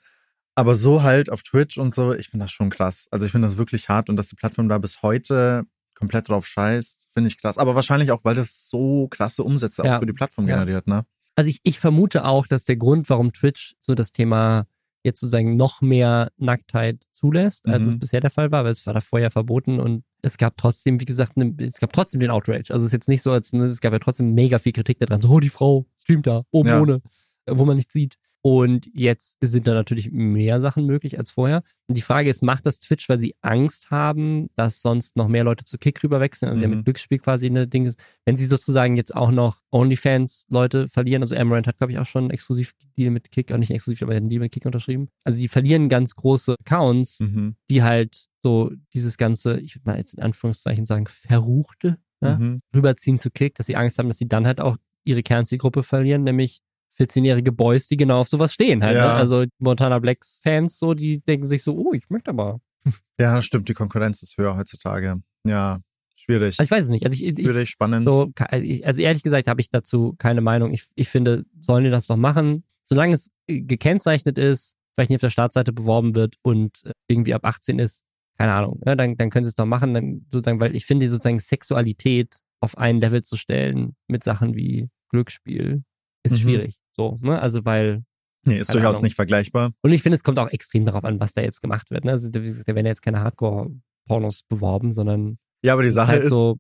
[0.57, 3.07] Aber so halt auf Twitch und so, ich finde das schon krass.
[3.11, 6.47] Also ich finde das wirklich hart und dass die Plattform da bis heute komplett drauf
[6.47, 7.57] scheißt, finde ich krass.
[7.57, 9.95] Aber wahrscheinlich auch, weil das so krasse Umsätze Ja.
[9.95, 10.55] auch für die Plattform Ja.
[10.55, 11.05] generiert, ne?
[11.36, 14.68] Also ich, ich vermute auch, dass der Grund, warum Twitch so das Thema
[15.04, 17.92] jetzt sozusagen noch mehr Nacktheit zulässt, als Mhm.
[17.92, 21.00] es bisher der Fall war, weil es war davor ja verboten und es gab trotzdem,
[21.00, 22.74] wie gesagt, ne, es gab trotzdem den Outrage.
[22.74, 24.98] Also es ist jetzt nicht so, als ne, es gab ja trotzdem mega viel Kritik
[25.00, 26.82] daran, so, oh, die Frau streamt da, oben Ja.
[26.82, 27.02] ohne,
[27.48, 28.16] wo man nichts sieht.
[28.46, 31.64] Und jetzt sind da natürlich mehr Sachen möglich als vorher.
[31.88, 35.43] Und die Frage ist, macht das Twitch, weil sie Angst haben, dass sonst noch mehr
[35.43, 36.52] Leute zu Kick rüberwechseln?
[36.52, 36.72] Also mhm.
[36.72, 37.91] ja mit Glücksspiel quasi eine Ding.
[38.24, 42.26] Wenn sie sozusagen jetzt auch noch OnlyFans-Leute verlieren, also Amaranth hat, glaube ich, auch schon
[42.26, 45.10] einen Exklusiv-Deal mit Kick, auch nicht exklusiv, aber einen Deal mit Kick unterschrieben.
[45.24, 47.56] Also sie verlieren ganz große Accounts, mhm.
[47.72, 52.62] die halt so dieses ganze, ich würde mal jetzt in Anführungszeichen sagen, verruchte, ja, mhm.
[52.76, 56.24] rüberziehen zu Kick, dass sie Angst haben, dass sie dann halt auch ihre Kernzielgruppe verlieren,
[56.24, 56.62] nämlich
[56.98, 58.93] 14-jährige Boys, die genau auf sowas stehen halt.
[58.93, 59.00] Ne?
[59.00, 59.08] Ja.
[59.08, 59.14] Ne?
[59.14, 62.60] Also Montana Blacks Fans so, die denken sich so, oh, ich möchte aber.
[63.20, 65.22] Ja, stimmt, die Konkurrenz ist höher heutzutage.
[65.46, 65.80] Ja,
[66.16, 66.60] schwierig.
[66.60, 67.06] Also ich weiß es nicht.
[67.06, 68.08] Also ich, schwierig, ich, spannend.
[68.12, 70.74] So, also ehrlich gesagt habe ich dazu keine Meinung.
[70.74, 75.22] Ich, ich finde, sollen die das doch machen, solange es gekennzeichnet ist, vielleicht nicht auf
[75.22, 78.04] der Startseite beworben wird und irgendwie ab 18 ist,
[78.38, 81.10] keine Ahnung, ja, dann, dann können sie es doch machen, dann sozusagen, weil ich finde,
[81.10, 85.84] sozusagen Sexualität auf ein Level zu stellen mit Sachen wie Glücksspiel
[86.24, 86.38] ist mhm.
[86.38, 86.80] schwierig.
[86.96, 87.41] So, ne?
[87.41, 88.04] Also weil.
[88.48, 89.06] Nee, ist durchaus Ahnung.
[89.06, 89.72] nicht vergleichbar.
[89.82, 92.06] Und ich finde, es kommt auch extrem darauf an, was da jetzt gemacht wird.
[92.06, 92.12] Ne?
[92.12, 95.39] Also da werden ja jetzt keine Hardcore-Pornos beworben, sondern.
[95.64, 96.58] Ja, aber die Sache ist, halt ist so,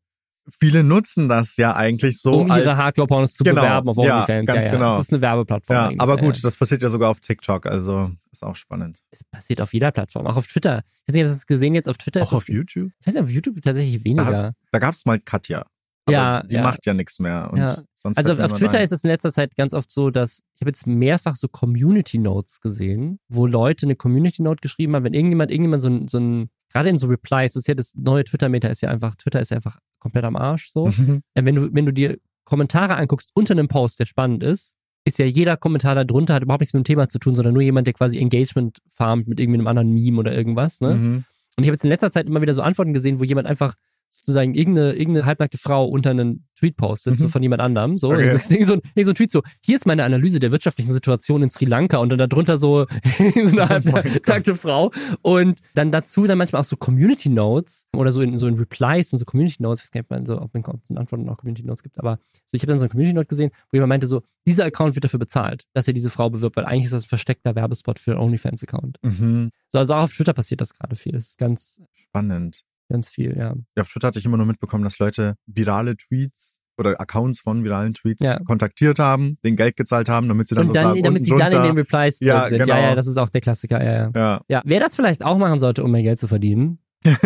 [0.49, 2.41] viele nutzen das ja eigentlich so.
[2.41, 4.27] Um ihre Hardcore-Pornos zu genau, bewerben auf OnlyFans.
[4.27, 4.71] Ja, ganz ja, ja.
[4.71, 4.91] genau.
[4.97, 5.75] Das ist eine Werbeplattform.
[5.75, 9.03] Ja, aber gut, das passiert ja sogar auf TikTok, also ist auch spannend.
[9.11, 10.83] Es passiert auf jeder Plattform, auch auf Twitter.
[11.05, 12.21] Ich weiß nicht, hast du das gesehen jetzt auf Twitter?
[12.23, 12.91] Auch auf YouTube?
[12.99, 14.31] Ich weiß nicht, auf YouTube tatsächlich weniger.
[14.31, 15.65] Da, da gab es mal Katja.
[16.05, 16.63] Aber ja, die ja.
[16.63, 17.51] macht ja nichts mehr.
[17.55, 17.77] ja.
[18.03, 20.85] also auf Twitter ist es in letzter Zeit ganz oft so, dass ich habe jetzt
[20.85, 25.81] mehrfach so Community Notes gesehen, wo Leute eine Community Note geschrieben haben, wenn irgendjemand, irgendjemand
[25.81, 28.81] so ein, so ein gerade in so Replies, das ist ja das neue Twitter-Meta, ist
[28.81, 30.87] ja einfach, Twitter ist ja einfach komplett am Arsch so.
[30.87, 31.23] Mhm.
[31.33, 34.75] Äh, wenn du, wenn du dir Kommentare anguckst unter einem Post, der spannend ist,
[35.05, 37.53] ist ja jeder Kommentar da drunter, hat überhaupt nichts mit dem Thema zu tun, sondern
[37.53, 40.81] nur jemand, der quasi Engagement farmt mit irgendwie einem anderen Meme oder irgendwas.
[40.81, 40.95] Ne?
[40.95, 41.25] Mhm.
[41.55, 43.75] Und ich habe jetzt in letzter Zeit immer wieder so Antworten gesehen, wo jemand einfach
[44.17, 47.17] sozusagen irgendeine, irgendeine halbnackte Frau unter einen Tweet postet, mhm.
[47.17, 47.97] so von jemand anderem.
[47.97, 48.31] So, okay.
[48.31, 51.65] so, so, so, ein Tweet so, hier ist meine Analyse der wirtschaftlichen Situation in Sri
[51.65, 52.85] Lanka und dann darunter so,
[53.17, 54.91] so eine oh halbnackte oh Frau.
[55.21, 59.11] Und dann dazu dann manchmal auch so Community Notes oder so in, so in Replies
[59.11, 59.83] und so Community Notes.
[59.83, 62.55] Ich weiß gar nicht, so, ob es in Antworten auch Community Notes gibt, aber so,
[62.55, 65.03] ich habe dann so eine Community Note gesehen, wo jemand meinte so, dieser Account wird
[65.03, 68.11] dafür bezahlt, dass er diese Frau bewirbt, weil eigentlich ist das ein versteckter Werbespot für
[68.11, 68.99] einen OnlyFans-Account.
[69.01, 69.51] Mhm.
[69.69, 71.13] So, also auch auf Twitter passiert das gerade viel.
[71.13, 72.63] Das ist ganz spannend.
[72.89, 73.55] Ganz viel, ja.
[73.75, 77.63] Ja, auf Twitter hatte ich immer nur mitbekommen, dass Leute virale Tweets oder Accounts von
[77.63, 78.37] viralen Tweets ja.
[78.39, 81.49] kontaktiert haben, den Geld gezahlt haben, damit sie dann, und dann sozusagen damit sie runter.
[81.49, 82.59] dann in den Replies ja, sind.
[82.59, 82.75] Genau.
[82.75, 83.83] Ja, ja, das ist auch der Klassiker.
[83.83, 84.11] Ja, ja.
[84.15, 84.41] ja.
[84.47, 84.61] ja.
[84.65, 86.79] Wer das vielleicht auch machen sollte, um mehr Geld zu verdienen,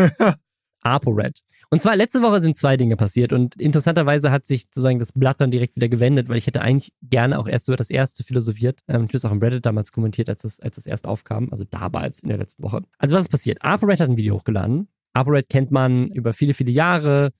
[0.81, 1.41] ApoRed.
[1.71, 5.39] Und zwar letzte Woche sind zwei Dinge passiert und interessanterweise hat sich sozusagen das Blatt
[5.39, 8.81] dann direkt wieder gewendet, weil ich hätte eigentlich gerne auch erst über das erste philosophiert.
[8.87, 11.49] Ähm, ich habe es auch im Reddit damals kommentiert, als das, als das erst aufkam,
[11.51, 12.81] also damals in der letzten Woche.
[12.97, 13.59] Also was ist passiert?
[13.61, 17.31] ApoRed hat ein Video hochgeladen ApoRed kennt man über viele, viele Jahre.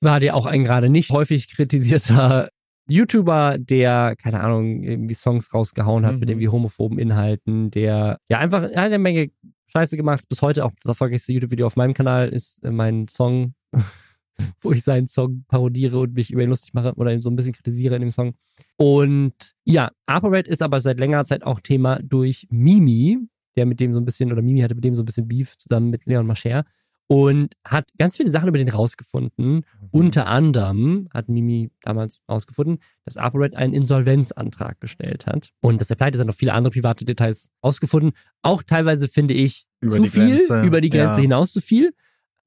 [0.00, 2.48] War der auch ein gerade nicht häufig kritisierter
[2.88, 6.20] YouTuber, der, keine Ahnung, irgendwie Songs rausgehauen hat mhm.
[6.20, 9.30] mit irgendwie homophoben Inhalten, der ja einfach eine Menge
[9.68, 10.28] Scheiße gemacht.
[10.28, 13.54] Bis heute auch das erfolgreichste YouTube-Video auf meinem Kanal ist äh, mein Song,
[14.60, 17.36] wo ich seinen Song parodiere und mich über ihn lustig mache oder ihn so ein
[17.36, 18.34] bisschen kritisiere in dem Song.
[18.76, 23.18] Und ja, ApoRed ist aber seit längerer Zeit auch Thema durch Mimi,
[23.56, 25.56] der mit dem so ein bisschen, oder Mimi hatte mit dem so ein bisschen Beef
[25.56, 26.64] zusammen mit Leon Mascher
[27.08, 29.56] und hat ganz viele Sachen über den rausgefunden.
[29.56, 29.64] Mhm.
[29.90, 35.96] Unter anderem hat Mimi damals rausgefunden, dass ApoRed einen Insolvenzantrag gestellt hat und dass er
[35.96, 38.12] pleite ist, hat noch viele andere private Details rausgefunden.
[38.42, 40.62] Auch teilweise finde ich über zu viel, Grenze.
[40.62, 41.22] über die Grenze ja.
[41.22, 41.94] hinaus zu viel.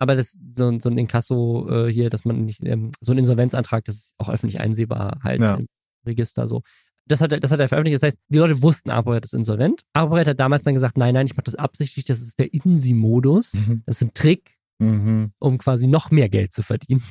[0.02, 3.84] Aber das so, so ein Inkasso äh, hier, dass man nicht, ähm, so ein Insolvenzantrag,
[3.84, 5.56] das ist auch öffentlich einsehbar halt ja.
[5.56, 5.68] im
[6.06, 6.64] Register so.
[7.06, 7.96] Das hat, er, das hat er veröffentlicht.
[7.96, 9.82] Das heißt, die Leute wussten, ApoRed ist insolvent.
[9.94, 13.54] ApoRed hat damals dann gesagt, nein, nein, ich mache das absichtlich, das ist der INSI-Modus.
[13.54, 13.84] Mhm.
[13.86, 15.32] Das ist ein Trick, mhm.
[15.40, 17.04] um quasi noch mehr Geld zu verdienen.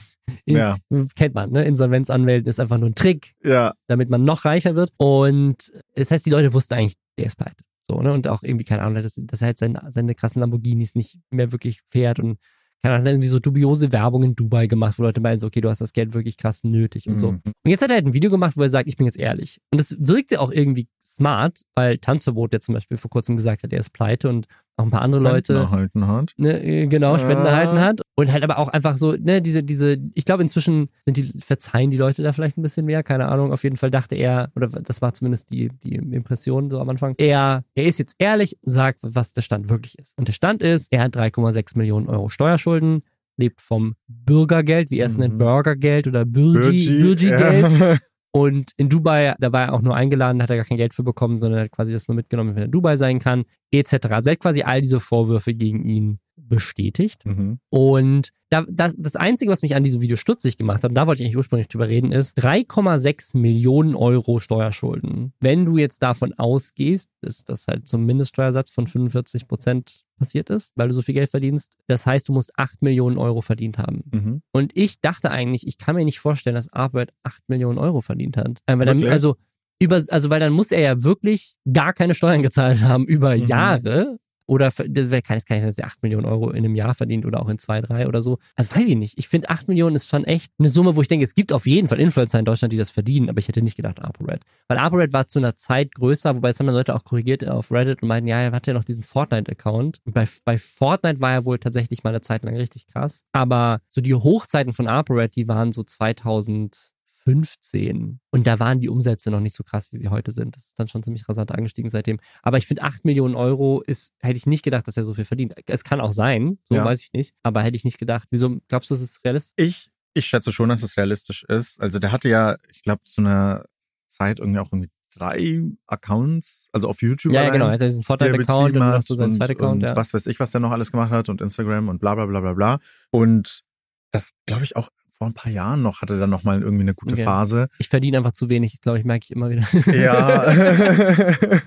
[0.45, 0.76] In, ja.
[1.16, 1.64] Kennt man, ne?
[1.64, 3.72] Insolvenzanwälten ist einfach nur ein Trick, ja.
[3.86, 4.93] damit man noch reicher wird.
[4.99, 7.64] Und das heißt, die Leute wussten eigentlich, der ist pleite.
[7.82, 8.12] So, ne?
[8.12, 11.51] Und auch irgendwie, keine Ahnung, dass, dass er halt seine, seine krassen Lamborghinis nicht mehr
[11.51, 12.39] wirklich fährt und
[12.83, 15.68] keine Ahnung, irgendwie so dubiose Werbung in Dubai gemacht, wo Leute meinen, so, okay, du
[15.68, 17.18] hast das Geld wirklich krass nötig und mhm.
[17.18, 17.29] so.
[17.29, 19.61] Und jetzt hat er halt ein Video gemacht, wo er sagt, ich bin jetzt ehrlich.
[19.72, 23.72] Und das wirkte auch irgendwie smart, weil Tanzverbot, der zum Beispiel vor kurzem gesagt hat,
[23.72, 24.47] er ist pleite und
[24.79, 25.55] auch ein paar andere Leute.
[25.55, 26.35] Spenden erhalten hat.
[26.37, 27.49] Ne, äh, genau, Spenden äh.
[27.49, 28.01] erhalten hat.
[28.14, 31.91] Und halt aber auch einfach so, ne, diese, diese, ich glaube, inzwischen sind die, verzeihen
[31.91, 33.53] die Leute da vielleicht ein bisschen mehr, keine Ahnung.
[33.53, 37.14] Auf jeden Fall dachte er, oder das war zumindest die, die Impression so am Anfang,
[37.18, 40.16] er, er ist jetzt ehrlich, sagt, was der Stand wirklich ist.
[40.16, 43.03] Und der Stand ist, er hat 3,6 Millionen Euro Steuerschulden,
[43.37, 45.20] lebt vom Bürgergeld, wie er es mhm.
[45.20, 48.01] nennt, Bürgergeld oder Bürgi-Geld.
[48.39, 51.03] Und in Dubai, da war er auch nur eingeladen, hat er gar kein Geld für
[51.03, 53.95] bekommen, sondern hat quasi das nur mitgenommen, wenn er in Dubai sein kann, etc.
[54.11, 57.25] Also er hat quasi all diese Vorwürfe gegen ihn bestätigt.
[57.27, 57.59] Mhm.
[57.71, 61.07] Und da, das, das Einzige, was mich an diesem Video stutzig gemacht hat, und da
[61.07, 65.33] wollte ich eigentlich ursprünglich drüber reden, ist 3,6 Millionen Euro Steuerschulden.
[65.41, 70.73] Wenn du jetzt davon ausgehst, dass das halt zum Mindeststeuersatz von 45 Prozent passiert ist,
[70.77, 74.03] weil du so viel Geld verdienst, das heißt, du musst 8 Millionen Euro verdient haben.
[74.11, 74.43] Mhm.
[74.53, 78.37] Und ich dachte eigentlich, ich kann mir nicht vorstellen, dass Arbeit 8 Millionen Euro verdient
[78.37, 78.63] hat.
[78.67, 79.37] Weil dann, also,
[79.79, 83.45] über, also weil dann muss er ja wirklich gar keine Steuern gezahlt haben über mhm.
[83.45, 84.19] Jahre
[84.49, 87.51] oder das kann, kann ich jetzt 8 Millionen Euro in einem Jahr verdient oder auch
[87.51, 88.39] in zwei, drei oder so.
[88.57, 89.19] Also weiß ich nicht.
[89.19, 91.67] Ich finde 8 Millionen ist schon echt eine Summe, wo ich denke, es gibt auf
[91.67, 94.43] jeden Fall Influencer in Deutschland, die das verdienen, aber ich hätte nicht gedacht ApoRed.
[94.67, 97.71] Weil ApoRed war zu einer Zeit größer, wobei es haben dann Leute auch korrigiert auf
[97.71, 100.01] Reddit und meinten, ja, er hatte ja noch diesen Fortnite-Account.
[100.07, 103.25] Bei, bei Fortnite war er wohl tatsächlich mal eine Zeit lang richtig krass.
[103.33, 106.91] Aber so die Hochzeiten von ApoRed, die waren so 2000
[107.29, 108.20] 15.
[108.31, 110.57] Und da waren die Umsätze noch nicht so krass, wie sie heute sind.
[110.57, 112.20] Das ist dann schon ziemlich rasant angestiegen seitdem.
[112.43, 115.26] Aber ich finde, 8 Millionen Euro ist, hätte ich nicht gedacht, dass er so viel
[115.26, 115.53] verdient.
[115.66, 116.87] Es kann auch sein, so ja.
[116.87, 117.35] weiß ich nicht.
[117.43, 118.29] Aber hätte ich nicht gedacht.
[118.31, 119.53] Wieso glaubst du, es ist realistisch?
[119.62, 121.83] Ich, ich schätze schon, dass es realistisch ist.
[121.83, 123.66] Also der hatte ja, ich glaube, zu einer
[124.09, 127.35] Zeit irgendwie auch irgendwie drei Accounts, also auf YouTube.
[127.35, 129.83] Ja, ja genau, er hat diesen Vorteil-Account und noch so seinen zweiten Account.
[129.83, 129.97] Und ja.
[129.97, 132.41] was weiß ich, was der noch alles gemacht hat und Instagram und bla bla bla
[132.41, 132.79] bla bla.
[133.11, 133.64] Und
[134.12, 134.89] das, glaube ich, auch
[135.19, 137.25] vor ein paar Jahren noch, hatte dann nochmal irgendwie eine gute okay.
[137.25, 137.69] Phase.
[137.79, 139.66] Ich verdiene einfach zu wenig, glaube ich, merke ich immer wieder.
[139.93, 140.45] Ja.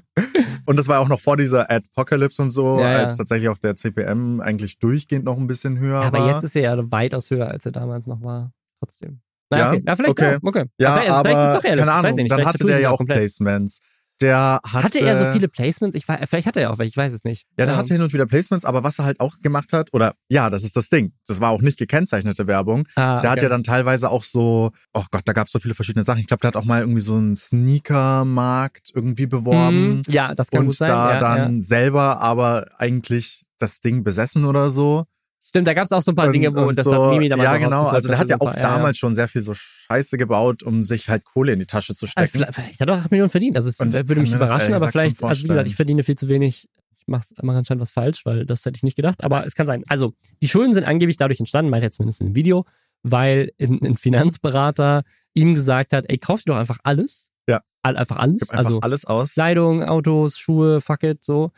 [0.66, 3.76] und das war auch noch vor dieser Adpocalypse und so, ja, als tatsächlich auch der
[3.76, 6.26] CPM eigentlich durchgehend noch ein bisschen höher aber war.
[6.26, 8.54] Aber jetzt ist er ja weitaus höher, als er damals noch war.
[8.80, 9.20] Trotzdem.
[9.50, 9.84] Na, okay.
[9.86, 10.32] ja, vielleicht okay.
[10.32, 10.66] Ja, okay.
[10.78, 11.86] Ja, aber, aber vielleicht ist es doch ehrlich.
[11.86, 13.00] Keine Ahnung, dann hatte der ja auch.
[13.06, 13.82] Placements.
[14.22, 15.96] Der hatte, hatte er so viele Placements?
[15.96, 17.46] Ich, vielleicht hatte er auch welche, ich weiß es nicht.
[17.58, 19.90] Ja, der um, hatte hin und wieder Placements, aber was er halt auch gemacht hat,
[19.94, 21.14] oder ja, das ist das Ding.
[21.28, 22.88] Das war auch nicht gekennzeichnete Werbung.
[22.96, 23.28] Ah, der okay.
[23.30, 26.20] hat ja dann teilweise auch so, oh Gott, da gab es so viele verschiedene Sachen.
[26.20, 30.00] Ich glaube, der hat auch mal irgendwie so einen Sneakermarkt irgendwie beworben.
[30.00, 30.92] Mm, ja, das kann und gut sein.
[30.92, 31.64] Und da ja, dann ja.
[31.64, 35.06] selber aber eigentlich das Ding besessen oder so.
[35.44, 37.28] Stimmt, da gab es auch so ein paar und, Dinge, wo das so, hat Mimi
[37.28, 37.88] damals Ja, genau.
[37.88, 39.00] Also der hat ja auch damals ja.
[39.00, 42.44] schon sehr viel so Scheiße gebaut, um sich halt Kohle in die Tasche zu stecken.
[42.44, 43.58] Also, vielleicht hat er auch 8 Millionen verdient.
[43.58, 46.30] Also es und würde mich überraschen, aber vielleicht, also wie gesagt, ich verdiene viel zu
[46.30, 46.70] wenig.
[47.00, 49.24] Ich mache mach anscheinend was falsch, weil das hätte ich nicht gedacht.
[49.24, 49.84] Aber es kann sein.
[49.88, 50.14] Also
[50.44, 52.66] die Schulden sind angeblich dadurch entstanden, meint er zumindest im Video,
[53.02, 55.02] weil ein, Finanzberater
[55.34, 57.32] ihm gesagt hat, ey, kauf dir doch einfach alles.
[57.50, 57.62] Ja.
[57.82, 58.42] Einfach alles.
[58.42, 59.34] Gib einfach also alles aus.
[59.34, 61.52] Kleidung, Autos, Schuhe, fuck it, so.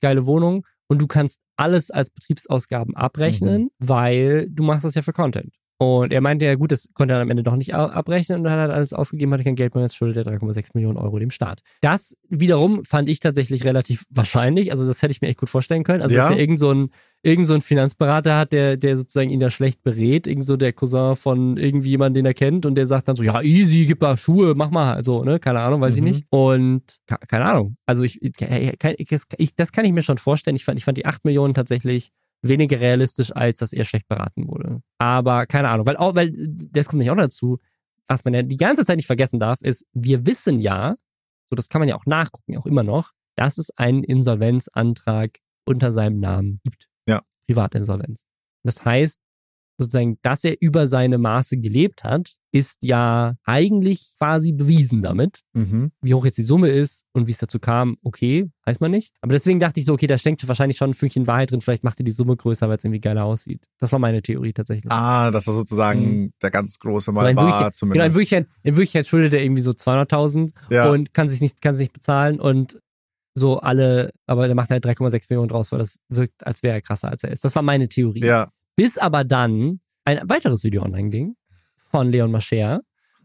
[0.00, 3.70] Geile Wohnung und du kannst alles als Betriebsausgaben abrechnen, mhm.
[3.78, 5.54] weil du machst das ja für Content.
[5.78, 8.52] Und er meinte ja, gut, das konnte er am Ende doch nicht abrechnen und dann
[8.52, 11.32] hat er alles ausgegeben, hatte kein Geld mehr, jetzt schuldet er 3,6 Millionen Euro dem
[11.32, 11.62] Staat.
[11.80, 15.82] Das wiederum fand ich tatsächlich relativ wahrscheinlich, also das hätte ich mir echt gut vorstellen
[15.82, 16.02] können.
[16.02, 16.28] Also, ja.
[16.28, 16.90] dass er irgend so ein,
[17.22, 20.72] irgend so ein Finanzberater hat, der, der sozusagen ihn da schlecht berät, irgend so der
[20.72, 24.00] Cousin von irgendwie jemandem, den er kennt und der sagt dann so, ja, easy, gib
[24.00, 26.06] mal Schuhe, mach mal, also, ne, keine Ahnung, weiß mhm.
[26.06, 26.26] ich nicht.
[26.30, 26.82] Und,
[27.28, 28.32] keine Ahnung, also ich, ich,
[29.38, 30.54] ich, das kann ich mir schon vorstellen.
[30.54, 32.12] Ich fand, ich fand die 8 Millionen tatsächlich
[32.48, 34.82] weniger realistisch, als dass er schlecht beraten wurde.
[34.98, 37.58] Aber keine Ahnung, weil auch, weil das kommt nicht auch dazu,
[38.06, 40.96] was man ja die ganze Zeit nicht vergessen darf, ist, wir wissen ja,
[41.50, 45.92] so das kann man ja auch nachgucken, auch immer noch, dass es einen Insolvenzantrag unter
[45.92, 46.88] seinem Namen gibt.
[47.08, 47.22] Ja.
[47.46, 48.24] Privatinsolvenz.
[48.62, 49.20] Das heißt,
[49.78, 55.40] sozusagen, dass er über seine Maße gelebt hat, ist ja eigentlich quasi bewiesen damit.
[55.52, 55.90] Mhm.
[56.00, 59.12] Wie hoch jetzt die Summe ist und wie es dazu kam, okay, weiß man nicht.
[59.20, 61.82] Aber deswegen dachte ich so, okay, da steckt wahrscheinlich schon ein Fünkchen Wahrheit drin, vielleicht
[61.82, 63.64] macht er die Summe größer, weil es irgendwie geiler aussieht.
[63.78, 64.90] Das war meine Theorie tatsächlich.
[64.92, 66.32] Ah, dass er sozusagen mhm.
[66.40, 67.94] der ganz große Mal war, Wirklichkeit, zumindest.
[67.94, 70.90] Genau, in Wirklichkeit, in Wirklichkeit schuldet er irgendwie so 200.000 ja.
[70.90, 72.78] und kann sich nicht, kann sich nicht bezahlen und
[73.34, 76.82] so alle, aber der macht halt 3,6 Millionen draus, weil das wirkt, als wäre er
[76.82, 77.44] krasser, als er ist.
[77.44, 78.24] Das war meine Theorie.
[78.24, 78.48] Ja.
[78.76, 81.36] Bis aber dann ein weiteres Video online ging
[81.90, 82.80] von Leon Mascher,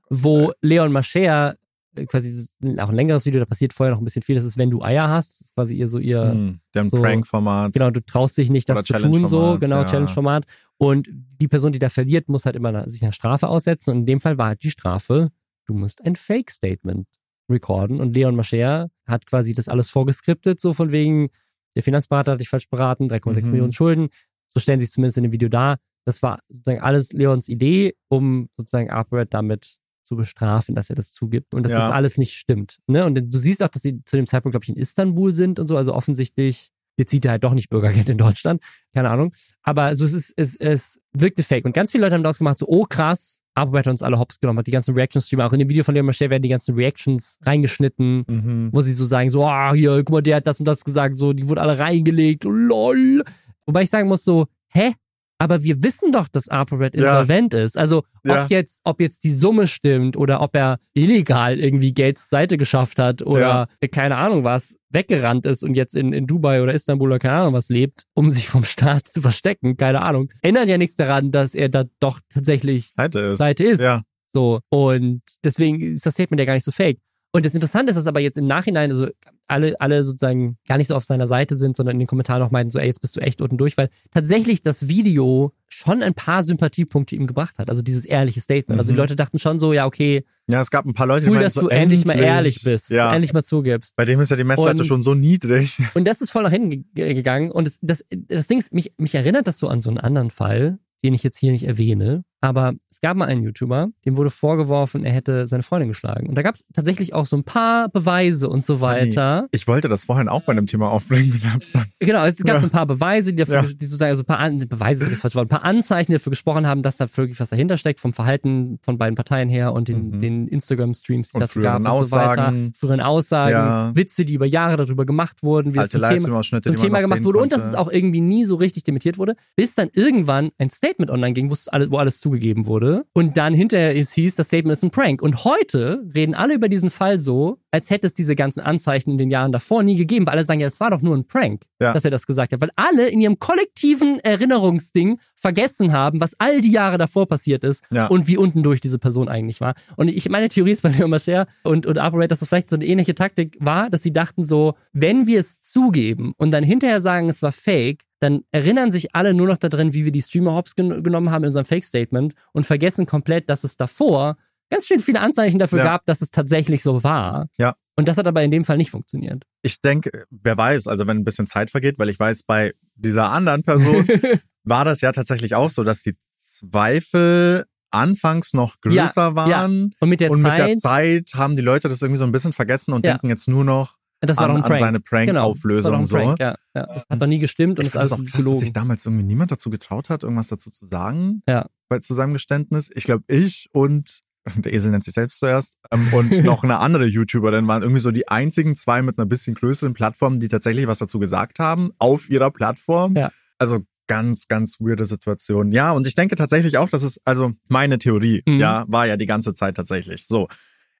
[0.09, 1.55] wo Leon Mascher
[1.95, 2.47] äh, quasi
[2.77, 4.35] auch ein längeres Video, da passiert vorher noch ein bisschen viel.
[4.35, 6.59] Das ist, wenn du Eier hast, ist quasi ihr so ihr.
[6.73, 7.73] Deren so, Prank-Format.
[7.73, 9.85] Genau, du traust dich nicht, das zu tun, so, genau, ja.
[9.85, 10.45] Challenge-Format.
[10.77, 11.09] Und
[11.41, 13.91] die Person, die da verliert, muss halt immer sich eine Strafe aussetzen.
[13.91, 15.29] Und in dem Fall war halt die Strafe,
[15.65, 17.07] du musst ein Fake-Statement
[17.49, 17.99] recorden.
[17.99, 21.29] Und Leon Mascher hat quasi das alles vorgeskriptet, so von wegen,
[21.75, 23.51] der Finanzberater hat dich falsch beraten, 3,6 mhm.
[23.51, 24.09] Millionen Schulden.
[24.53, 25.77] So stellen sie es zumindest in dem Video dar.
[26.05, 31.13] Das war sozusagen alles Leons Idee, um sozusagen ApoRed damit zu bestrafen, dass er das
[31.13, 31.79] zugibt und dass ja.
[31.79, 32.79] das alles nicht stimmt.
[32.87, 33.05] Ne?
[33.05, 35.67] Und du siehst auch, dass sie zu dem Zeitpunkt, glaube ich, in Istanbul sind und
[35.67, 38.61] so, also offensichtlich Jetzt sieht er halt doch nicht Bürgergeld in Deutschland.
[38.93, 39.33] Keine Ahnung.
[39.63, 41.63] Aber also es, ist, es, es wirkte fake.
[41.63, 44.41] Und ganz viele Leute haben daraus gemacht, so, oh krass, Abo hat uns alle hops
[44.41, 46.75] genommen, hat die ganzen Reaction-Streamer, auch in dem Video von Leon Mascher werden die ganzen
[46.75, 48.69] Reactions reingeschnitten, mhm.
[48.73, 50.83] wo sie so sagen, so, ah, oh, hier, guck mal, der hat das und das
[50.83, 53.23] gesagt, so, die wurden alle reingelegt, oh, lol.
[53.69, 54.93] Wobei ich sagen muss, so, hä?
[55.41, 57.61] aber wir wissen doch, dass ApoRed insolvent ja.
[57.61, 57.77] ist.
[57.77, 58.47] Also ob ja.
[58.49, 62.99] jetzt, ob jetzt die Summe stimmt oder ob er illegal irgendwie Geld zur Seite geschafft
[62.99, 63.87] hat oder ja.
[63.87, 67.53] keine Ahnung was, weggerannt ist und jetzt in, in Dubai oder Istanbul oder keine Ahnung
[67.53, 70.29] was lebt, um sich vom Staat zu verstecken, keine Ahnung.
[70.41, 73.37] Ändert ja nichts daran, dass er da doch tatsächlich Seite ist.
[73.37, 73.79] Seite ist.
[73.79, 74.01] Ja.
[74.27, 74.59] So.
[74.69, 76.99] Und deswegen ist das Statement ja gar nicht so fake.
[77.31, 79.07] Und das Interessante ist, dass aber jetzt im Nachhinein, also
[79.47, 82.51] alle, alle sozusagen gar nicht so auf seiner Seite sind, sondern in den Kommentaren auch
[82.51, 86.15] meinten, so, ey, jetzt bist du echt unten durch, weil tatsächlich das Video schon ein
[86.15, 87.69] paar Sympathiepunkte ihm gebracht hat.
[87.69, 88.77] Also dieses ehrliche Statement.
[88.77, 88.79] Mhm.
[88.79, 88.99] Also die mhm.
[88.99, 90.25] Leute dachten schon so, ja, okay.
[90.47, 92.89] Ja, es gab ein paar Leute, die cool, dass so, du endlich, mal ehrlich bist,
[92.89, 93.13] ja.
[93.13, 93.95] endlich mal zugibst.
[93.95, 95.77] Bei dem ist ja die Messlatte schon so niedrig.
[95.93, 97.51] Und das ist voll nach hinten gegangen.
[97.51, 100.31] Und das, das, das Ding ist, mich, mich erinnert das so an so einen anderen
[100.31, 102.23] Fall, den ich jetzt hier nicht erwähne.
[102.41, 106.27] Aber es gab mal einen YouTuber, dem wurde vorgeworfen, er hätte seine Freundin geschlagen.
[106.27, 109.47] Und da gab es tatsächlich auch so ein paar Beweise und so weiter.
[109.51, 111.85] Ich wollte das vorhin auch bei einem Thema aufbringen und hab's dann.
[111.99, 112.59] Genau, es gab ja.
[112.59, 113.61] so ein paar Beweise, die dafür, ja.
[113.63, 116.29] die sozusagen, also ein paar An Beweise, das falsch war, ein paar Anzeichen, die dafür
[116.29, 119.89] gesprochen haben, dass da wirklich was dahinter steckt, vom Verhalten von beiden Parteien her und
[119.89, 120.19] den, mhm.
[120.19, 122.31] den Instagram-Streams, die es dazu gab und Aussagen.
[122.31, 122.71] so weiter.
[122.75, 123.95] Früheren Aussagen, ja.
[123.95, 127.23] Witze, die über Jahre darüber gemacht wurden, wie Alte es zum Thema, zum Thema gemacht
[127.23, 127.55] wurde konnte.
[127.55, 131.11] und dass es auch irgendwie nie so richtig dementiert wurde, bis dann irgendwann ein Statement
[131.11, 134.77] online ging, wo alles, wo alles zugegeben wurde und dann hinterher es hieß, das Statement
[134.77, 135.21] ist ein Prank.
[135.21, 139.17] Und heute reden alle über diesen Fall so, als hätte es diese ganzen Anzeichen in
[139.17, 141.63] den Jahren davor nie gegeben, weil alle sagen, ja, es war doch nur ein Prank,
[141.81, 141.93] ja.
[141.93, 142.61] dass er das gesagt hat.
[142.61, 147.83] Weil alle in ihrem kollektiven Erinnerungsding vergessen haben, was all die Jahre davor passiert ist
[147.91, 148.07] ja.
[148.07, 149.73] und wie unten durch diese Person eigentlich war.
[149.95, 152.75] Und ich, meine Theorie ist bei Leo Mascher und, und Operate, dass das vielleicht so
[152.75, 157.01] eine ähnliche Taktik war, dass sie dachten so, wenn wir es zugeben und dann hinterher
[157.01, 160.53] sagen, es war fake, dann erinnern sich alle nur noch daran, wie wir die Streamer
[160.53, 164.37] Hops gen genommen haben in unserem Fake-Statement und vergessen komplett, dass es davor
[164.69, 165.85] ganz schön viele Anzeichen dafür ja.
[165.85, 167.49] gab, dass es tatsächlich so war.
[167.59, 167.75] Ja.
[167.95, 169.43] Und das hat aber in dem Fall nicht funktioniert.
[169.61, 173.29] Ich denke, wer weiß, also wenn ein bisschen Zeit vergeht, weil ich weiß, bei dieser
[173.31, 174.07] anderen Person
[174.63, 179.49] war das ja tatsächlich auch so, dass die Zweifel anfangs noch größer ja, waren.
[179.49, 179.97] Ja.
[179.99, 182.53] Und, mit der, und mit der Zeit haben die Leute das irgendwie so ein bisschen
[182.53, 184.73] vergessen und denken jetzt nur noch, das war an, ein Prank.
[184.73, 186.43] an seine Prank-Auflösung genau, Prank, so.
[186.43, 186.85] Ja, ja.
[186.93, 188.57] Das hat doch nie gestimmt und ich ist alles auch krass, gelogen.
[188.57, 191.41] dass sich damals irgendwie niemand dazu getraut hat, irgendwas dazu zu sagen.
[191.47, 191.67] Ja.
[191.87, 192.91] Bei, zu seinem Geständnis.
[192.93, 194.21] Ich glaube, ich und
[194.57, 198.11] der Esel nennt sich selbst zuerst, ähm, und noch eine andere YouTuberin waren irgendwie so
[198.11, 202.29] die einzigen zwei mit einer bisschen größeren Plattform, die tatsächlich was dazu gesagt haben auf
[202.29, 203.15] ihrer Plattform.
[203.15, 203.31] Ja.
[203.57, 205.71] Also ganz, ganz weirde Situation.
[205.71, 208.59] Ja, und ich denke tatsächlich auch, dass es, also meine Theorie, mhm.
[208.59, 210.47] ja, war ja die ganze Zeit tatsächlich so.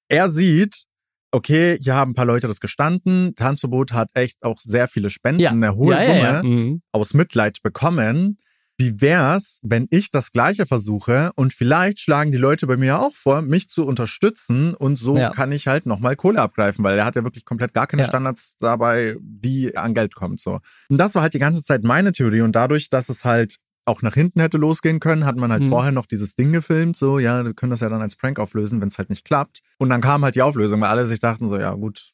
[0.07, 0.85] Er sieht,
[1.31, 3.35] okay, hier haben ein paar Leute das gestanden.
[3.35, 5.51] Tanzverbot hat echt auch sehr viele Spenden, ja.
[5.51, 6.81] eine hohe ja, Summe ja, mhm.
[6.91, 8.37] aus Mitleid bekommen.
[8.77, 13.13] Wie wär's, wenn ich das Gleiche versuche und vielleicht schlagen die Leute bei mir auch
[13.13, 17.17] vor, mich zu unterstützen und so kann ich halt nochmal Kohle abgreifen, weil er hat
[17.17, 20.59] ja wirklich komplett gar keine Standards dabei, wie er an Geld kommt, so.
[20.87, 23.57] Und das war halt die ganze Zeit meine Theorie und dadurch, dass es halt
[23.89, 25.69] auch nach hinten hätte losgehen können, hat man halt mhm.
[25.69, 28.79] vorher noch dieses Ding gefilmt, so, ja, wir können das ja dann als Prank auflösen,
[28.81, 29.61] wenn es halt nicht klappt.
[29.77, 32.13] Und dann kam halt die Auflösung, weil alle sich dachten so, ja, gut,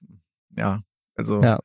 [0.57, 0.81] ja,
[1.15, 1.59] also ja.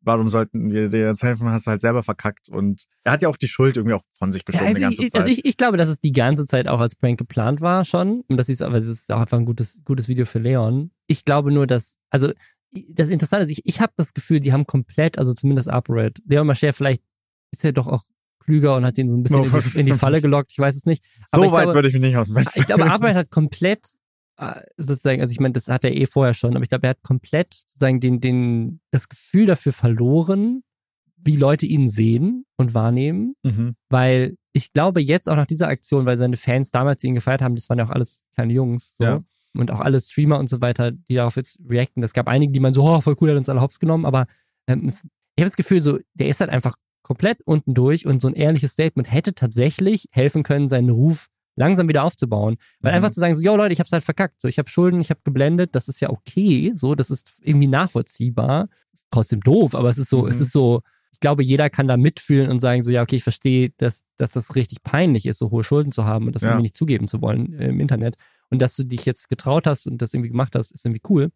[0.00, 1.48] warum sollten wir dir jetzt helfen?
[1.48, 2.48] Hast du halt selber verkackt.
[2.48, 4.82] Und er hat ja auch die Schuld irgendwie auch von sich geschoben ja, also die
[4.82, 5.20] ganze ich, Zeit.
[5.22, 8.22] Also ich, ich glaube, dass es die ganze Zeit auch als Prank geplant war schon.
[8.28, 10.90] Und das ist, aber es ist auch einfach ein gutes, gutes Video für Leon.
[11.06, 12.32] Ich glaube nur, dass, also
[12.72, 16.46] das Interessante ist, ich, ich habe das Gefühl, die haben komplett, also zumindest ApoRed, Leon
[16.46, 17.02] Mascher vielleicht
[17.52, 18.02] ist er doch auch
[18.46, 20.52] klüger und hat den so ein bisschen oh, in, die, in, die, Falle gelockt.
[20.52, 21.04] Ich weiß es nicht.
[21.30, 23.86] Aber so weit glaube, würde ich mich nicht aus dem Ich glaube, Arbeit hat komplett
[24.38, 26.90] äh, sozusagen, also ich meine, das hat er eh vorher schon, aber ich glaube, er
[26.90, 30.62] hat komplett sozusagen den, den, das Gefühl dafür verloren,
[31.16, 33.74] wie Leute ihn sehen und wahrnehmen, mhm.
[33.88, 37.56] weil ich glaube jetzt auch nach dieser Aktion, weil seine Fans damals ihn gefeiert haben,
[37.56, 39.04] das waren ja auch alles kleine Jungs, so.
[39.04, 39.24] Ja.
[39.54, 42.02] Und auch alle Streamer und so weiter, die darauf jetzt reacten.
[42.02, 44.26] Es gab einige, die man so, oh, voll cool, hat uns alle hops genommen, aber
[44.66, 46.76] ähm, ich habe das Gefühl, so, der ist halt einfach
[47.06, 51.86] komplett unten durch und so ein ehrliches Statement hätte tatsächlich helfen können, seinen Ruf langsam
[51.86, 52.56] wieder aufzubauen.
[52.80, 52.96] Weil mhm.
[52.96, 54.40] einfach zu sagen, so, yo Leute, ich hab's halt verkackt.
[54.42, 57.68] So, ich habe Schulden, ich habe geblendet, das ist ja okay, so, das ist irgendwie
[57.68, 58.68] nachvollziehbar.
[58.92, 60.30] Ist trotzdem doof, aber es ist so, mhm.
[60.30, 63.22] es ist so, ich glaube, jeder kann da mitfühlen und sagen so, ja, okay, ich
[63.22, 66.48] verstehe, dass, dass das richtig peinlich ist, so hohe Schulden zu haben und das ja.
[66.48, 68.16] irgendwie nicht zugeben zu wollen äh, im Internet.
[68.50, 71.30] Und dass du dich jetzt getraut hast und das irgendwie gemacht hast, ist irgendwie cool.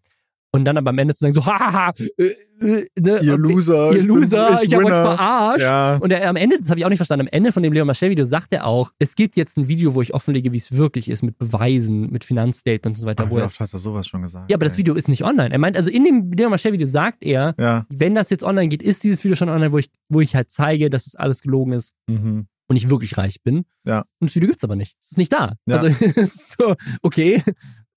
[0.52, 2.24] Und dann aber am Ende zu sagen, so, hahaha, äh,
[2.60, 5.62] äh, ne, ihr Loser, ihr Loser, ich, ich habe euch verarscht.
[5.62, 5.96] Ja.
[5.96, 7.86] Und er, am Ende, das habe ich auch nicht verstanden, am Ende von dem Leon
[7.86, 11.08] Marchel-Video sagt er auch, es gibt jetzt ein Video, wo ich offenlege, wie es wirklich
[11.08, 13.24] ist, mit Beweisen, mit Finanzstatements und so weiter.
[13.26, 14.50] Ach, wie oft hat er sowas schon gesagt?
[14.50, 14.70] Ja, aber ey.
[14.70, 15.52] das Video ist nicht online.
[15.52, 17.86] Er meint, also in dem Leon Marchel-Video sagt er, ja.
[17.88, 20.50] wenn das jetzt online geht, ist dieses Video schon online, wo ich, wo ich halt
[20.50, 21.94] zeige, dass es alles gelogen ist.
[22.08, 23.64] Mhm und ich wirklich reich bin.
[23.84, 24.04] Ja.
[24.20, 24.96] Und das Video gibt's aber nicht.
[25.00, 25.56] Es ist nicht da.
[25.66, 25.78] Ja.
[25.78, 25.88] Also
[26.56, 27.42] so, okay,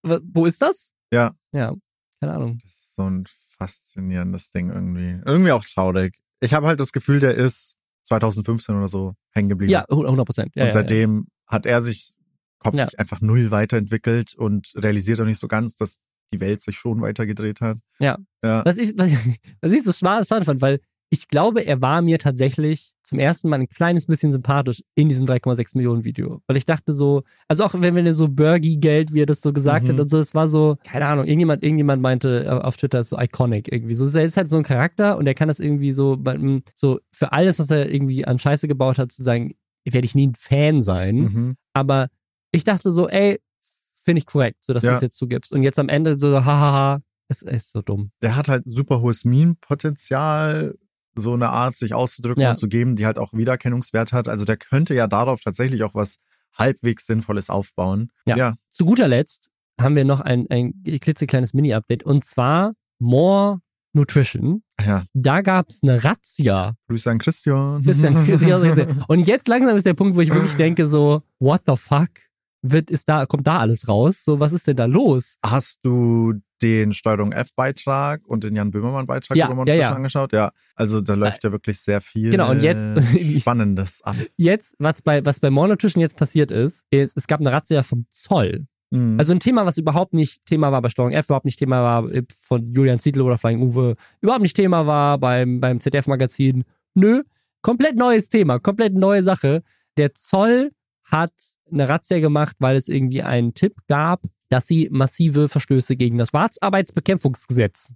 [0.01, 0.93] wo ist das?
[1.13, 1.35] Ja.
[1.51, 1.75] Ja,
[2.24, 2.60] keine Ahnung.
[2.64, 3.26] Das so ein
[3.58, 5.22] faszinierendes Ding irgendwie.
[5.26, 6.22] Irgendwie auch traurig.
[6.40, 7.76] Ich habe halt das Gefühl, der ist
[8.06, 9.72] 2015 oder so hängen geblieben.
[9.72, 10.52] Ja, 100 Prozent.
[10.56, 11.54] Ja, und ja, seitdem ja.
[11.54, 12.14] hat er sich
[12.60, 13.00] kopflich Ja.
[13.00, 16.00] einfach null weiterentwickelt und realisiert auch nicht so ganz, dass
[16.34, 17.80] die Welt sich schon weitergedreht hat.
[18.00, 18.18] Ja.
[18.44, 18.64] Ja.
[18.66, 19.12] Was ich, was,
[19.62, 20.80] was ich so schade schade fand, weil
[21.14, 25.26] ich glaube, er war mir tatsächlich zum ersten Mal ein kleines bisschen sympathisch in diesem
[25.27, 26.41] 3,6 Millionen Video.
[26.48, 29.53] Weil ich dachte so, also auch wenn, wenn er so Burgi-Geld, wie er das so
[29.53, 29.90] gesagt Mhm.
[29.91, 33.10] hat und so, es war so, keine Ahnung, irgendjemand, irgendjemand meinte äh, auf Twitter, ist
[33.10, 33.94] so iconic irgendwie.
[33.94, 36.18] So, er ist halt so ein Charakter und er kann das irgendwie so,
[36.73, 39.53] so für alles, was er irgendwie an Scheiße gebaut hat, zu sagen,
[39.85, 41.15] werde ich nie ein Fan sein.
[41.18, 41.56] Mhm.
[41.73, 42.07] Aber
[42.52, 43.40] ich dachte so, ey,
[44.03, 44.95] finde ich korrekt, so dass du Ja.
[44.95, 45.53] es jetzt zugibst.
[45.53, 48.11] Und jetzt am Ende so, hahaha, es ist so dumm.
[48.22, 50.76] Der hat halt super hohes Meme-Potenzial,
[51.15, 52.52] so eine Art, sich auszudrücken Ja.
[52.52, 54.27] und zu geben, die halt auch Wiedererkennungswert hat.
[54.27, 56.18] Also der könnte ja darauf tatsächlich auch was
[56.57, 58.10] halbwegs Sinnvolles aufbauen.
[58.26, 58.35] Ja.
[58.38, 58.56] ja.
[58.69, 59.49] Zu guter Letzt
[59.80, 63.60] haben wir noch ein, ein klitzekleines Mini-Update und zwar More
[63.95, 64.64] Nutrition.
[64.84, 65.06] ja.
[65.14, 66.73] Da gab es eine Razzia.
[66.90, 67.84] Grüße an Christian.
[67.84, 71.76] Christian, Christian, und jetzt langsam ist der Punkt, wo ich wirklich denke so, what the
[71.76, 72.10] fuck?
[72.64, 74.23] Wird, ist da, kommt da alles raus?
[74.23, 75.38] So, was ist denn da los?
[75.45, 76.34] Hast du
[76.64, 79.91] den Steuerung F-Beitrag und den Jan Böhmermann-Beitrag Ja, über ja, ja.
[79.94, 80.31] angeschaut?
[80.34, 82.91] Ja, also da läuft ja wirklich sehr viel Genau, und jetzt-
[83.41, 84.15] Spannendes ab.
[84.38, 88.06] Jetzt, was bei, was bei Nutrition jetzt passiert ist, ist, es gab eine Razzia vom
[88.10, 88.65] Zoll.
[88.91, 89.19] Mhm.
[89.19, 92.10] Also ein Thema, was überhaupt nicht Thema war bei Steuerung F, überhaupt nicht Thema war
[92.48, 96.64] von Julian Ziedler oder Flying Uwe, überhaupt nicht Thema war beim, beim ZDF-Magazin.
[96.94, 97.23] Nö,
[97.61, 99.64] komplett neues Thema, komplett neue Sache.
[99.98, 100.72] Der Zoll
[101.03, 101.34] hat
[101.72, 104.22] eine Razzia gemacht, weil es irgendwie einen Tipp gab,
[104.53, 107.91] dass sie massive Verstöße gegen das Schwarzarbeitsbekämpfungsgesetz,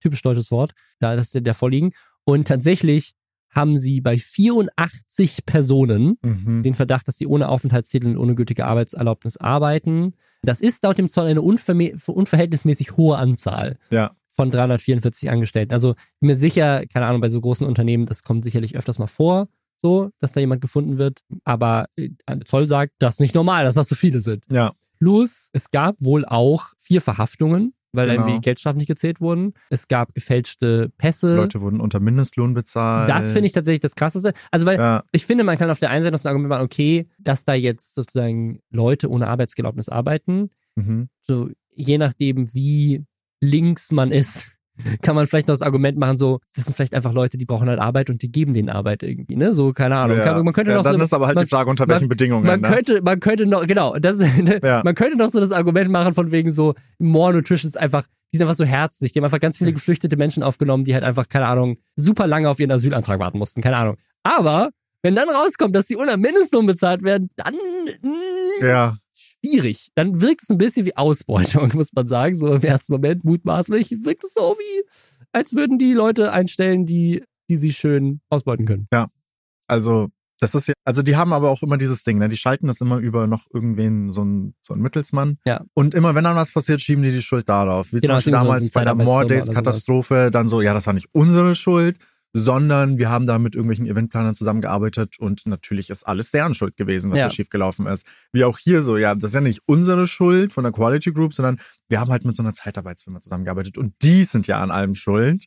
[0.00, 1.92] typisch deutsches Wort, da das ist der vorliegen.
[2.24, 3.12] Und tatsächlich
[3.50, 6.62] haben sie bei 84 Personen Mhm.
[6.62, 10.14] den Verdacht, dass sie ohne Aufenthaltstitel und ohne gültige Arbeitserlaubnis arbeiten.
[10.42, 14.12] Das ist laut dem Zoll eine unverhältnismäßig hohe Anzahl Ja.
[14.30, 15.72] von 344 Angestellten.
[15.74, 19.06] Also bin mir sicher, keine Ahnung, bei so großen Unternehmen, das kommt sicherlich öfters mal
[19.06, 21.20] vor, so, dass da jemand gefunden wird.
[21.44, 22.10] Aber äh,
[22.44, 24.44] Zoll sagt, das ist nicht normal, dass das so viele sind.
[24.50, 24.72] Ja.
[25.00, 28.20] Plus, es gab wohl auch vier Verhaftungen, weil Genau.
[28.26, 29.54] irgendwie Geldstrafen nicht gezählt wurden.
[29.70, 31.34] Es gab gefälschte Pässe.
[31.34, 33.08] Leute wurden unter Mindestlohn bezahlt.
[33.08, 34.32] das finde ich tatsächlich das Krasseste.
[34.50, 37.08] Also, weil Ja, ich finde, man kann auf der einen Seite das Argument machen, okay,
[37.18, 41.08] dass da jetzt sozusagen Leute ohne Arbeitserlaubnis arbeiten, mhm.
[41.26, 43.04] so je nachdem, wie
[43.40, 44.52] links man ist,
[45.02, 47.68] kann man vielleicht noch das Argument machen, so, das sind vielleicht einfach Leute, die brauchen
[47.68, 49.54] halt Arbeit und die geben denen Arbeit irgendwie, ne?
[49.54, 50.18] So, keine Ahnung.
[50.18, 50.24] ja.
[50.24, 51.94] Kann, man könnte ja, noch dann so, ist aber halt man, die Frage, unter man-
[51.94, 52.46] welchen Bedingungen.
[52.46, 52.68] man ne?
[52.68, 54.18] könnte, man könnte noch, genau, das,
[54.62, 54.82] Ja.
[54.84, 58.38] man könnte noch so das Argument machen von wegen so, More Nutrition ist einfach, die
[58.38, 61.28] sind einfach so herzlich, die haben einfach ganz viele geflüchtete Menschen aufgenommen, die halt einfach,
[61.28, 63.96] keine Ahnung, super lange auf ihren Asylantrag warten mussten, keine Ahnung.
[64.22, 64.70] Aber,
[65.02, 67.54] wenn dann rauskommt, dass sie unter Mindestlohn bezahlt werden, dann,
[68.02, 68.96] mh, ja,
[69.44, 69.90] schwierig.
[69.94, 72.36] Dann wirkt es ein bisschen wie Ausbeutung, muss man sagen.
[72.36, 74.84] So im ersten Moment mutmaßlich wirkt es so wie,
[75.32, 78.86] als würden die Leute einstellen, die, die sie schön ausbeuten können.
[79.66, 80.08] also
[80.40, 82.30] das ist ja, also die haben aber auch immer dieses Ding, ne?
[82.30, 85.36] Die schalten das immer über noch irgendwen, so ein, so ein Mittelsmann.
[85.44, 85.64] Ja.
[85.74, 87.92] Und immer wenn dann was passiert, schieben die die Schuld darauf.
[87.92, 89.54] Wie Genau, zum Beispiel so damals eine bei der Zeitarbeitsfirma More oder Days sowas.
[89.54, 91.98] Katastrophe, dann so, ja, das war nicht unsere Schuld,
[92.32, 97.10] sondern wir haben da mit irgendwelchen Eventplanern zusammengearbeitet und natürlich ist alles deren Schuld gewesen,
[97.10, 97.24] was Ja.
[97.24, 98.06] da schiefgelaufen ist.
[98.32, 101.34] Wie auch hier so, ja, das ist ja nicht unsere Schuld von der Quality Group,
[101.34, 104.94] sondern wir haben halt mit so einer Zeitarbeitsfirma zusammengearbeitet und die sind ja an allem
[104.94, 105.46] schuld.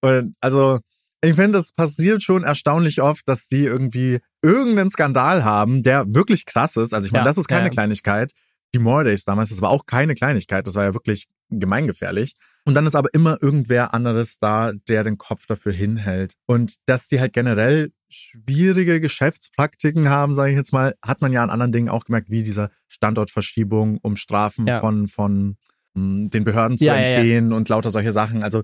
[0.00, 0.80] Und also,
[1.22, 6.44] ich finde, das passiert schon erstaunlich oft, dass die irgendwie irgendeinen Skandal haben, der wirklich
[6.44, 6.92] krass ist.
[6.92, 7.70] Also ich meine, Ja, das ist keine ja.
[7.70, 8.32] Kleinigkeit.
[8.74, 12.34] Die More Days damals, das war auch keine Kleinigkeit, das war ja wirklich gemeingefährlich.
[12.66, 16.34] Und dann ist aber immer irgendwer anderes da, der den Kopf dafür hinhält.
[16.46, 21.42] Und dass die halt generell schwierige Geschäftspraktiken haben, sage ich jetzt mal, hat man ja
[21.42, 24.80] an anderen Dingen auch gemerkt, wie dieser Standortverschiebung, um Strafen Ja.
[24.80, 25.56] von, von
[25.94, 27.06] mh, den Behörden zu Ja, ja, ja.
[27.16, 28.42] entgehen und lauter solche Sachen.
[28.42, 28.62] Also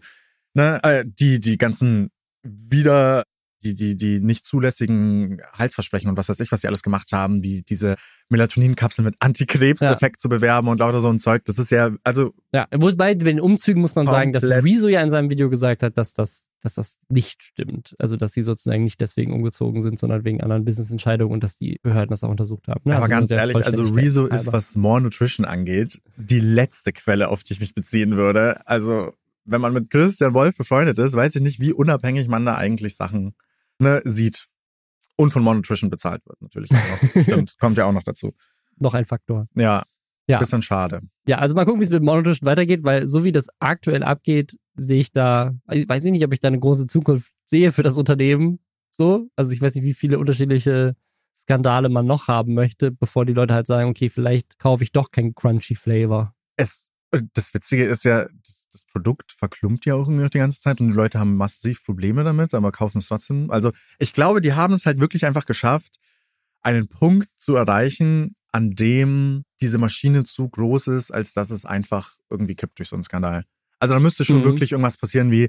[0.55, 2.11] ne, äh, die, die ganzen
[2.43, 3.25] wieder,
[3.63, 7.43] die, die, die nicht zulässigen Halsversprechen und was weiß ich, was die alles gemacht haben,
[7.43, 7.97] wie diese
[8.31, 11.45] Melatoninkapseln mit Antikrebseffekt zu bewerben und lauter so ein Zeug.
[11.45, 14.45] Das ist ja, also Ja, wobei bei den Umzügen muss man sagen, dass.
[14.45, 17.95] Rezo ja in seinem Video gesagt hat, dass das, dass das nicht stimmt.
[17.99, 21.79] Also, dass sie sozusagen nicht deswegen umgezogen sind, sondern wegen anderen Business-Entscheidungen und dass die
[21.83, 22.81] Behörden das auch untersucht haben.
[22.85, 22.95] Ne?
[22.95, 27.43] aber Also ganz ehrlich, also Rezo ist, was More Nutrition angeht, die letzte Quelle, auf
[27.43, 28.67] die ich mich beziehen würde.
[28.67, 29.13] Also,
[29.45, 32.97] wenn man mit Christian Wolf befreundet ist, weiß ich nicht, wie unabhängig man da eigentlich
[32.97, 33.35] Sachen
[33.81, 34.47] ne, sieht.
[35.17, 36.71] Und von More Nutrition bezahlt wird, natürlich.
[37.23, 38.33] Stimmt, kommt ja auch noch dazu.
[38.79, 39.47] noch ein Faktor.
[39.55, 39.83] Ja,
[40.27, 40.39] Ja.
[40.39, 41.01] bisschen schade.
[41.27, 44.57] Ja, also mal gucken, wie es mit Monotrition weitergeht, weil so wie das aktuell abgeht,
[44.77, 47.99] sehe ich da, ich weiß nicht, ob ich da eine große Zukunft sehe für das
[47.99, 48.61] Unternehmen.
[48.93, 50.97] So, also ich weiß nicht, wie viele unterschiedliche
[51.37, 55.11] Skandale man noch haben möchte, bevor die Leute halt sagen, okay, vielleicht kaufe ich doch
[55.11, 56.35] keinen Crunchy Flavor.
[56.57, 56.89] es,
[57.35, 60.81] das Witzige ist ja, das, das Produkt verklumpt ja auch irgendwie noch die ganze Zeit
[60.81, 63.51] und die Leute haben massiv Probleme damit, aber kaufen es trotzdem.
[63.51, 65.99] Also ich glaube, die haben es halt wirklich einfach geschafft,
[66.63, 72.17] einen Punkt zu erreichen, an dem diese Maschine zu groß ist, als dass es einfach
[72.29, 73.45] irgendwie kippt durch so einen Skandal.
[73.79, 74.45] Also da müsste schon mhm.
[74.45, 75.49] wirklich irgendwas passieren wie,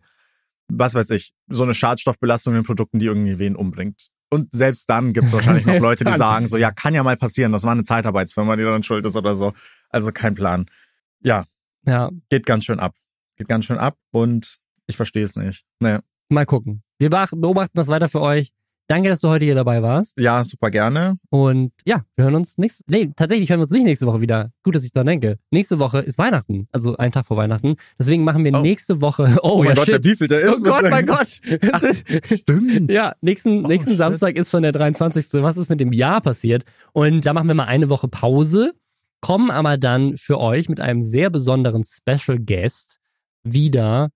[0.68, 4.08] was weiß ich, so eine Schadstoffbelastung in Produkten, die irgendwie wen umbringt.
[4.30, 7.18] Und selbst dann gibt es wahrscheinlich noch Leute, die sagen so, ja, kann ja mal
[7.18, 9.54] passieren, das war eine Zeitarbeitsfirma, die daran schuld ist oder so.
[9.90, 10.68] Also kein Plan.
[11.22, 11.46] Ja,
[11.86, 12.10] ja.
[12.30, 12.96] geht ganz schön ab.
[13.38, 15.64] Geht ganz schön ab und ich verstehe es nicht.
[15.80, 16.00] Nee.
[16.30, 16.84] Mal gucken.
[17.00, 18.54] Wir beobachten das weiter für euch.
[18.92, 20.20] Danke, dass du heute hier dabei warst.
[20.20, 21.16] Ja, super gerne.
[21.30, 24.52] Und ja, wir hören uns nächste, nee, tatsächlich hören wir uns nicht nächste Woche wieder.
[24.64, 25.40] Gut, dass ich daran denke.
[25.50, 27.78] Nächste Woche ist Weihnachten, also ein Tag vor Weihnachten.
[27.98, 28.60] Deswegen machen wir oh.
[28.60, 29.94] nächste Woche, oh, oh ja, mein Gott, shit.
[29.94, 30.60] der Wievielte ist.
[30.60, 31.40] Oh Gott, mein Gott.
[31.72, 31.82] Ach,
[32.36, 32.92] stimmt.
[32.92, 35.42] Ja, nächsten, oh, nächsten Samstag ist schon der 23.
[35.42, 36.66] Was ist mit dem Jahr passiert?
[36.92, 38.74] Und da machen wir mal eine Woche Pause,
[39.22, 43.01] kommen aber dann für euch mit einem sehr besonderen Special Guest
[43.44, 44.10] wieder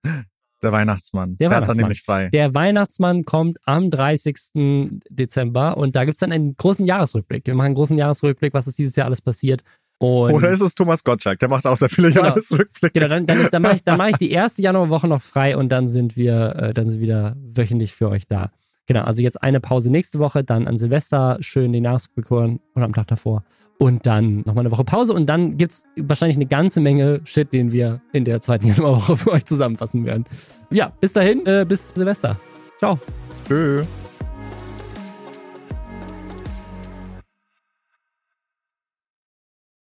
[0.65, 1.37] der Weihnachtsmann.
[1.37, 1.77] Der, der Weihnachtsmann.
[1.77, 2.29] nämlich frei.
[2.29, 4.99] Der Weihnachtsmann kommt am 30.
[5.09, 7.45] Dezember und da gibt es dann einen großen Jahresrückblick.
[7.45, 9.63] Wir machen einen großen Jahresrückblick, was ist dieses Jahr alles passiert.
[9.97, 11.39] Und Oder ist es Thomas Gottschalk?
[11.39, 12.25] Der macht auch sehr viele genau.
[12.25, 12.99] Jahresrückblicke.
[12.99, 15.89] Genau, dann, dann, dann mache ich, mach ich die erste Januarwoche noch frei und dann
[15.89, 18.51] sind wir äh, dann sind wir wieder wöchentlich für euch da.
[18.87, 22.85] Genau, also jetzt eine Pause nächste Woche, dann an Silvester schön den Jahresrückblick hören oder
[22.85, 23.43] am Tag davor
[23.77, 27.51] und dann nochmal eine Woche Pause und dann gibt es wahrscheinlich eine ganze Menge Shit,
[27.53, 30.25] den wir in der zweiten Januarwoche für euch zusammenfassen werden.
[30.69, 32.37] Ja, bis dahin, äh, bis Silvester.
[32.79, 32.99] Ciao.
[33.47, 33.83] Tschö.